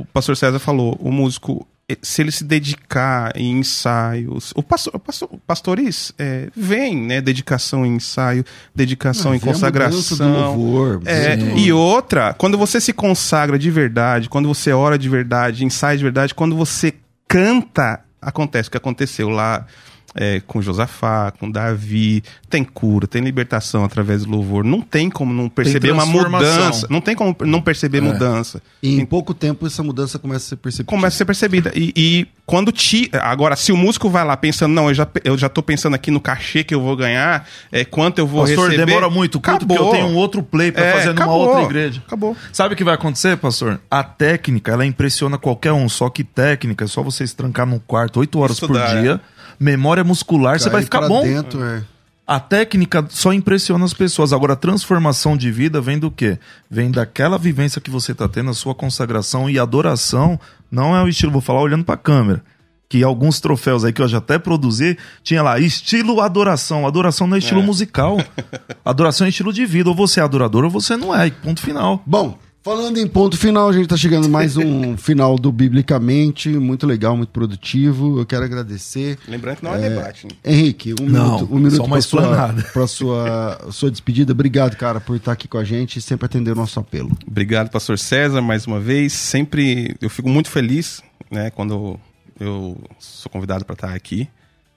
o 0.00 0.06
pastor 0.12 0.36
César 0.36 0.58
falou, 0.60 0.96
o 1.00 1.10
músico, 1.10 1.66
eh, 1.88 1.98
se 2.00 2.22
ele 2.22 2.30
se 2.30 2.44
dedicar 2.44 3.32
em 3.36 3.58
ensaios... 3.58 4.52
O 4.54 4.62
pastor, 4.62 4.94
o 4.94 4.98
pastor, 5.00 5.28
pastores 5.46 6.12
é, 6.18 6.48
vem, 6.56 6.96
né? 6.96 7.20
Dedicação 7.20 7.84
em 7.84 7.96
ensaio, 7.96 8.44
dedicação 8.74 9.32
Ah, 9.32 9.36
em 9.36 9.40
consagração. 9.40 10.32
louvor, 10.32 11.02
É, 11.04 11.36
e 11.56 11.72
outra, 11.72 12.32
quando 12.34 12.56
você 12.56 12.80
se 12.80 12.92
consagra 12.92 13.58
de 13.58 13.70
verdade, 13.70 14.28
quando 14.28 14.46
você 14.46 14.72
ora 14.72 14.96
de 14.96 15.08
verdade, 15.08 15.64
ensaia 15.64 15.96
de 15.98 16.04
verdade, 16.04 16.34
quando 16.34 16.54
você 16.56 16.94
canta, 17.26 18.00
acontece 18.20 18.68
o 18.68 18.70
que 18.70 18.76
aconteceu 18.76 19.28
lá 19.28 19.66
é, 20.14 20.40
com 20.46 20.60
Josafá, 20.60 21.30
com 21.38 21.50
Davi, 21.50 22.22
tem 22.50 22.62
cura, 22.64 23.06
tem 23.06 23.22
libertação 23.22 23.84
através 23.84 24.24
do 24.24 24.30
louvor. 24.30 24.64
Não 24.64 24.80
tem 24.80 25.08
como 25.10 25.32
não 25.32 25.48
perceber 25.48 25.90
uma 25.92 26.04
mudança. 26.06 26.86
Não 26.90 27.00
tem 27.00 27.14
como 27.16 27.34
não 27.40 27.60
perceber 27.62 28.00
mudança. 28.00 28.62
E 28.82 29.00
em 29.00 29.06
pouco 29.06 29.32
tempo 29.32 29.66
essa 29.66 29.82
mudança 29.82 30.18
começa 30.18 30.46
a 30.46 30.48
ser 30.50 30.56
percebida. 30.56 30.88
Começa 30.90 31.16
a 31.16 31.18
ser 31.18 31.24
percebida. 31.24 31.72
E, 31.74 31.92
e 31.96 32.26
quando 32.44 32.70
te. 32.72 33.10
Agora, 33.14 33.56
se 33.56 33.72
o 33.72 33.76
músico 33.76 34.10
vai 34.10 34.24
lá 34.24 34.36
pensando, 34.36 34.72
não, 34.72 34.88
eu 34.88 34.94
já, 34.94 35.06
eu 35.24 35.38
já 35.38 35.48
tô 35.48 35.62
pensando 35.62 35.94
aqui 35.94 36.10
no 36.10 36.20
cachê 36.20 36.62
que 36.62 36.74
eu 36.74 36.80
vou 36.82 36.96
ganhar, 36.96 37.48
é, 37.70 37.84
quanto 37.84 38.18
eu 38.18 38.26
vou 38.26 38.42
Pastor, 38.44 38.68
receber. 38.70 38.86
demora 38.86 39.08
muito 39.08 39.40
culto 39.40 39.66
porque 39.66 39.82
eu 39.82 39.90
tenho 39.90 40.06
um 40.06 40.16
outro 40.16 40.42
play 40.42 40.70
pra 40.72 40.84
É, 40.84 40.92
fazer 40.92 41.06
numa 41.08 41.22
acabou. 41.22 41.46
outra 41.48 41.62
igreja. 41.62 42.02
Acabou. 42.06 42.36
Sabe 42.52 42.74
o 42.74 42.76
que 42.76 42.84
vai 42.84 42.94
acontecer, 42.94 43.36
pastor? 43.38 43.80
A 43.90 44.02
técnica, 44.02 44.72
ela 44.72 44.84
impressiona 44.84 45.38
qualquer 45.38 45.72
um, 45.72 45.88
só 45.88 46.08
que 46.10 46.22
técnica 46.24 46.84
é 46.84 46.88
só 46.88 47.02
você 47.02 47.26
se 47.26 47.34
trancar 47.34 47.66
num 47.66 47.78
quarto 47.78 48.20
oito 48.20 48.38
horas 48.40 48.56
Estudar, 48.56 48.90
por 48.90 49.00
dia, 49.02 49.20
memória 49.62 50.02
muscular, 50.02 50.58
você 50.58 50.68
vai 50.68 50.82
ficar 50.82 51.06
bom. 51.08 51.22
Dentro, 51.22 51.62
é. 51.62 51.84
A 52.26 52.38
técnica 52.40 53.04
só 53.10 53.32
impressiona 53.32 53.84
as 53.84 53.92
pessoas. 53.92 54.32
Agora, 54.32 54.52
a 54.52 54.56
transformação 54.56 55.36
de 55.36 55.50
vida 55.50 55.80
vem 55.80 55.98
do 55.98 56.10
quê? 56.10 56.38
Vem 56.70 56.90
daquela 56.90 57.36
vivência 57.36 57.80
que 57.80 57.90
você 57.90 58.14
tá 58.14 58.28
tendo, 58.28 58.50
a 58.50 58.54
sua 58.54 58.74
consagração 58.74 59.50
e 59.50 59.58
adoração. 59.58 60.38
Não 60.70 60.96
é 60.96 61.02
o 61.02 61.08
estilo, 61.08 61.32
vou 61.32 61.40
falar 61.40 61.60
olhando 61.60 61.84
pra 61.84 61.96
câmera. 61.96 62.42
Que 62.88 63.02
alguns 63.02 63.40
troféus 63.40 63.84
aí 63.84 63.92
que 63.92 64.02
eu 64.02 64.08
já 64.08 64.18
até 64.18 64.38
produzi, 64.38 64.98
tinha 65.22 65.42
lá, 65.42 65.58
estilo 65.58 66.20
adoração. 66.20 66.86
Adoração 66.86 67.26
não 67.26 67.36
é 67.36 67.38
estilo 67.38 67.62
musical. 67.62 68.18
Adoração 68.84 69.26
é 69.26 69.30
estilo 69.30 69.52
de 69.52 69.64
vida. 69.66 69.88
Ou 69.88 69.96
você 69.96 70.20
é 70.20 70.22
adorador 70.22 70.64
ou 70.64 70.70
você 70.70 70.96
não 70.96 71.14
é. 71.14 71.30
Ponto 71.30 71.60
final. 71.60 72.02
Bom, 72.06 72.38
falando 72.62 72.98
em 72.98 73.06
ponto 73.06 73.36
final, 73.36 73.68
a 73.68 73.72
gente 73.72 73.88
tá 73.88 73.96
chegando 73.96 74.28
mais 74.28 74.56
um 74.56 74.96
final 74.98 75.36
do 75.36 75.50
Biblicamente, 75.50 76.48
muito 76.48 76.86
legal, 76.86 77.16
muito 77.16 77.30
produtivo. 77.30 78.18
Eu 78.20 78.26
quero 78.26 78.44
agradecer. 78.44 79.18
Lembrando 79.26 79.56
que 79.58 79.64
não 79.64 79.74
é, 79.74 79.88
debate. 79.88 80.26
né? 80.26 80.32
Henrique, 80.44 80.94
um 81.00 81.06
Não, 81.06 81.24
minuto, 81.36 81.54
um 81.54 81.58
minuto 81.58 81.88
pra 81.88 82.00
sua, 82.00 82.54
pra 82.72 82.86
sua, 82.86 83.68
sua 83.70 83.90
despedida. 83.90 84.32
Obrigado, 84.32 84.76
cara, 84.76 85.00
por 85.00 85.16
estar 85.16 85.32
aqui 85.32 85.48
com 85.48 85.58
a 85.58 85.64
gente 85.64 85.98
e 85.98 86.02
sempre 86.02 86.26
atender 86.26 86.52
o 86.52 86.56
nosso 86.56 86.78
apelo. 86.78 87.10
Obrigado, 87.26 87.70
pastor 87.70 87.98
César, 87.98 88.40
mais 88.40 88.66
uma 88.66 88.80
vez. 88.80 89.12
Sempre 89.12 89.96
eu 90.00 90.08
fico 90.08 90.28
muito 90.28 90.48
feliz, 90.50 91.02
né, 91.30 91.50
quando 91.50 91.98
eu 92.38 92.78
sou 92.98 93.30
convidado 93.30 93.64
para 93.64 93.74
estar 93.74 93.94
aqui. 93.94 94.28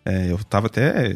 É, 0.03 0.31
eu 0.31 0.37
tava 0.43 0.67
até. 0.67 1.15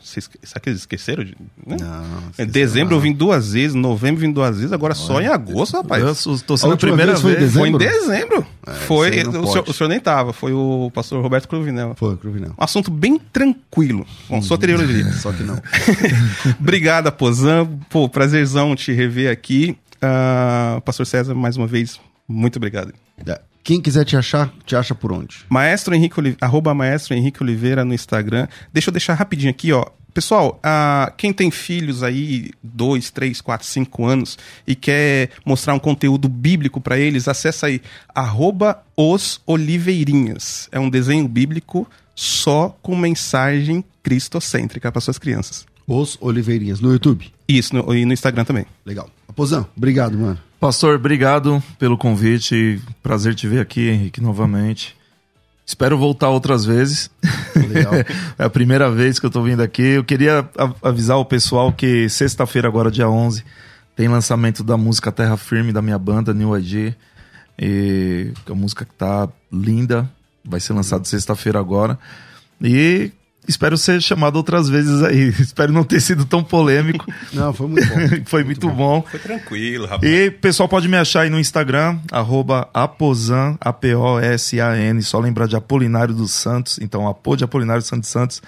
Vocês, 0.00 0.28
será 0.42 0.60
que 0.60 0.68
eles 0.68 0.80
esqueceram? 0.80 1.24
De, 1.24 1.36
né? 1.66 1.76
Não, 1.80 2.04
Em 2.18 2.30
esqueceu 2.30 2.46
dezembro 2.46 2.96
eu 2.96 3.00
vim 3.00 3.12
duas 3.12 3.52
vezes, 3.52 3.74
novembro 3.74 4.22
eu 4.22 4.28
vim 4.28 4.32
duas 4.32 4.56
vezes, 4.56 4.72
agora 4.72 4.94
só 4.94 5.20
em 5.20 5.26
agosto, 5.26 5.76
rapaz. 5.76 6.02
Eu 6.02 6.38
tô 6.38 6.54
A 6.54 6.56
sendo 6.56 6.68
a, 6.68 6.72
última 6.72 6.96
primeira 6.96 7.12
vez 7.12 7.20
foi 7.22 7.32
em 7.32 7.36
vez. 7.36 7.52
Foi 7.52 7.68
em 7.68 7.78
dezembro? 7.78 8.12
dezembro. 8.12 8.46
foi. 8.86 9.10
O 9.10 9.46
senhor, 9.46 9.64
o 9.68 9.72
senhor 9.72 9.88
nem 9.88 10.00
tava, 10.00 10.32
foi 10.32 10.52
o 10.52 10.90
pastor 10.94 11.22
Roberto 11.22 11.48
Cruvinel. 11.48 11.94
Foi, 11.96 12.16
Cruvinel. 12.16 12.50
Um 12.58 12.64
assunto 12.64 12.90
bem 12.90 13.18
tranquilo. 13.18 14.06
Bom, 14.28 14.40
só 14.42 14.56
teologia. 14.56 15.10
Só 15.14 15.32
que 15.32 15.42
não. 15.42 15.60
Obrigado, 16.60 17.10
Pozan. 17.12 17.66
Pô, 17.88 18.08
prazerzão 18.08 18.74
te 18.74 18.92
rever 18.92 19.30
aqui. 19.30 19.76
Ah, 20.00 20.80
pastor 20.84 21.06
César, 21.06 21.34
mais 21.34 21.56
uma 21.56 21.66
vez, 21.66 22.00
muito 22.26 22.56
obrigado. 22.56 22.92
É, 23.24 23.40
Quem 23.64 23.80
quiser 23.80 24.04
te 24.04 24.16
achar, 24.16 24.52
te 24.66 24.74
acha 24.74 24.94
por 24.94 25.12
onde? 25.12 25.44
Maestro 25.48 25.94
Henrique 25.94 26.18
Oliveira, 26.18 26.44
arroba 26.44 26.74
Maestro 26.74 27.14
Henrique 27.14 27.42
Oliveira 27.42 27.84
no 27.84 27.94
Instagram. 27.94 28.48
Deixa 28.72 28.90
eu 28.90 28.92
deixar 28.92 29.14
rapidinho 29.14 29.50
aqui, 29.50 29.72
ó. 29.72 29.86
Pessoal, 30.12 30.58
ah, 30.62 31.12
quem 31.16 31.32
tem 31.32 31.50
filhos 31.50 32.02
aí, 32.02 32.50
dois, 32.62 33.10
três, 33.10 33.40
quatro, 33.40 33.66
cinco 33.66 34.04
anos, 34.04 34.36
e 34.66 34.74
quer 34.74 35.30
mostrar 35.46 35.74
um 35.74 35.78
conteúdo 35.78 36.28
bíblico 36.28 36.80
para 36.80 36.98
eles, 36.98 37.28
acessa 37.28 37.66
aí, 37.66 37.80
arroba 38.14 38.82
os 38.96 39.40
Oliveirinhas. 39.46 40.68
É 40.70 40.78
um 40.78 40.90
desenho 40.90 41.26
bíblico 41.26 41.88
só 42.14 42.76
com 42.82 42.94
mensagem 42.94 43.82
cristocêntrica 44.02 44.92
para 44.92 45.00
suas 45.00 45.18
crianças. 45.18 45.64
Os 45.86 46.18
Oliveirinhas, 46.20 46.80
no 46.80 46.92
YouTube. 46.92 47.32
Isso, 47.48 47.74
no, 47.74 47.94
e 47.94 48.04
no 48.04 48.12
Instagram 48.12 48.44
também. 48.44 48.66
Legal. 48.84 49.08
Aposão, 49.28 49.66
obrigado, 49.74 50.18
mano. 50.18 50.38
Pastor, 50.62 50.94
obrigado 50.94 51.60
pelo 51.76 51.98
convite. 51.98 52.80
Prazer 53.02 53.34
te 53.34 53.48
ver 53.48 53.58
aqui, 53.58 53.88
Henrique, 53.88 54.20
novamente. 54.20 54.96
Espero 55.66 55.98
voltar 55.98 56.28
outras 56.28 56.64
vezes. 56.64 57.10
Legal. 57.56 57.94
é 58.38 58.44
a 58.44 58.48
primeira 58.48 58.88
vez 58.88 59.18
que 59.18 59.26
eu 59.26 59.30
tô 59.30 59.42
vindo 59.42 59.60
aqui. 59.60 59.82
Eu 59.82 60.04
queria 60.04 60.48
avisar 60.80 61.16
o 61.16 61.24
pessoal 61.24 61.72
que 61.72 62.08
sexta-feira, 62.08 62.68
agora 62.68 62.92
dia 62.92 63.08
11, 63.08 63.44
tem 63.96 64.06
lançamento 64.06 64.62
da 64.62 64.76
música 64.76 65.10
Terra 65.10 65.36
Firme 65.36 65.72
da 65.72 65.82
minha 65.82 65.98
banda 65.98 66.32
New 66.32 66.56
ID. 66.56 66.94
E 67.58 68.32
é 68.46 68.52
uma 68.52 68.60
música 68.60 68.84
que 68.84 68.94
tá 68.94 69.28
linda. 69.52 70.08
Vai 70.44 70.60
ser 70.60 70.74
lançado 70.74 71.04
sexta-feira 71.08 71.58
agora. 71.58 71.98
E 72.62 73.10
espero 73.46 73.76
ser 73.76 74.00
chamado 74.00 74.36
outras 74.36 74.68
vezes 74.68 75.02
aí. 75.02 75.28
espero 75.40 75.72
não 75.72 75.84
ter 75.84 76.00
sido 76.00 76.24
tão 76.24 76.42
polêmico. 76.42 77.06
Não, 77.32 77.52
foi 77.52 77.66
muito 77.66 77.86
bom. 77.88 78.22
Foi 78.26 78.44
muito, 78.44 78.70
bom. 78.70 79.02
Foi 79.10 79.20
tranquilo, 79.20 79.86
rapaz. 79.86 80.10
E 80.10 80.28
o 80.28 80.32
pessoal 80.32 80.68
pode 80.68 80.88
me 80.88 80.96
achar 80.96 81.22
aí 81.22 81.30
no 81.30 81.38
Instagram, 81.38 81.98
arroba 82.10 82.68
Aposan, 82.72 83.56
A-P-O-S-A-N, 83.60 85.02
só 85.02 85.18
lembrar 85.18 85.46
de 85.46 85.56
Apolinário 85.56 86.14
dos 86.14 86.32
Santos, 86.32 86.78
então 86.80 87.08
Apo 87.08 87.36
de 87.36 87.44
Apolinário 87.44 87.82
Santos 87.82 88.10
Santos, 88.10 88.42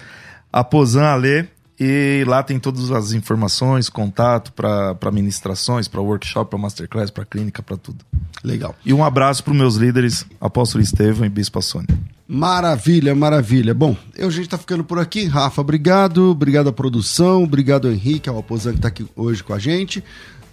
Aposan 0.51 1.05
Ale, 1.05 1.47
e 1.79 2.23
lá 2.25 2.41
tem 2.41 2.59
todas 2.59 2.91
as 2.91 3.11
informações, 3.11 3.89
contato 3.89 4.53
para 4.53 5.11
ministrações, 5.11 5.87
para 5.87 6.01
workshop, 6.01 6.49
para 6.49 6.59
masterclass, 6.59 7.11
para 7.11 7.25
clínica, 7.25 7.61
para 7.61 7.75
tudo. 7.75 8.05
Legal. 8.43 8.75
E 8.85 8.93
um 8.93 9.03
abraço 9.03 9.43
para 9.43 9.53
meus 9.53 9.75
líderes, 9.75 10.25
Apóstolo 10.39 10.83
Estevão 10.83 11.25
e 11.25 11.29
Bispo 11.29 11.61
Sônia. 11.61 12.14
Maravilha, 12.27 13.13
maravilha. 13.13 13.71
Bom, 13.73 13.95
eu, 14.15 14.27
a 14.27 14.31
gente 14.31 14.49
tá 14.49 14.57
ficando 14.57 14.83
por 14.83 14.97
aqui. 14.97 15.25
Rafa, 15.25 15.61
obrigado. 15.61 16.31
Obrigado 16.31 16.69
à 16.69 16.73
produção. 16.73 17.43
Obrigado 17.43 17.87
ao 17.87 17.93
Henrique, 17.93 18.27
ao 18.27 18.39
Aposan 18.39 18.73
que 18.73 18.81
tá 18.81 18.87
aqui 18.87 19.05
hoje 19.15 19.43
com 19.43 19.53
a 19.53 19.59
gente. 19.59 20.03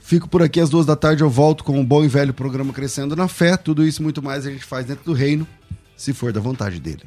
Fico 0.02 0.28
por 0.28 0.42
aqui 0.42 0.60
às 0.60 0.68
duas 0.68 0.84
da 0.84 0.94
tarde. 0.94 1.22
Eu 1.22 1.30
volto 1.30 1.64
com 1.64 1.80
o 1.80 1.84
bom 1.84 2.04
e 2.04 2.08
velho 2.08 2.34
programa 2.34 2.74
Crescendo 2.74 3.16
na 3.16 3.26
Fé. 3.26 3.56
Tudo 3.56 3.86
isso 3.86 4.02
muito 4.02 4.22
mais 4.22 4.46
a 4.46 4.50
gente 4.50 4.64
faz 4.64 4.84
dentro 4.84 5.04
do 5.04 5.14
reino, 5.14 5.46
se 5.96 6.12
for 6.12 6.30
da 6.32 6.40
vontade 6.40 6.78
dele. 6.78 7.02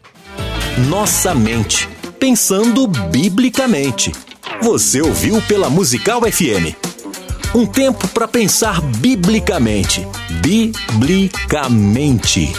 Nossa 0.89 1.35
mente. 1.35 1.87
Pensando 2.19 2.87
biblicamente. 2.87 4.11
Você 4.63 4.99
ouviu 5.01 5.39
pela 5.43 5.69
Musical 5.69 6.21
FM. 6.21 6.73
Um 7.53 7.67
tempo 7.67 8.07
para 8.07 8.27
pensar 8.27 8.81
biblicamente. 8.81 10.01
Biblicamente. 10.41 12.51